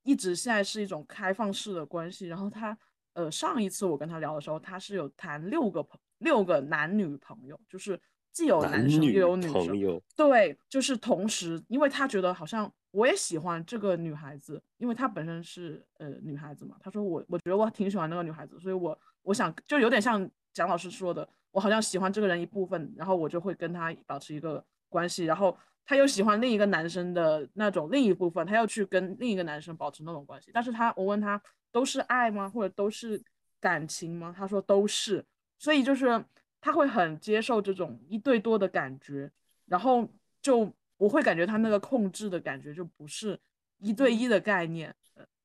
[0.04, 2.28] 一直现在是一种开放式的关系。
[2.28, 2.78] 然后他
[3.14, 8.00] 呃上一次我跟他聊的时候，他是有谈六个朋六个男女朋友，就是。
[8.38, 16.76] 既有男生又有女生，对，就是同时，因为他觉得好像我也喜欢这个女孩子，因为她本身是呃女孩子嘛。
[16.80, 30.52] 他说我我觉得我挺喜欢那个女孩子，所以我我想就有点像蒋老师说的，我好像喜欢这个人一部分，然后我就会跟他保持一个关系，然后他又喜欢另一个男生的那种另一部分，他又去跟另一个男生保持那种关系。
[30.54, 33.20] 但是他我问他都是爱吗，或者都是
[33.60, 34.32] 感情吗？
[34.38, 35.26] 他说都是，
[35.58, 36.24] 所以就是。
[36.68, 39.32] 他会很接受这种一对多的感觉，
[39.68, 40.06] 然后
[40.42, 43.40] 就我会感觉他那个控制的感觉就不是
[43.78, 44.94] 一对一的概念。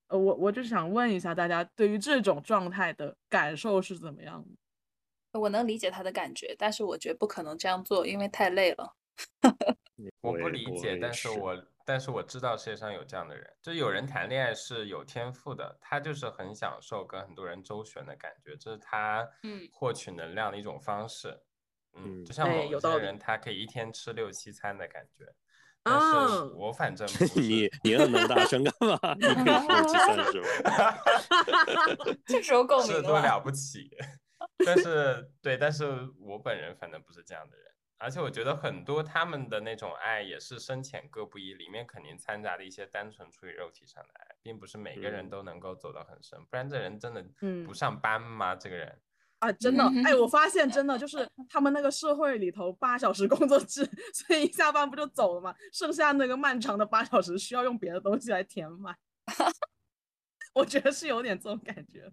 [0.09, 4.45] 呃，我我就想问一下大家，对于这种状态的感受是怎么样
[5.31, 5.39] 的？
[5.39, 8.97] 我能理解他的感觉，但是我觉得不可能这样做，因为太累了。
[10.23, 11.57] 我不理解，但是我。
[11.85, 21.39] 但是我知道世界上有这样的人，就有人谈恋爱是有天赋的，他就是很享受跟很多人周旋的感觉，这是他嗯获取能量的一种方式，
[21.95, 25.25] 嗯，就像某些人他可以一天吃六七餐的感觉，
[25.83, 27.07] 但是我反正
[27.37, 28.99] 你你那么大声干嘛？
[29.19, 31.03] 你可以六七餐是吧？
[32.27, 33.91] 这时候 够是多了不起，
[34.65, 37.72] 但是对，但是我本人反正不是这样的人。
[38.03, 47.25] 而且我觉得很多他们的那种爱也是深浅各不一，里面肯定掺杂了一些单纯出于肉体上的爱，并不是每个人都能够走得很深，不然这人真的
[47.65, 48.57] 不上班吗？
[48.57, 49.01] 这个人
[49.39, 55.55] 啊，真的， 哎，我发现真的就是他们那个社会里头八小时工作制， 所以一下班不就走了吗？
[55.73, 58.97] 剩下那个漫长的八小时需要用别的东西来填满，
[60.55, 62.13] 我觉得是有点这种感觉。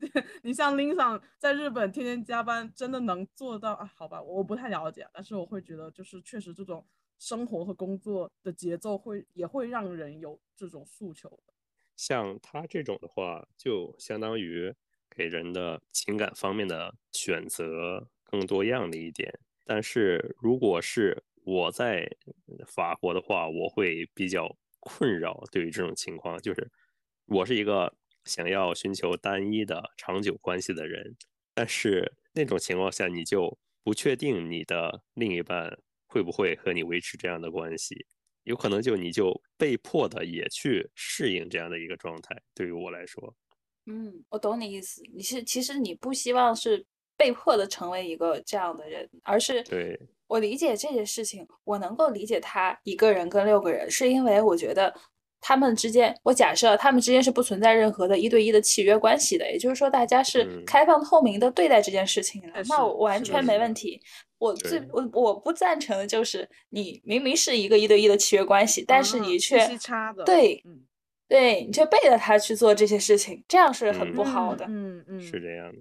[0.42, 3.90] 你像林桑在日本天天加班，真的能做到啊？
[3.96, 6.86] 好吧，我不太了解，但是我会觉得，就是确实这种
[7.18, 11.40] 生活和工作的节奏会也会让人有这种诉求。
[11.96, 14.72] 像他这种的话，就相当于
[15.10, 19.32] 给人的情感方面的选择更多样的一点。
[19.64, 22.08] 但是如果是我在
[22.66, 25.42] 法国的话，我会比较困扰。
[25.50, 26.70] 对于这种情况，就是
[27.26, 27.92] 我是一个。
[28.28, 31.16] 想要寻求单一的长久关系的人，
[31.54, 35.76] 但是那种情况下，你就不确定你的另一半
[36.06, 38.06] 会不会和你维持这样的关系，
[38.44, 42.40] 有可能就你就被迫的也去适应这样的一个状态。
[42.54, 43.34] 对于我来说，
[43.86, 45.02] 嗯，我懂你意思。
[45.14, 54.94] 你是其实你不希望是被迫的成为一个这样的人，而是对我理解这件事情，我能够理解他一个人跟六个人，是因为我觉得。
[55.40, 64.00] 他们之间，我假设他们之间是不存在任何的一对一的契约关系的，也就是说，大家是开放透明的对待这件事情的，那我完全没问题。
[64.38, 69.58] 我最我我不赞成的就是你明明是一个一对一的契约关系，但是你却
[70.24, 70.62] 对，
[71.28, 74.64] 对你却背着他去做这些事情，这样是很不好的。
[74.68, 75.78] 嗯嗯，是这样的。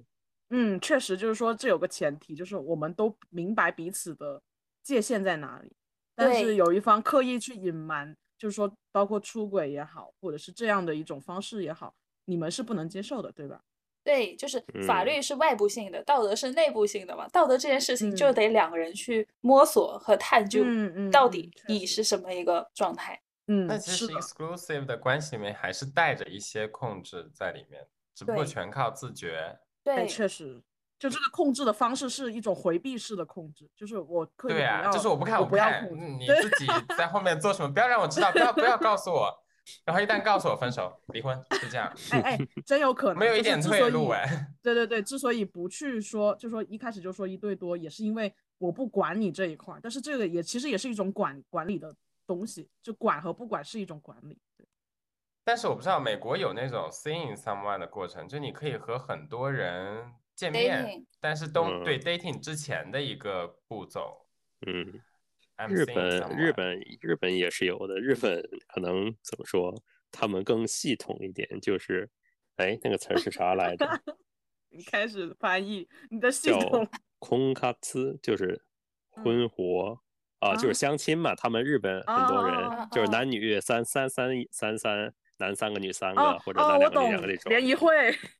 [0.49, 4.41] 嗯，确实就是说，这有个前提，就是我们都明白彼此的
[4.81, 5.71] 界限在哪里，
[6.15, 8.15] 但是有一方刻意去隐瞒。
[8.38, 11.93] 就是说，包括出轨也好，或者是这样的一种方式也好，
[12.25, 13.61] 你们是不能接受的，对吧？
[14.03, 17.27] 对，就是法律是外部性的，道德是内部性的嘛。
[17.27, 20.63] 道德这件事情就得两个人去摸索和探究，
[21.11, 23.21] 到底你是什么一个状态。
[23.47, 27.85] 嗯，那其实 exclusive 的关系里面还是带着一些控制在里面，
[28.15, 29.59] 只不过全靠自觉。
[29.83, 30.61] 对，确实。
[30.99, 35.87] 就这个控制的方式是一种回避式的控制，就是我刻意对啊，就是我不看，我不要看，
[36.19, 36.65] 你自己
[36.97, 39.31] 在后面做什么，不要让我知道，不要不要告诉我，
[39.85, 44.21] 然后一旦告诉我分手，离婚，就这样，哎哎，真有可能，没有一点退路哎。
[44.23, 44.47] 哎。
[44.63, 49.79] 对对对，之所以不去说，就说一开始就说一对多，也是因为我不管你这一块儿。
[49.81, 51.95] 但是这个也其实也是一种管管理的
[52.25, 54.39] 东西，就管和不管是一种管理。
[54.57, 54.65] 对。
[55.43, 64.25] 但是我不知道美国有那种 seeing someone 的过程，就你可以和很多人见面，但是都对 dating 之前的一个步骤。
[64.65, 65.01] 嗯。
[65.67, 69.75] 日本日本日本也是有的，日本可能怎么说？
[70.11, 72.07] 他们更系统一点，就是，
[72.57, 73.88] 哎，那个词儿是啥来着？
[74.69, 76.88] 你开始翻译你的系统。
[77.17, 78.61] 空卡兹就是
[79.09, 79.99] 婚活
[80.38, 81.33] 啊，就是相亲嘛。
[81.33, 85.11] 他们日本很多人就是男女三三三三三。
[85.38, 87.91] 男三个女三个，或者男两个女两个这种联谊会，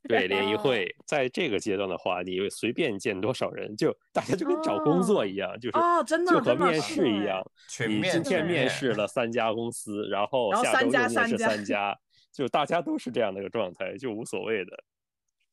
[0.08, 0.56] 对联谊。
[0.56, 7.44] 会，在这个阶段的话，你随便见多少人，就大家就跟找工作一样，就是就和面试一样，
[7.88, 11.64] 你今天面试了三家公司，然后下周又面试三。
[11.68, 11.98] 家，
[12.32, 14.72] 就大家都是这样的一个状态，就无所谓的。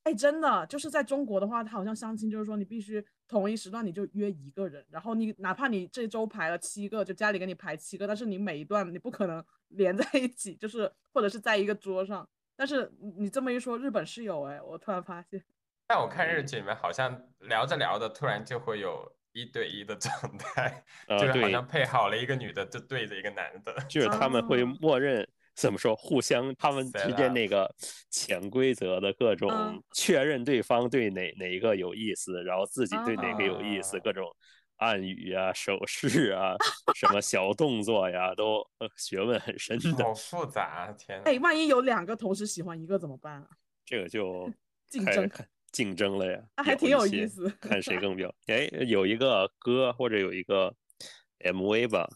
[0.04, 12.28] 哎，真的就是在中国的话，他好像相亲就是说你必须同一时段你就约一个人，然后你哪怕你这周排了七个，就家里给你排七个，但是你每一段你不可能 连在一起，就是或者是在一个桌上。
[12.54, 15.42] 但是你这么一说，日本是有哎，我突然发现。
[15.88, 20.84] 但我看日剧里面好像聊着聊着，突然就会有一对一的状态，
[21.18, 25.26] 就是好像配好了一个女的就对着一个男的，就是他们会默认。
[25.54, 25.94] 怎么说？
[25.94, 27.72] 互相他们之间那个
[28.10, 34.28] 潜规则的各种确认，对方对哪哪一个有意思，然后自己对哪个有意思，各种
[34.76, 36.56] 暗语啊、手势啊、
[36.94, 40.04] 什么小动作呀，都学问很深的。
[40.04, 41.20] 好复杂，天！
[41.24, 43.46] 哎，万一有两个同时喜欢一个怎么办啊？
[43.86, 44.52] 这个就
[44.90, 45.30] 竞争
[45.70, 46.42] 竞争了呀。
[46.56, 48.34] 还挺有意思，看谁 更表。
[48.46, 50.74] 哎，有一个歌或者有一个
[51.38, 52.08] MV 吧。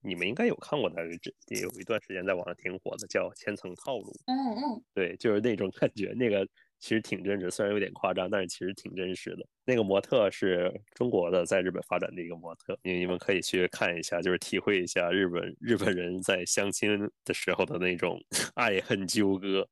[0.00, 4.12] 你们应该有看过的，这有一段时间在网上挺火的，叫《千层套路》。
[4.26, 6.46] 嗯嗯，对，就是那种感觉，那个
[6.78, 9.46] 其实挺真实，虽然有点夸张，但是其实挺真实的。
[9.64, 18.22] 那个模特是中国的，在日本发展的一个模特，你你们可以去看一下，就是体会一下日本日本人在相亲的时候的那种
[18.54, 19.68] 爱恨纠葛。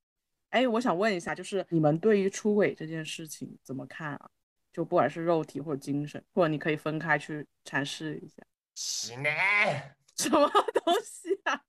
[0.50, 4.30] 哎，我想问一下，就是你们对于出轨这件事情怎么看啊？
[4.72, 8.42] 就不管是肉体或者精神，或者你可以分开去阐释一下。
[8.74, 9.28] 是呢，
[10.16, 11.60] 什么东西啊？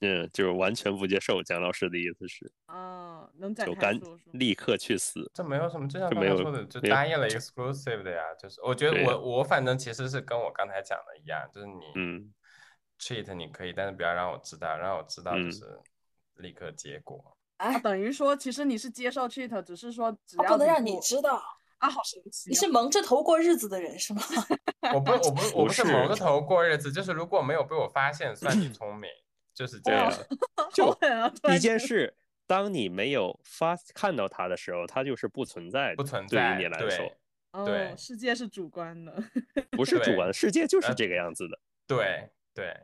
[0.00, 1.40] 嗯，就是完全不接受。
[1.44, 4.18] 蒋老师的意思是，嗯，能展开说说？
[4.32, 5.30] 立刻去死！
[5.32, 8.34] 这没有什么，就像刚才说的，就答应了 exclusive 的呀。
[8.36, 12.34] 就是我觉得我我反正其实是跟我刚才讲的一样，就是你嗯
[12.98, 15.78] cheat 你可以，但是不要让我知道，让我知道就是
[16.34, 17.36] 立刻结果。
[17.58, 21.40] 啊，等于说其实你是接受 cheat，只是说只要不能让你知道。
[21.82, 22.48] 啊，好神奇！
[22.48, 24.22] 你是蒙着头过日子的人是吗？
[24.94, 29.10] 我不，我不，我不是蒙着头过日子，就是如果没有被我发现，算你聪明，
[29.52, 30.10] 就是这样。
[30.72, 30.96] 就
[31.52, 32.16] 一件事，
[32.46, 35.96] 当你没有发看到它的时候，它就是不存在的。
[35.96, 36.54] 不存在。
[36.56, 39.12] 对于你来说，对，世界是主观的，
[39.72, 41.58] 不是主观的，世界就是这个样子的。
[41.88, 42.76] 对对。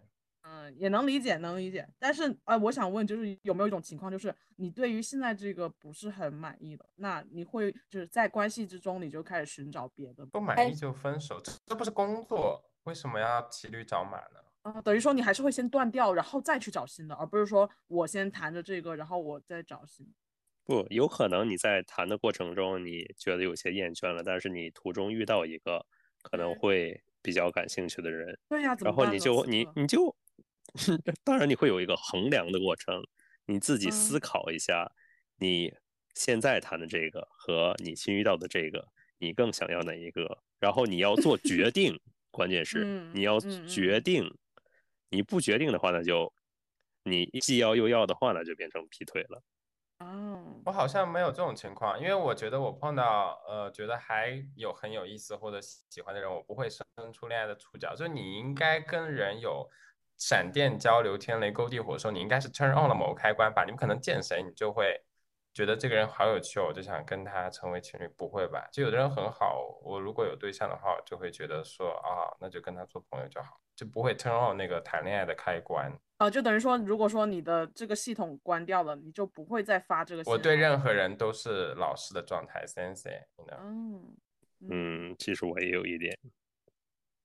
[0.51, 1.87] 嗯，也能理解，能理解。
[1.99, 10.25] 但是啊，我想问，就是有没有一种情况，就是你对于现在这个不是很满意的，那你会就是在关系之中，你就开始寻找别的？
[10.25, 14.41] 不满意就分手，这不是工作，为什么要骑驴找马呢？
[14.63, 20.07] 啊，等于说你还是会先断掉，然后再去找新的，而不是说我先谈着这个，然后我再找新。
[20.65, 25.85] 不，有可能你在谈的过程中，你觉得有些厌倦了，但是你途中遇到一个
[26.23, 30.17] 可能会比较感兴趣的人，对呀，然后你就你你就。
[31.25, 33.03] 当然，你会有一个衡量的过程，
[33.47, 34.93] 你自己思考一下，
[35.39, 35.75] 你
[36.15, 38.87] 现在谈的这个和你新遇到的这个，
[39.19, 40.43] 你更想要哪一个？
[40.59, 41.99] 然后你要做决定，
[42.31, 44.37] 关键 是你要决定，
[45.09, 46.33] 你不决定的话，那就
[47.05, 49.43] 你既要又要的话，那就变成劈腿了。
[50.01, 57.97] 哦，我好像没有这种情况，因为我觉得我碰到呃，觉得还有很有意思或者喜欢的人，我不会生出恋爱的触角。
[57.97, 59.69] 就你应该跟人有。
[60.19, 63.65] 闪电交流，天雷勾地火的时候，你应该是 turn on 了某个开关吧？
[63.65, 65.01] 你们可能见谁，你就会
[65.55, 68.69] 觉得这个人好有趣，我就想跟他成为情侣，不会吧？
[68.73, 75.93] 就有的人很好，我如果有对象的话，就会觉得说啊，那就跟他做朋友就好，就不会 turn on 那个谈恋爱的开关。
[76.19, 80.23] 啊，就等于说，如果说你的这个系统关掉了，你就不会再发这个。
[80.27, 83.23] 我对任何人都是老师的状态，sensei。
[83.63, 84.17] 嗯
[84.69, 86.19] 嗯，其实我也有一点。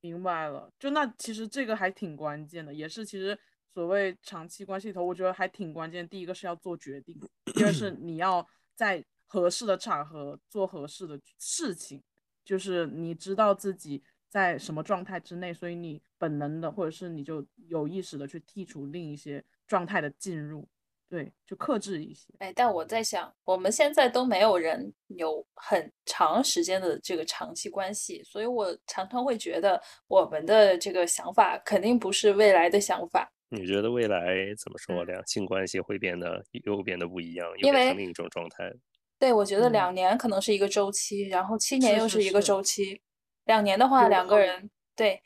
[0.03, 3.39] 明白了，就那其实这个还挺关键的，也是其实
[3.73, 6.07] 所谓长期关系里头，我觉得还挺关键。
[6.09, 7.17] 第一个是要做决定，
[7.55, 12.03] 第二是 你要在合适的场合做合适的事情，
[12.43, 20.67] 就是你知道自己在什么状态之内，所以你本能的或者是你就有意识的去剔除另一些状态的进入，
[21.09, 22.27] 对，就克制一些。
[22.39, 33.31] 哎，但我在想，我们现在都没有人有很长时间的这个长期关系，所以我常常会觉得我们的这个想法肯定不是未来的想法。
[33.49, 35.03] 你觉得未来怎么说？
[35.03, 38.73] 两性关系会变得又变得不一样，又因为变成另一种状态？
[39.19, 42.99] 对，我觉得嗯两年可能是一个周期，然后七年又是一个是周期。
[43.45, 45.21] 两年的话，两个人对，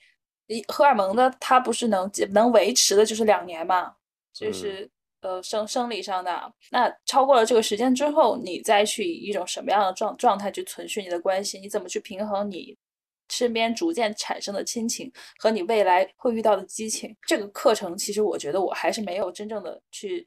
[0.48, 3.96] 一荷尔蒙的它不是能能维持的，就是两年嘛，
[4.34, 4.92] 就嗯是
[5.28, 6.54] 呃生生理上的。
[6.72, 11.60] 那超过了这个时间之后，你再去以一种什么样的状状态去存续你的关系？
[11.60, 12.78] 你怎么去平衡你
[13.30, 17.14] 身边逐渐产生的亲情和你未来会遇到的激情？
[17.28, 20.26] 这个课程其实我觉得我还是没有真正的去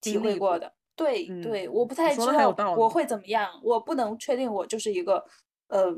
[0.00, 0.72] 体会过的。
[0.94, 5.24] 对嗯对，我不太知道我会怎么样，我不能确定我就是一个
[5.68, 5.94] 嗯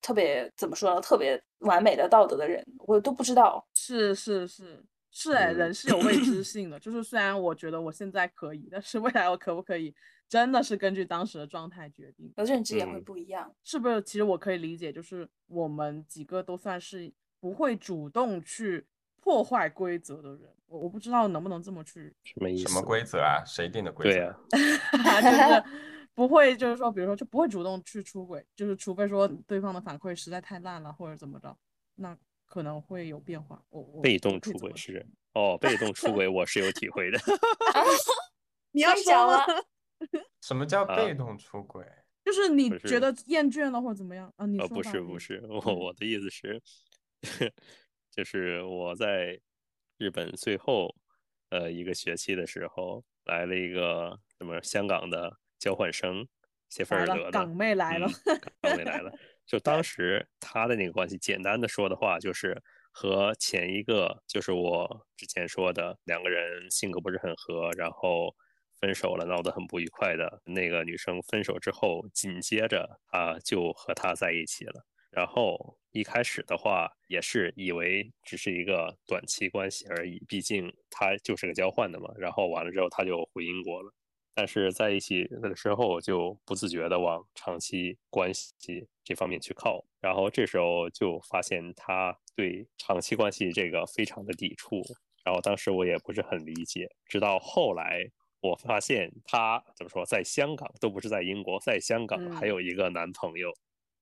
[0.00, 3.64] 特别怎么说呢，特别完美的道德的人，我都不知道。
[3.74, 4.84] 是是是
[5.14, 6.80] 是，哎，嗯人是有未知性的。
[6.80, 9.94] 就是虽然我觉得我现在可以，但是未来我可不可以，
[10.26, 12.32] 真的是根据当时的状态决定。
[12.38, 13.54] 认知也会嗯不一样。
[13.62, 14.02] 是不是？
[14.02, 18.86] 其实我可以理解，就是我们几个都算是不会主动去
[19.20, 20.48] 破坏规则的人。
[20.66, 22.68] 我我不知道能不能这么去，什么意思？
[22.68, 23.44] 什么规则啊？
[23.44, 24.18] 谁定的规则？
[24.18, 25.64] 对啊 就是
[26.14, 31.54] 不会，就是说，比如说就不会主动去出轨，就是除非说对方的反馈实在太烂了或者怎么着，
[31.96, 32.16] 那
[32.52, 33.64] 可能会有变化。
[33.70, 37.18] 我我被动出轨是哦，被动出轨 我是有体会的。
[38.72, 39.62] 你要可以讲说吗？
[40.42, 41.82] 什么叫啊被动出轨？
[42.26, 44.44] 就是你觉得厌倦了或者怎么样啊？
[44.44, 46.60] 你呃，说吧不是不是，我嗯我的意思是，
[48.10, 49.40] 就是我在
[49.96, 50.94] 日本最后
[51.48, 56.28] 呃一个学期的时候，来了一个什么香港的交换生，
[56.68, 59.10] 谢菲尔德的港妹来了，嗯港妹来了。
[59.52, 62.58] 就当时他的那个关系，简单的说的话，就是
[62.90, 68.34] 和前一个，就是我之前说的两个人性格不是很合，然后
[68.80, 74.82] 分手了，闹得很不愉快的那个女生分手之后，紧接着啊就和他在一起了。
[75.10, 82.08] 然后一开始的话也是以为只是一个短期关系而已，毕竟他就是个交换的嘛。
[82.16, 83.92] 然后完了之后他就回英国了。
[84.34, 94.80] 但是在一起的时候就不自觉的往长期关系这方面去靠，然后这时候就发现他对长期关系这个非常的抵触，
[95.24, 98.04] 然后当时我也不是很理解，直到后来
[98.40, 102.48] 我发现他怎么说，在香港都不是在英国，在香港还嗯。
[102.48, 103.52] 有一个男朋友，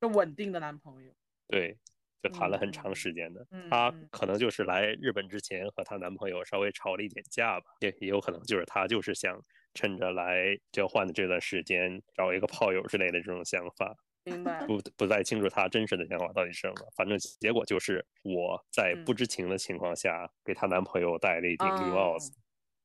[0.00, 1.12] 就稳定的男朋友。
[1.48, 1.76] 对，
[2.22, 3.46] 就谈了很长嗯时间的。
[3.50, 3.70] 嗯。
[3.70, 4.10] 她嗯。
[4.10, 9.38] 可能就是来日本之前和她男朋友稍微吵了一点架吧，也也有可能就是她就是想
[9.74, 14.66] 趁着来交换的这段时间找一个炮友之类的这种想法，明白。
[14.66, 16.74] 不不太清楚她真实的想法到底是什么。
[16.96, 22.32] 反正结果就是我在不嗯知情的情况下给她男朋友戴了一顶绿帽子。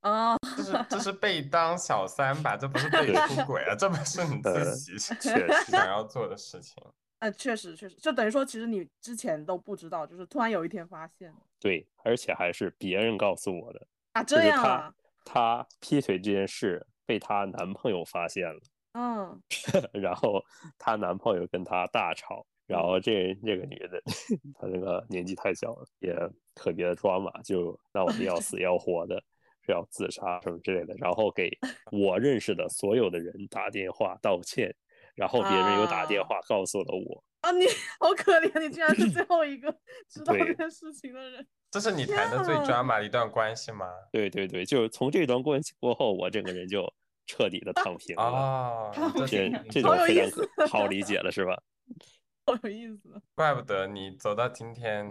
[0.01, 2.55] 啊，这是这是被当小三吧？
[2.55, 6.75] 这不是被出轨啊，这不是你呃自己 确实想要做的事情。
[7.17, 14.93] 呃，确实确实，就等于说，其实你之前都不知道，就是突然有一天发现对，而且还是别人告诉我的，啊，这就是她样啊，
[15.25, 18.59] 她劈腿这件事被她男朋友发现了。
[18.93, 19.41] 嗯，
[19.91, 20.41] 然后
[20.79, 24.01] 她男朋友跟她大吵，然后这这个女的，
[24.57, 26.15] 她那个年纪太小了，也
[26.53, 29.21] 特别的抓马，就闹得要死要活的，
[29.65, 31.49] 是要自杀什么之类的，然后给
[31.91, 34.73] 我认识的所有的人打电话道歉，
[35.15, 36.27] 然后别人又打电啊。
[36.27, 37.67] 话告诉了我，啊，你
[37.99, 39.71] 好可怜，你居然是最后一个
[40.09, 41.47] 知道这件事情的人。
[41.69, 43.85] 这是你谈的最天啊 drama 的一段关系吗？
[44.11, 46.91] 对对对，就是从这段关系过后，我整个人就
[47.27, 48.23] 彻底的躺平了。
[48.23, 48.91] 哦，
[49.27, 51.55] 这这种非常可好理解了是吧？
[52.47, 55.05] 好有意思，怪不得你走到今天，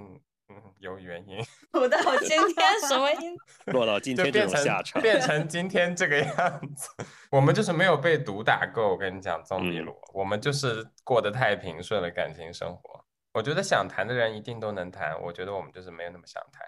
[0.54, 1.38] 嗯， 有原因，
[1.72, 3.36] 我到今天 什么因？
[3.66, 6.88] 落到今天这就变种下场，成变成今天这个样子。
[7.30, 13.04] 我们就是没有被毒打够，我跟你讲，棕比嗯罗，我们就是过得太平顺了感情生活。
[13.32, 16.64] 我觉得想谈的人一定都能谈，我觉得我们就是没有那么想谈，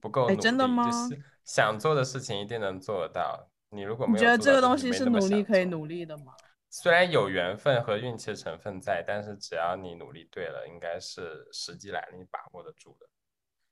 [0.00, 3.50] 不够哎努力，真的吗就是想做的事情一定能做得到。
[3.70, 6.32] 你如果没有你觉得这个东西是努力可以努力的吗？
[6.70, 13.08] 虽然有缘分和运气的成分在，但是只要你努力对了，应该是时机来了，你把握得住的。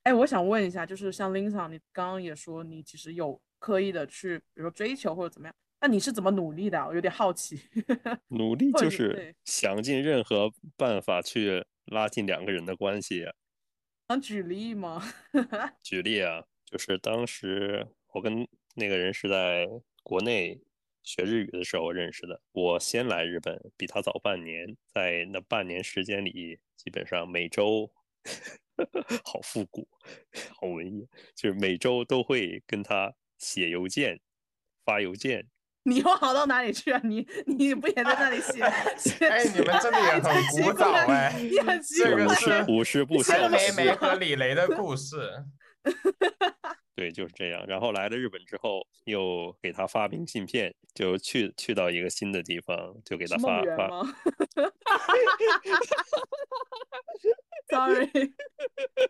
[0.05, 6.86] 哎，我想问一下，就是像 Lin 桑，你刚刚也说你其实有刻意的去，比如说追求或者怎么样，那你是怎么努力的啊？
[6.86, 7.59] 我有点好奇。
[8.28, 13.32] 努力就是想尽任何办法去拉近两个人的关系啊。
[14.09, 15.02] 能举例吗？
[15.82, 19.66] 举例啊，就是当时我跟那个人是在
[20.02, 20.60] 国内
[21.02, 22.43] 学日语的时候认识的。
[22.52, 27.90] 我先来日本，比他早半年，在那半年时间里，基本上每周
[29.25, 29.87] 好复古，
[30.61, 34.21] 好文艺，就是每周都会跟他写邮件、
[34.85, 35.47] 发邮件。
[35.87, 37.01] 你又好到哪里去啊？
[37.05, 38.65] 你 你不也在那里写？
[38.97, 42.35] 写哎，你们真的也很古早哎，你很奇这个怪。
[42.37, 43.93] 是五十步韩笑梅梅。
[43.93, 45.45] 和李雷的故事。
[46.97, 47.65] 对，就是这样。
[47.66, 53.90] 然后来了日本之后，又给他发明信片，就去去到一个新的地方，就给他发发。
[57.69, 58.11] Sorry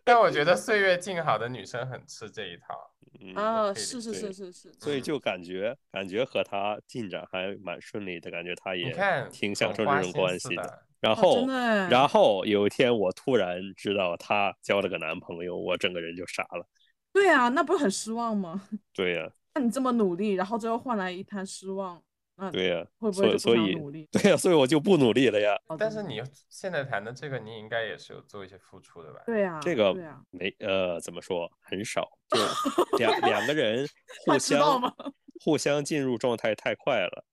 [0.05, 2.94] 但我觉得岁月静好的女生很吃这一套。
[3.25, 8.93] 嗯，啊，是是是是是，所以就感觉感觉和他进展还蛮顺利的，感觉他也，
[9.33, 10.85] 挺享受这种关系的。
[11.01, 11.47] 然后，
[11.91, 16.67] 然后有一天我突然知道她交了个男朋友，我整个人就傻了。
[17.13, 18.69] 对啊，那不是很失望吗？
[18.93, 22.03] 对呀、 那你这么努力，然后最后换来一滩失望，
[22.37, 24.09] 那对呀、会不所会所以努力？
[24.11, 25.57] 对呀、所以我就不努力了呀。
[25.79, 26.21] 但是你
[26.51, 29.23] 现在谈的这个，你应该也是有做一些付出的吧？
[29.27, 29.95] 对啊，这个
[30.31, 33.87] 没呃怎么说很少， 就两两个人
[34.25, 34.93] 互他知道相吗？
[35.45, 37.25] 互相进入状态太快了，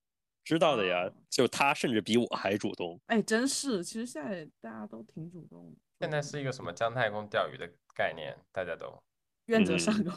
[0.44, 1.14] 知道的呀哦。
[1.30, 3.00] 就他甚至比我还主动。
[3.08, 5.78] 哎，真是，其实现在大家都挺主动的。
[6.00, 9.02] 现在是一个什么姜太公钓鱼的概念，大家都
[9.48, 10.12] 愿者上嗯钩。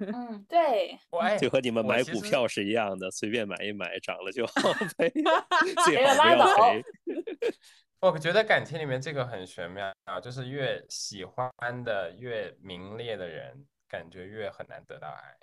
[0.12, 0.98] 嗯，对，
[1.38, 5.10] 就和你们买股票是一样的，随便买一买，涨了就 好 赔，
[5.84, 6.84] 最好不要拉倒赔。
[8.00, 11.50] 我觉得感情里面这个很玄妙啊，就是越喜欢
[11.82, 15.34] 的、越明烈的人，感觉越很难得到爱。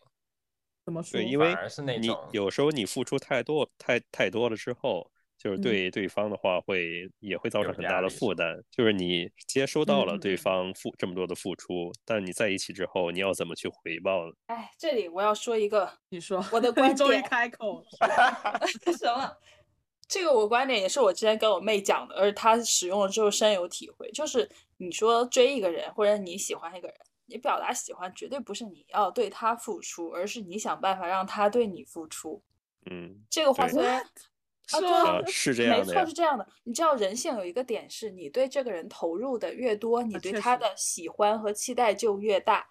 [0.85, 1.19] 怎么说？
[1.19, 5.11] 对，因为而是那你种有时候你付出太多太太多了之后，
[5.41, 8.55] 就是嗯对对方的话会也会造成很大的负担。
[8.69, 14.33] 就是你接收到了嗯对方付这么多的付出，但你在一起之后，你要怎么去回报呢？
[14.47, 17.87] 哎，这里我要说一个你说，我的 观终于点开口了。
[18.95, 19.35] 什么？
[20.07, 24.11] 这个我观点也是我之前跟我妹讲的，而她使用了之后深有体会。
[24.11, 24.47] 就是
[24.77, 26.97] 你说追一个人，或者你喜欢一个人，
[27.27, 32.43] 你表达喜欢绝对不是你要对他付出，而是你想办法让他对你付出。
[32.89, 34.05] 嗯，这个话虽然
[34.71, 36.13] 啊，是吗对啊啊， 是这样的没错，是。
[36.13, 36.47] 这样的。
[36.63, 42.67] 你知道人性有一个点是，你对这个人投入的越多，你对他的喜欢和期待就越大，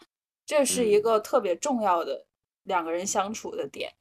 [0.46, 2.26] 这是一嗯个特别重要的
[2.64, 3.92] 两个人相处的点。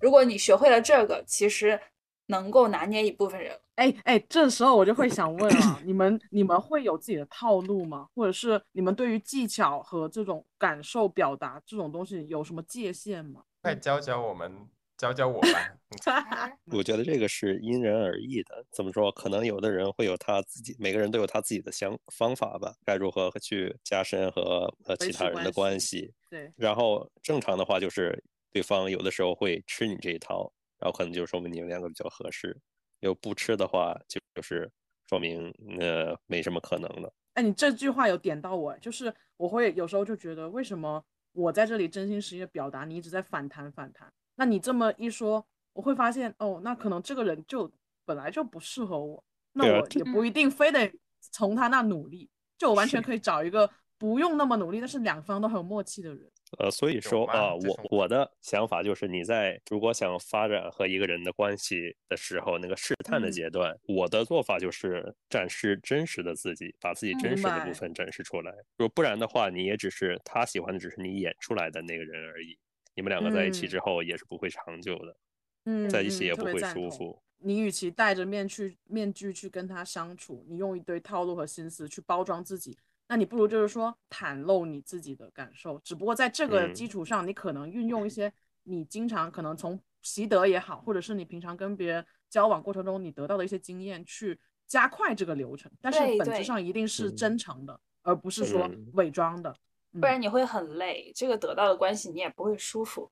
[0.00, 1.80] 如果你学会了这个，其实
[2.26, 3.58] 能够拿捏一部分人。
[3.76, 8.06] 哎哎，这时候我就会想问了，你们你们会有自己的套路吗？
[8.14, 13.42] 或者是你们对于技巧和这种感受表达这种东西有什么界限吗？
[13.62, 14.68] 快教教我们，
[15.02, 15.48] 教教我吧。
[16.72, 18.64] 我觉得这个是因人而异的。
[18.70, 19.10] 怎么说？
[19.10, 26.14] 可能有的人会有他自己，每个人都有他自己的想方法吧，该如何去加深和呃其他人的关关系。
[26.30, 28.22] 对，然后正常的话就是
[28.52, 32.56] 对方有的时候会吃你这一套，然后可能就说明你们两个比较合适。
[33.00, 34.70] 有不吃的话，就就是
[35.08, 37.12] 说明呃没什么可能的。
[37.34, 44.10] 哎，你这句话有点到我，就是我会有时候就觉得，为什么我在这里真心实意的表达，你一直在反弹反弹？
[44.36, 47.70] 那你这么一说，我会发现，哦，那可能这个人就
[48.04, 49.22] 本来就不适合我，
[49.52, 50.92] 那我也不一定非得
[51.30, 52.28] 从他那努力，
[52.58, 53.68] 就我完全可以找一个
[53.98, 56.28] 不用那么努力，但是两方都很有默契的人。
[56.58, 68.52] 呃，所以说啊，我我的想法就是，你在如果想发展和一个人的关系的时候，那个试探的嗯阶段，我的做法就是展示真实的自己，把自己真实的部分展示出来。
[68.76, 72.58] 如果不然的话，你也只是他喜欢的，只是你演出来的那个人而已。
[72.94, 75.16] 你们两个在一起嗯之后也是不会长久的，
[75.64, 77.22] 嗯，在一起也不会舒服。
[77.38, 82.78] 你与其戴着面具面具去跟他相处，你用一堆套路和心思去包装自己，
[83.08, 85.78] 那你不如就是说袒露你自己的感受。
[85.80, 88.32] 只不过在这个基嗯础上，你可能运用一些
[88.62, 94.38] 你经常可能从习得也好，或者是你平常跟别人交往过程中你得到的一些经验，去
[94.68, 95.68] 加快这个流程。
[95.80, 99.52] 但是本质上一定是嗯真诚的，而不是说嗯伪装的。
[99.92, 103.10] 不然你会很累，这个得到的关系你也不会舒服。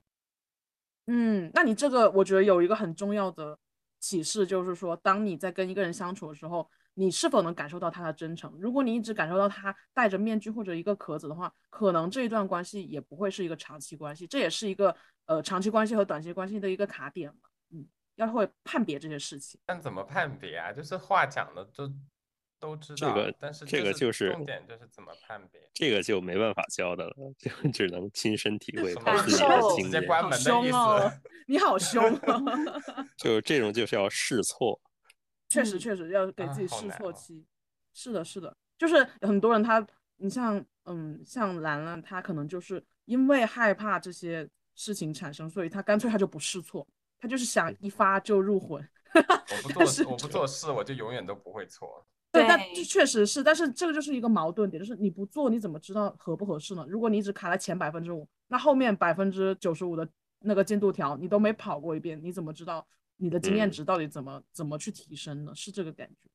[1.06, 3.58] 嗯，那你这个我觉得有一个很重要的
[3.98, 8.54] 启示，就是说，当你在跟一个人相处的时候，你是否能感受到他的真诚？
[8.60, 14.94] 如果你一直感受到他戴着面具或者一个壳子的话，可能这一段关系也不会是一个长期关系，这也是一个
[15.26, 17.48] 呃长期关系和短期关系的一个卡点嘛。
[17.72, 17.86] 嗯，
[18.16, 19.60] 要会判别这些事情。
[19.66, 20.72] 但怎么判别啊？
[20.72, 21.92] 就是话讲的都
[22.60, 25.60] 都知道，这个但是这个就是重点就是怎么判别。
[25.72, 29.92] 这个就没办法教的了，就只能亲身体会，自己的受经验。
[29.92, 31.20] 直接关门的意凶哦思。
[31.48, 32.42] 你好凶哦！
[33.16, 34.80] 就这种就是要试错。
[35.48, 37.44] 确实嗯确实要给啊自己试错期。
[37.92, 39.84] 是的，是的，就是很多人他，
[40.18, 46.86] 你像嗯，像兰兰，她可能就是因为害怕这些事情产生，所以她干脆她就不试错，
[47.18, 48.86] 她就是想一发就入魂。
[49.12, 52.06] 我不 做但是，我不做事，我就永远都不会错。
[52.32, 56.86] 对，但这确实是，但是这个就是一个矛盾点，就是你不做，你怎么知道合不合适呢？
[56.88, 60.08] 如果你只卡在前百分之五，那后面百分之九十五的
[60.40, 62.86] 那个进度条你都没跑过一遍，你怎么知道
[63.16, 65.52] 你的经验嗯值到底怎么、怎么去提升呢？
[65.54, 66.30] 是这个感觉。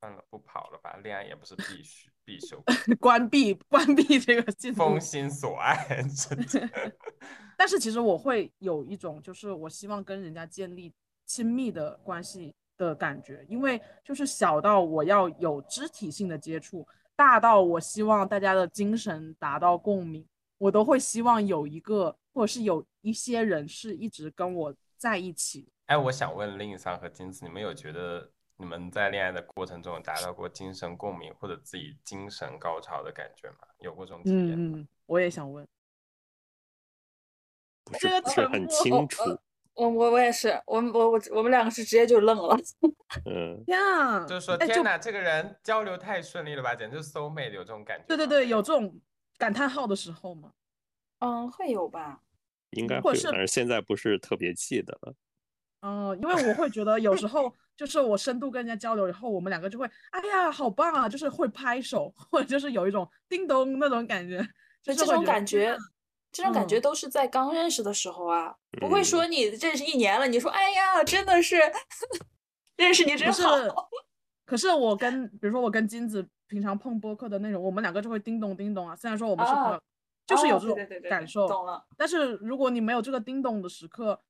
[0.00, 2.62] 算了，不跑了吧，恋爱也不是必须必修，
[3.00, 6.70] 关闭关闭这个进度封心所爱，真的。
[7.56, 10.92] 但是其实我会有一种，就是我希望跟人家建立
[11.24, 16.86] 亲密的关系的感觉，因为就是小到我要有肢体性的接触，
[17.16, 20.26] 大到我希望大家的精神达到共鸣，
[20.58, 25.68] 我都会希望有一个或者是有一些人是一直跟我在一起。
[25.86, 33.58] 哎，我想问林桑和金子，你们有觉得你们在恋爱的过程中达到过精神共鸣或者自己精神高潮的感觉吗？
[33.78, 34.78] 有过这种体验吗？
[34.78, 35.66] 嗯嗯，我也想问，
[37.84, 37.94] 不
[38.30, 39.38] 是很清楚。
[39.74, 42.56] 我我我也是，我们我我我们两个是直接就愣了。
[43.26, 48.04] 嗯，呀，就是说，哎就天哪，这个人交流太顺利了吧，简直是 soul mate，有这种感觉。
[48.06, 49.00] 对对对，有这种
[49.36, 50.52] 感叹号的时候吗？
[51.18, 52.20] 嗯，会有吧？
[52.70, 55.14] 应该会但是现在不是特别记得了。
[55.80, 64.38] 嗯，因为我会觉得有时候就是我深度跟人家交流以后，我们两个就会，哎呀，好棒啊，就是会拍手，或者就是有一种叮咚那种感觉，
[64.82, 65.76] 就就是这种感觉，
[66.34, 71.56] 这种感觉嗯都是在刚认识的时候啊，不会说嗯你认识一年了，你说哎呀，真的是
[72.76, 73.88] 认识你真是好。
[74.44, 79.80] 可是我跟比如说我跟金子平常碰播客的那种，我们两个就会叮咚叮咚啊，虽然说我们是朋啊友，
[80.26, 80.76] 就是有这种
[81.08, 81.86] 感受，懂了。
[81.96, 84.20] 但是如果你没有这个叮咚的时刻，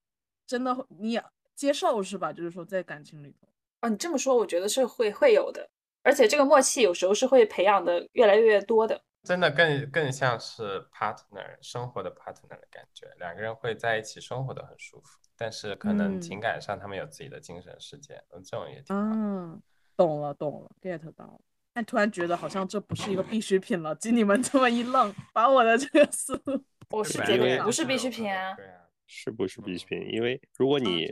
[0.46, 1.24] 真的会你也
[1.54, 2.30] 接受是吧？
[2.32, 3.48] 就是说在感情里头。
[3.80, 5.66] 啊，你这么说，我觉得是会会有的，
[6.02, 9.02] 而且这个默契有时候是会培养的越来越多的。
[9.24, 19.02] 真的更更像是 partner 生活的 partner 的感觉，两个人会在一起生活的很舒服，但是可能嗯情感上他们有自己的精神世界，嗯，这种也挺好。
[19.02, 19.58] 啊，
[19.96, 21.40] 懂了懂了，get 到了。
[21.72, 28.54] 但突然觉得好像这不是一个必需品了，经你们这么一愣，把我的这个思路 我是觉得不是必需品啊。
[28.54, 30.06] 对啊，是不是必需品？
[30.12, 31.08] 因为如果啊你？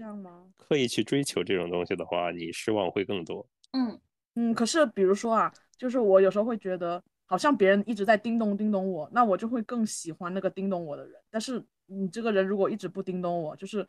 [0.56, 3.44] 刻意去追求这种东西的话，你失望会更多。
[3.72, 4.00] 嗯，
[4.36, 11.20] 嗯，可是比如说啊，就是我有时候会觉得，好像别人一直在叮咚叮咚我，那我就会更喜欢那个叮咚我的人。
[11.30, 13.86] 但是你这个人如果一直不叮咚我，就是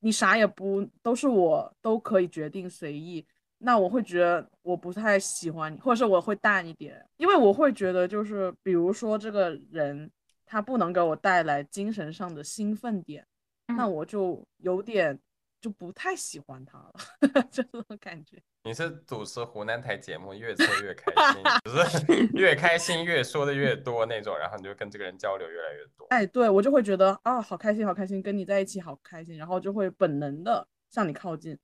[0.00, 3.26] 你啥也不都是我都可以决定随意，
[3.58, 10.10] 那我会觉得我不太喜欢你，或者是我会淡一点，因为我会觉得就是比如说这个人
[10.44, 13.26] 他不能给我带来精神上的兴奋点，
[13.66, 15.18] 那嗯我就有点
[15.64, 16.92] 就不太喜欢他了，
[17.50, 18.36] 这种感觉。
[18.64, 26.06] 你是主持湖南台节目，越说越开心， 就是越开心越说的越多那种，然后你就跟这个人交流越来越多。
[26.10, 31.58] 哎，对我就会觉得啊，好开心，好开心，跟你在一起好开心，然后就会本能的向你靠近。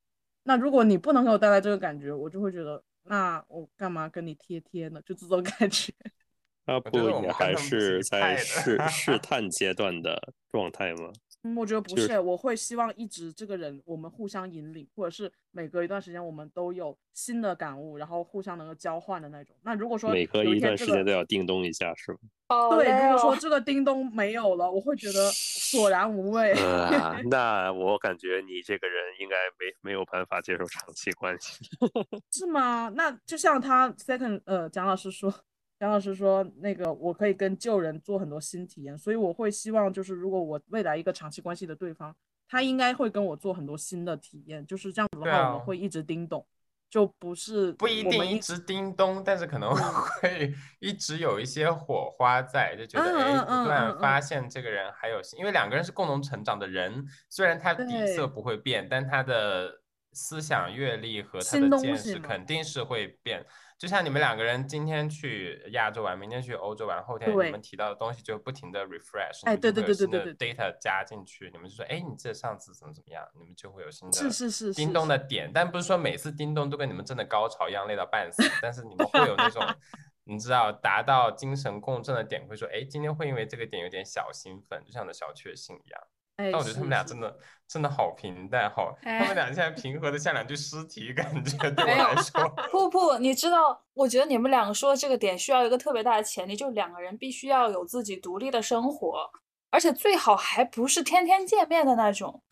[0.45, 5.03] 那如果你不能给我带来这个感觉，我就会觉得，那我干嘛跟你贴贴呢？
[5.05, 5.93] 就这种感觉。
[6.65, 11.13] 那不也还是在试试探阶段的状态吗？
[11.43, 19.57] 嗯，我觉得不，是我会希望一直这个人我们互相引领，或者是每隔一段时间我们都有新的感悟，然后互相能够交换的那种。
[19.63, 22.19] 那如果说每隔一段时间都要叮咚一下，是吗？
[22.77, 23.37] 对，如果说哦。
[23.41, 26.53] 这个叮咚没有了，我会觉得索然无味。
[26.53, 31.65] 啊， 那我感觉你这个人应该没没有办法接受长期关系。
[32.33, 32.93] 是吗？
[32.95, 35.33] 那就像他 second 呃，蒋老师说，
[35.81, 42.15] 蒋老师说那个我可以跟旧人做很多新体验，所以我会希望就是如果我未来一个长期关系的对方，
[42.47, 46.47] 他应该会跟我做很多新的体验，就是这样子的对话，我啊们会一直叮咚，
[46.91, 49.71] 就不是不一定一直叮咚，但是可能
[50.21, 59.81] 会一直有一些火花在，就觉得嗯哎，不断嗯发现这个人还有新，因为两个人是共同成长的人，虽然他底色不会变，但他的
[60.13, 63.47] 思想阅历和他的见识肯定是会变。
[63.81, 70.53] 就像你们两个人今天去亚洲玩，明天去欧洲玩，后天你们提到的东西就不停的 refresh，哎你们就对对对新的对对。
[70.53, 79.63] data 加进去，你们就说，哎，你记得上次怎么怎么样，你们就会有新的是是是叮咚的点，但不是说每次叮咚都跟你们真的高潮一样累到半死，但是你们会有那种，
[80.25, 86.03] 你知道达到精神共振的点，会说，哎，今天会因为这个点有点小兴奋，就像的小确幸一样。
[86.41, 87.39] 哎，但我觉得他们俩真的
[87.69, 99.31] 真的好平淡，好，他哎们俩现在平和的像两具尸体，感觉 对我来说，不不，你知道，我觉得你们两个说的这个点需要一个特别大的前提，就是两个人必须要有自己独立的生活，
[99.71, 102.43] 而且最好还不是天天见面的那种，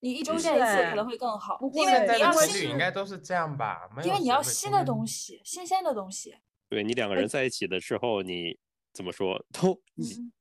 [0.00, 3.88] 你一周见一次哎可能会更好，不因为会你要现在的情侣新应该都是这样吧？
[4.02, 6.36] 因为你要新的东西，新鲜的东西。
[6.68, 8.58] 对你两个人在一起的时候，你
[8.92, 10.32] 怎么说都你嗯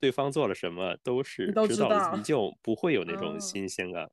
[0.00, 4.10] 对方做了什么都是都知道就不会有那种嗯新鲜感。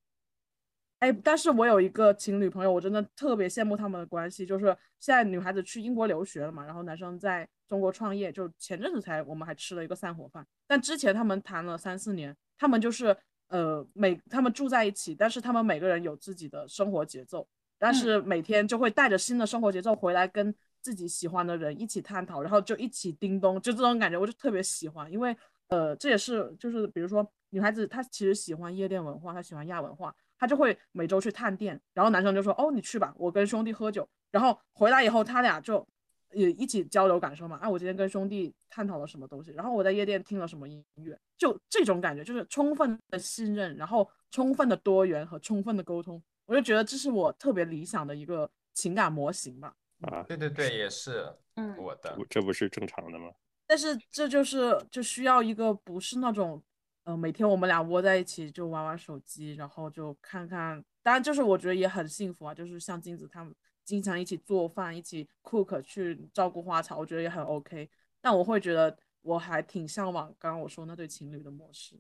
[0.99, 4.45] 哎，但是我有一个情侣朋友，我真的特别羡慕他们的关系。
[4.45, 4.65] 就是
[4.99, 8.31] 现在女孩子去英国留学了嘛，然后男生在中国创业。
[8.31, 13.15] 就前阵子才我们还吃了一个散伙饭，但之前他们谈了三四年，他们就是
[13.49, 17.47] 呃每他们住在一起，但是他们每个人有自己的生活节奏，
[17.77, 20.51] 但是每天就会带着新的生活节奏回来跟
[20.81, 25.35] 自己喜欢的人一起探讨，然后就一起叮咚，就这种感觉我就特别喜欢，因为
[25.69, 30.15] 呃这也是就是比如说女孩子她其实喜欢夜店文化，她喜欢亚文化。
[30.39, 35.83] 她就会每周去探店，然后男生就说：“哦，你去吧，我跟兄弟喝酒。”然后回来以后，他俩就
[36.31, 37.57] 也一起交流感受嘛。
[37.57, 46.21] 啊，我今天跟兄弟探讨了什么东西，然后我在夜店听了什么音乐，就这种感觉，就是充分的信任，然后充分的多元和充分的沟通。
[46.45, 49.73] 我就觉得这是我特别理想的一个情感模型吧。
[50.01, 53.31] 啊，对对对，也是，嗯，我的，这不是正常的吗？
[53.67, 56.63] 但是这就是就需要一个不是那种。
[57.03, 60.83] 呃，每天我们俩窝在一起就玩玩手机，然后就看看。
[61.01, 67.89] 当然，就是我觉得也很幸福啊，就是像金子他们经常一起做饭，一起 cook 去照顾花草，我觉得也很 OK。
[68.19, 71.97] 但我会觉得我还挺向往刚刚我说那对情侣的模式。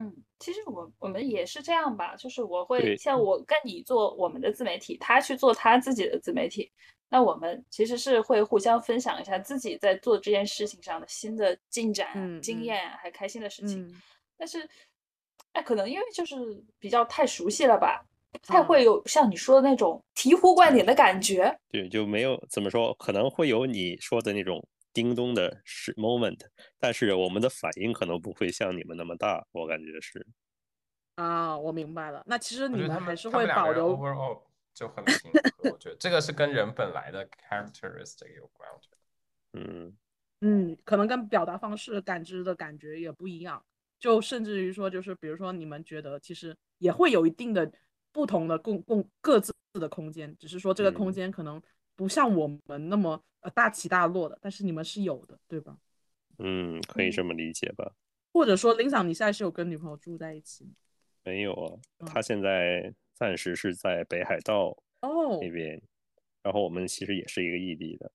[0.00, 6.70] 嗯，其实我我们也是这样吧，就是我会像我跟你做我们的自媒体，他去做他自己的自媒体。
[7.10, 13.88] 那我们其实是会互相分享一下自己在做这件事情上的新的进展、经验还开心的事情。
[14.36, 14.68] 但是，
[15.52, 16.34] 哎，可能因为就是
[16.78, 21.56] 比较太熟悉了吧，不太会有像你说的那种醍醐灌顶的感觉。
[21.70, 26.40] 对，就没有怎么说，可能会有你说的那种叮咚的时 moment，
[26.80, 30.26] 但是我们的反应可能不会像你们那么大，我感觉是。
[31.14, 32.24] 啊，我明白了。
[32.26, 33.96] 那其实你们还是会保留。
[34.74, 38.68] 就很 平和，我觉得这个是跟人本来的 characteristic 有关。
[38.70, 39.96] 我觉得，嗯
[40.40, 43.64] 嗯，可能跟表达方式、感知的感觉也不一样。
[43.98, 47.72] 就甚至于说，就是比如说，你们觉得其实也会有一定的
[48.12, 51.62] 不同的共共各自的空间，只是说这个空间可能
[51.96, 55.78] 不像我们那么呃大起大落的，但是你们是有的，对吧？
[56.38, 57.94] 嗯，可以这么理解吧。
[58.32, 60.72] 或者说，林桑，你现在是有跟女朋友住在一起吗？
[61.22, 61.54] 没有
[61.98, 62.92] 啊，他现在。
[63.14, 64.76] 暂时是在北海道
[65.40, 65.80] 那边，
[66.42, 68.10] 然后我们其实也是一个异地的，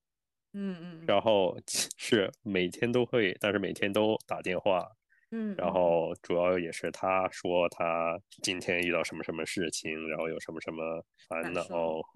[0.53, 1.57] 嗯嗯，然后
[1.97, 4.87] 是每天都会，但是每天都打电话，
[5.31, 5.71] 嗯，然。
[5.71, 11.61] 后主要也是他说他今天遇到什么什么事情，然后有什么什么烦恼，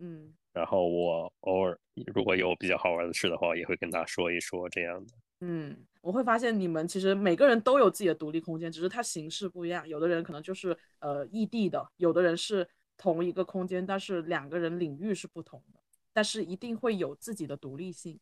[0.01, 1.79] 嗯，然后我偶尔
[2.13, 5.13] 如果有比较好玩的事的话，也会跟他说一说这样的。
[5.41, 9.87] 嗯，我会发现你们其实每个人都有自己的独立空间，只是它形式不一样。
[9.87, 12.67] 有的人可能就是呃异地的，有的人是
[12.97, 15.79] 同一个空间，但是两个人领域是不同的，
[16.11, 18.19] 但是一定会有自己的独立性。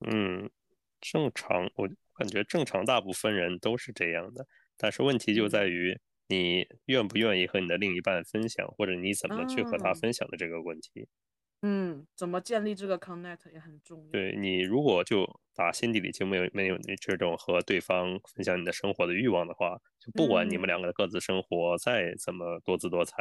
[0.00, 0.50] 嗯，
[1.00, 4.46] 正常，我感觉正常大部分人都是这样的，
[4.76, 5.98] 但是问题就在于
[6.28, 11.08] 你愿不愿意和你的另一半分享，或者你怎么去和他分享的这个问题。
[11.66, 14.10] 嗯，怎么建立这个 connect 也很重要。
[14.10, 15.24] 对你如果就
[15.54, 23.16] 打心底里就没有没有那这种和对方分享你的生活的欲望的话，就不管你们两个的各自生活再怎么多姿多彩，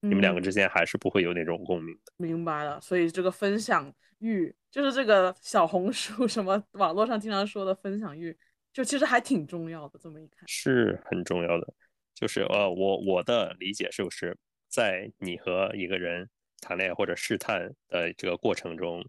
[0.00, 2.12] 你们两个之间还是不会有那种共鸣的。
[2.16, 8.36] 明白了，所以这个分享欲就是这个小红书 什么网络上经常说的分享欲，
[8.72, 10.00] 就其实还挺重要的。
[10.02, 11.74] 这么一看，是很重要的。
[12.12, 14.36] 就是呃，我我的理解是不是
[14.68, 16.28] 在你和一个人。
[16.64, 19.04] 谈恋爱或者试探的这个过程中，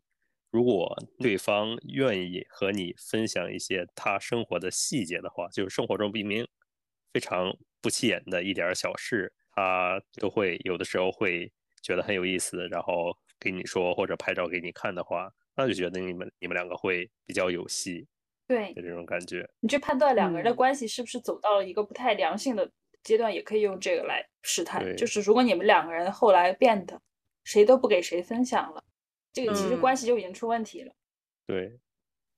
[0.52, 6.46] 如果对方愿意和你分享一些他生活的细节的话，就是生活中明明
[7.14, 11.50] 非常不起眼的一点小事，他都会有的时候会
[11.82, 18.06] 觉得很有意思，然后给你说或者拍照给你看的话，那就觉得你们你们两个会比较有戏，
[18.48, 19.50] 对，就这种感觉。
[19.62, 22.70] 你去判断两个人的关系是不是走到了一个不太良性的
[23.02, 24.96] 阶段，也可以用这个来试探。
[24.98, 27.02] 就是如果你们两个人后来变得。
[27.46, 28.84] 谁都不给谁分享了，
[29.32, 30.92] 这个其实关系就已经出问题了。
[31.46, 31.80] 对，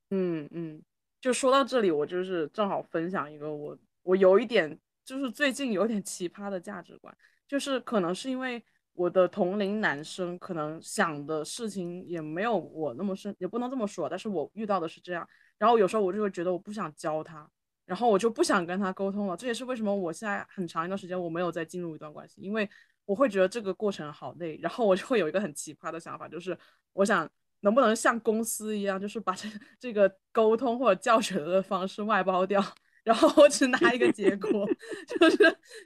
[0.10, 0.84] 嗯嗯，
[1.22, 7.18] 就说到这里，我就是正好分享一个我我有一点就是最近有点奇葩的价值观，
[7.48, 8.62] 就是可能是因为
[8.92, 15.26] 我的同龄男生可能想的事情也没有我那么深，也不能这么说，但是我遇到的是这样，
[15.58, 17.50] 然后有时候我就会觉得我不想教他，
[17.86, 22.70] 然后我就不想跟他沟通了，这也是为什么我现在很长一段时间我没有再进入一段关系，因为。
[23.08, 26.56] 我会觉得这个过程好累，然后我就会有一个很奇葩的想法，就是
[26.92, 27.28] 我想
[27.62, 29.48] 能不能像公司一样，就是把这
[29.80, 32.62] 这个沟通或者教学的方式外包掉，
[33.06, 34.68] 然后我只拿一个结果，
[35.08, 35.38] 就是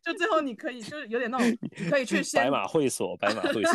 [0.04, 3.72] 就最后你可以就是有点那种，你可以去先白马会所，白马会所，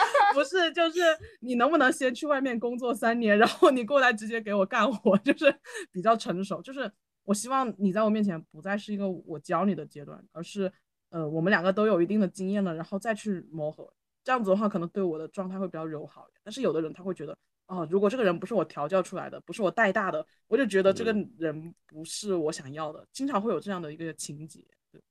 [0.32, 1.00] 不是，就是
[1.40, 5.54] 你能不能先去外面工作三年，然后你过来直接给我干活，就是
[5.92, 6.90] 比较成熟，就是
[7.24, 10.72] 我希望你在我面前不再是一个我教你的阶段，而是。
[11.12, 13.92] 呃，我们两个都有一定的经验了，然后再去磨合，
[14.24, 16.26] 这样子的话，可能对我的状态会比较友好。
[16.42, 17.36] 但是有的人他会觉得，
[17.66, 24.64] 哦，如果这个人不是我调教出来的，不是我带大的，我就觉得这个人不是我想要的，经常会有这样的一个情节。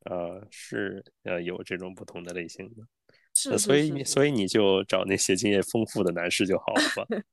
[0.05, 2.83] 呃，是呃有这种不同的类型的，
[3.35, 7.05] 是，所以你所以你就找那些经验丰富的男士就好了吧。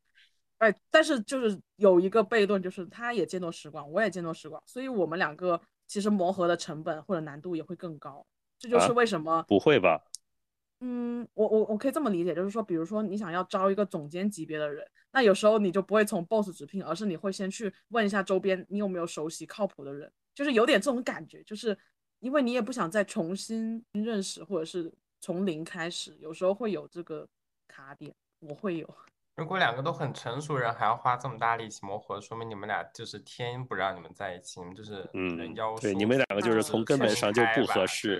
[0.58, 8.26] 哎，但是就是有一个悖论，就是他也见多识广，我也见多识广，所以我们两个其实磨合的成本或者难度也会更高。
[8.58, 10.04] 这就是为什么不会吧？
[10.80, 21.76] 嗯，我我我可以这么理解，就是说，比如说你想要招一个总监级别的人，那有时候你就不会从 boss 直聘，而是你会先去问一下周边你有没有熟悉靠谱的人，就是有点这种感觉，就是
[22.20, 27.28] 因为你也不想再重新认识或者是从零开始，有时候会有这个
[27.66, 28.88] 卡点，我会有。
[29.38, 38.18] 如果两个都很成熟人还要花这么大力气磨合，说明你们俩就是天不让你们在一起，你们就是嗯，妖对，你们两个就是从根本上就不合适。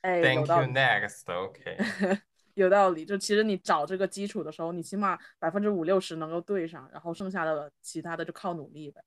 [0.00, 1.76] 哎，Thank you next，OK，
[2.54, 3.04] 有道理。
[3.04, 9.02] 就其实你找这个基础的时候，你起码百分之五六十能够对上，然后剩下的其他的就靠努力呗。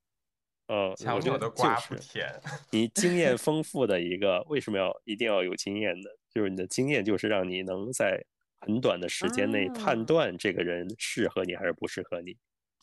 [0.68, 1.66] 呃，我觉得就
[1.98, 2.40] 是。
[2.70, 6.12] 你经验 丰富的一个，为什么要一定要有经验的？
[6.30, 8.24] 就是你的经验就是让你能在。
[8.60, 12.36] 很短的时间内判断这个人适合你还是不适合你，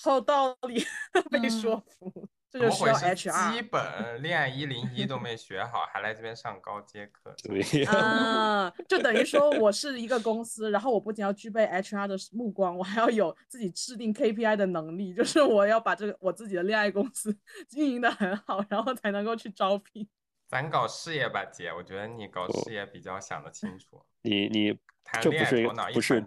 [0.03, 0.85] 好道理，
[1.31, 2.29] 被说服。
[2.51, 3.53] 这就需要 HR。
[3.53, 7.35] 基本恋爱一零一都没学好，还来这边上高阶课。
[7.43, 17.37] 对啊，就等于说我是一个公司，然后我不仅要具备 HR 的目光，我还要有自己制定 KPI 的能力，就是我要把这个我自己的恋爱公司
[17.69, 20.07] 经营的很好，然后才能够去招聘。
[20.47, 24.01] 咱搞事业吧，姐，我觉得你搞事业比较想得清楚。
[24.23, 24.79] 你你。
[25.21, 26.25] 这不是不是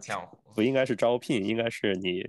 [0.56, 2.28] 不应该是招聘，应该是你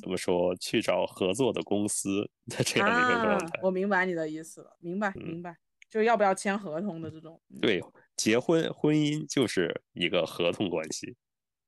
[0.00, 3.60] 怎么说去找合作的公司的 这样的一个状态。
[3.62, 5.56] 我明白你的意思了，明白明白，
[5.88, 7.40] 就要不要签合同的这种。
[7.60, 7.82] 对，
[8.16, 11.16] 结婚婚姻就是一个合同关系。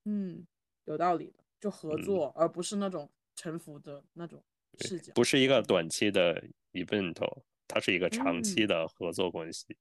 [0.05, 0.47] 嗯，
[0.85, 4.43] 有道理的，就合作，而不是那种臣服的那种
[4.81, 5.13] 视角。
[5.15, 6.43] 不是一个短期的
[6.73, 7.17] event，
[7.67, 9.77] 它是一个长期的合作关系。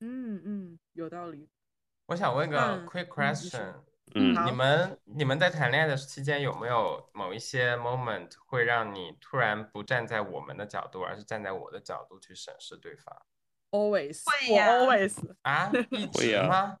[0.00, 1.48] 嗯嗯，有道理。
[2.10, 3.72] 我想问个 quick question，
[4.16, 13.16] 嗯，你们你们在谈恋爱的期间有没有某一些 moment 会让你突然不站在我们的角度，而是站在我的角度去审视对方
[13.70, 16.78] ？Always，会呀，Always 啊，一直吗？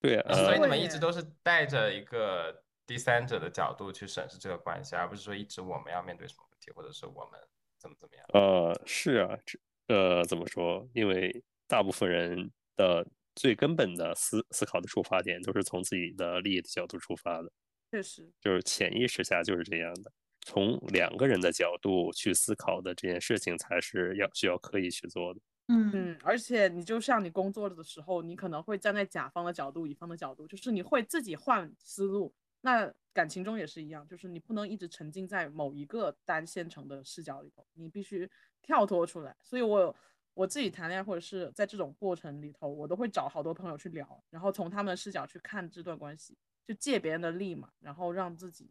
[0.00, 7.40] 对啊，所以你们一直都是带着一个第三者的角度去审视这个关系，而不是说一直我们要面对什么问题，或者是我们
[7.78, 8.26] 怎么怎么样？
[8.32, 10.84] 呃，是啊，这呃怎么说？
[10.94, 13.06] 因为大部分人的。
[13.36, 17.52] 最根本的思思考的出发点都是从自己的利益的角度出发的，
[17.90, 20.10] 确实，就是潜意识下就是这样的。
[20.40, 25.40] 从两个人的角度去思考的这件事情，才是要需要刻意去做的。
[25.68, 32.32] 嗯嗯，而且你就像你工作的时候，你可能会站在甲方的角度、乙方的角度，就是你会自己换思路。
[32.62, 38.30] 那感情中也是一样，就是你不能一直沉浸在某一个单线程的视角里头，你必须
[38.62, 39.36] 跳脱出来。
[39.42, 39.94] 所以我。
[40.36, 46.36] 我自己谈恋爱或者是在这种过程里头，我都会找好多朋友去聊，然后从他们的视角去看这段关系，
[46.68, 48.70] 就借别人的力嘛，然后让自己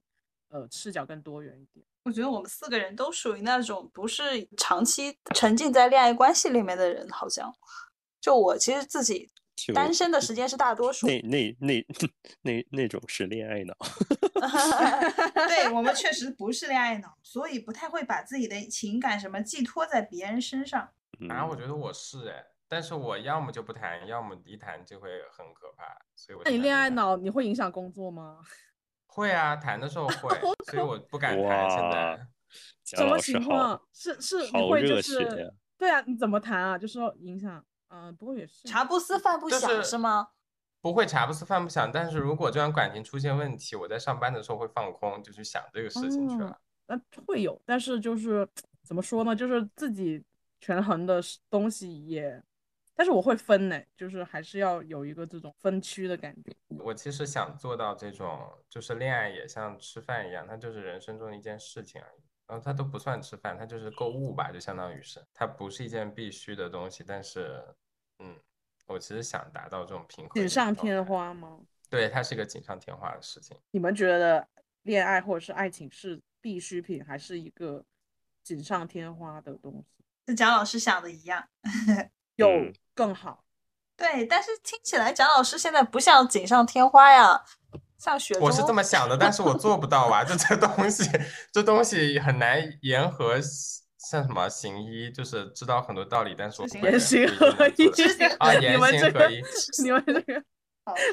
[0.50, 1.84] 呃视角更多元一点。
[2.04, 7.52] 我觉得我们四个人都属于那种不是长期沉浸在恋爱关系里面的人，好像
[8.22, 9.28] 就我其实自己
[9.74, 11.08] 单身的时间是大多数。
[11.08, 11.86] 那那那
[12.44, 13.76] 那那种是恋爱脑。
[15.48, 20.92] 对我们确实不是恋爱脑，所以不太会把自己的情感什么寄托在别人身上。
[21.30, 25.84] 啊，我觉得我是哎，但是我要么就不谈，要么一谈就会很可怕，
[26.16, 26.44] 所以我。
[26.46, 28.40] 那你恋爱脑，你会影响工作吗？
[29.08, 30.38] 会啊，谈的时候会，
[30.72, 31.70] 所以我不敢谈。
[32.84, 33.82] 现在什么情况？
[33.94, 36.02] 是是你会就是对啊？
[36.06, 36.78] 你怎么谈啊？
[36.78, 40.28] 就说影响，嗯，不过也是茶不思饭不想是吗？
[40.82, 46.60] 不会茶不思饭不想，但是如果这段感情出现问题，我在上班的时候会放空，就去想这个事情去了。
[46.88, 48.48] 那会有，但是就是
[48.84, 49.36] 怎么说呢？
[49.36, 50.24] 就是自己。
[50.66, 52.42] 权衡的东西也，
[52.96, 56.52] 但是我会分呢，就是还是要有一个这种分区的感觉。
[56.80, 62.24] 我其实想做到这种，就是恋爱也像吃饭一样，它就是人生中的一件事情而已。
[62.48, 67.04] 然后它都不算吃饭，它就是购物吧，就相当于是，它不是一件必须的东西。
[67.06, 67.64] 但是，
[68.18, 68.36] 嗯，
[68.88, 70.34] 我其实想达到这种平衡。
[70.34, 71.60] 锦上添花吗？
[71.92, 73.56] 对，它是一个锦上添花的事情。
[73.70, 74.48] 你们觉得
[74.82, 77.86] 恋爱或者是爱情是必需品，还是一个
[78.42, 80.05] 锦上添花的东西？
[80.26, 81.44] 跟蒋老师想的一样，
[82.36, 82.50] 有
[82.94, 83.44] 更好。
[83.98, 87.42] 对，但是听起来蒋老师现在不像锦上添花呀，
[87.98, 88.38] 像雪。
[88.40, 90.24] 我是这么想的，但是我做不到啊！
[90.26, 91.10] 就这东西，
[91.54, 93.40] 这东西很难言和
[93.98, 97.48] 像什么行医，就是知道很多道理，但是我不言行合
[97.78, 97.88] 一
[98.40, 99.42] 啊，你言们这个行合一。
[99.84, 100.44] 你们这个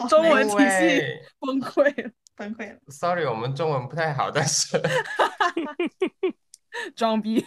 [0.09, 1.03] 中文体系
[1.39, 2.81] 崩溃了，崩溃了。
[2.89, 4.77] Sorry，我们中文不太好，但是
[6.97, 7.45] 装逼，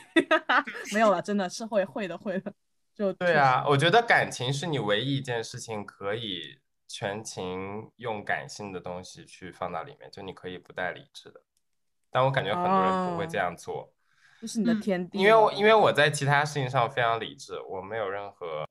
[0.94, 2.54] 没有了，真的是会会的会的，
[2.94, 11.42] 就对啊，我觉得感情是你唯一一件事情可以全情用感性的东西去放到里面，就你可以不带理智的。
[12.12, 13.92] 但我感觉很多人不会这哦样做，
[14.40, 18.66] 这是你的嗯天地了，因为我因为我在其他事情上非常理智，我没有任何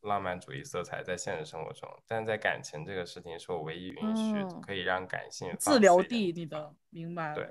[0.00, 7.50] 浪漫主义色彩在现实生活中，但在感情这个事情是我唯一允许嗯可以让感性自留地，你的明白了对，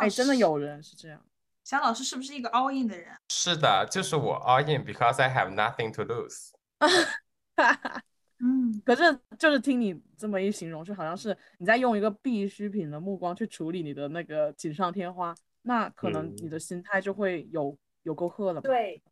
[0.00, 1.20] 哎，真的有人是这样，
[1.64, 3.10] 姜老师是不是一个 all in 的人？
[3.30, 6.50] 是的，就是我 all in because I have nothing to lose。
[8.38, 18.60] 嗯，可是就是听你这么一形容，就好像是你在用一个必需品的目光去处理你的那个锦上添花，那可能你嗯的心态就会有有沟壑了。
[18.60, 19.02] 对，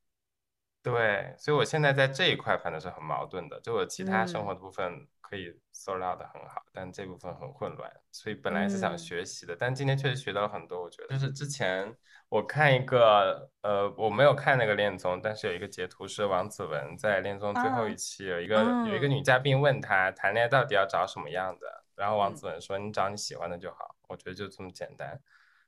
[0.82, 10.82] 对，所以我现在在这一块反正是很矛盾的，就我其他生嗯活的部分可以 sort out 的很好，但这部分很混乱，所以本来是想嗯学习的，但今天确实学到了很多。
[10.82, 11.96] 我觉得就是之前
[12.32, 18.56] 我看一个，呃，我没有看那个恋综，但是有一个截图是王子文在恋综最后啊一期有一个
[18.88, 25.20] 有一个啊女嘉宾问他谈恋爱到底要找什么样的，然后王嗯子文说你找你喜欢的就好，我觉得就这么简单，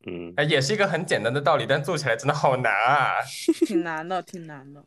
[0.07, 3.17] 嗯，哎，也是一个很简单的道理，但做起来真的好难啊。
[3.67, 4.83] 挺难的，挺难的。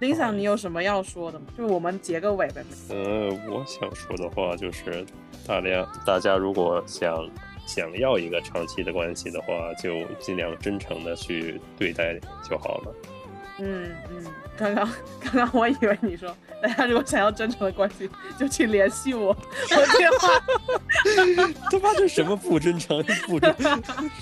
[0.00, 1.46] 林想，不好意你有什么要说的吗？
[1.56, 2.62] 就我们结个尾呗。
[2.90, 5.06] 呃，我想说的话就是，
[5.46, 7.16] 大家大家如果想
[7.66, 12.18] 想要一个长期的关系的话，就尽量真诚的去对待
[12.48, 12.94] 就好了。
[13.60, 14.26] 嗯嗯，
[14.56, 19.28] 刚刚刚刚我以为你说，大家如果想要真诚的关系，就请联系我，
[19.70, 20.28] 我电话。
[21.70, 23.54] 他 妈这什么不真诚、不真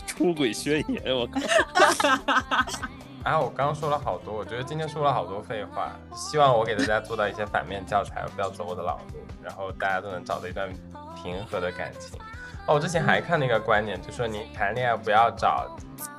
[0.06, 1.02] 出轨宣言？
[1.16, 1.40] 我靠！
[3.24, 10.69] 啊，我刚刚说了好多，我觉得今天说了好多废话，希望我给大家做到一些反面教材，不要走我的老路，然后大家都能找到一段
[11.23, 12.19] 平和的感情。
[12.66, 15.66] 哦，我之前还看了一个观点，就说你谈恋爱不要找，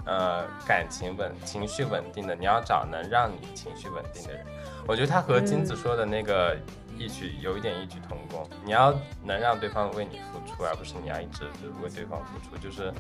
[0.06, 4.46] 呃，感情稳、情绪稳定的，你要找能让你情绪稳定的人。
[4.86, 6.58] 我觉得他和金子嗯说的那个
[6.98, 8.94] 异曲有一点异曲同工，你要
[9.24, 11.46] 能让对方为你付出，而不是你要一直
[11.82, 12.94] 为对方付出，就是，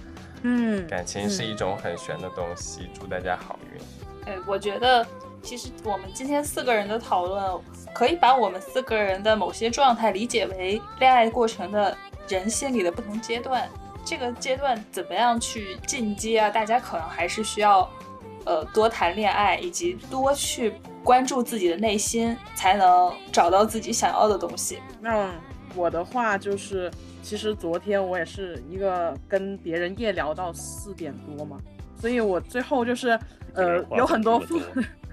[0.43, 2.89] 嗯感情是嗯一种很玄的东西。
[2.93, 3.81] 祝大家好运。
[4.25, 5.05] 哎，我觉得
[5.41, 7.61] 其实我们今天四个人的讨论，
[7.93, 11.93] 可以把我们四个人的某些状态理解为恋爱过程的
[12.27, 13.69] 人心理的不同阶段。
[14.05, 16.49] 这个阶段怎么样去进阶啊？
[16.49, 17.89] 大家可能还是需要，
[18.45, 20.73] 呃，多谈恋爱，以及多去
[21.03, 24.79] 关注自己的内心，才能找到自己想要的东西。
[24.99, 25.31] 那
[25.73, 26.91] 我的话就是，
[27.21, 31.57] 其实昨天我也是一个跟别人夜聊到四点多嘛，
[31.95, 33.17] 所以我最后就是
[33.53, 34.61] 呃有很多复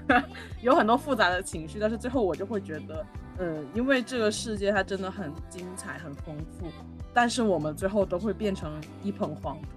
[0.63, 3.07] 有很多复杂的情绪，但是最后我就会觉得，
[3.41, 6.67] 嗯，因为这个世界它真的很精彩、很丰富，
[7.15, 8.71] 但是我们最后都会变成
[9.03, 9.69] 一捧黄土，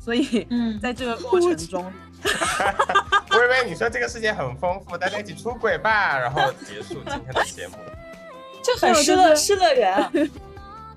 [0.00, 1.84] 所以嗯 在这个过程中，
[3.30, 7.74] 我以为你说这个世界很丰富，大家一起出轨吧，然后结束今天的节目。
[8.64, 10.12] 这很对失乐就是失乐园啊！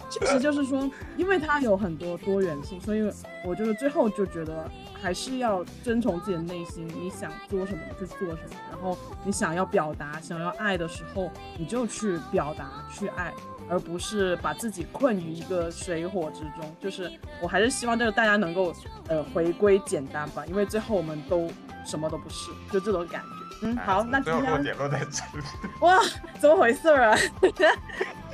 [0.08, 3.12] 确实就是说，因为它有很多多元性，所以
[3.44, 4.70] 我就是最后就觉得
[5.02, 13.32] 还是要遵从自己的内心，你想做什么就做什么，然后你想要表达、想要爱的时候，你就去表达、去爱，
[13.70, 16.76] 而不是把自己困于一个水火之中。
[16.82, 17.10] 就是
[17.42, 18.74] 我还是希望这个大家能够
[19.08, 21.50] 呃回归简单吧，因为最后我们都
[21.86, 23.28] 什么都不是，就这种感觉。
[23.62, 25.46] 嗯，好，那今天点落在这里。
[25.80, 25.98] 哇，
[26.40, 27.18] 怎么回事儿啊？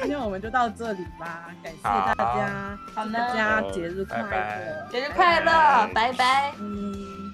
[0.01, 6.51] 今天我们就到这里吧，感谢大家，大家节日快乐，节日快乐，拜拜。
[6.59, 7.30] 嗯。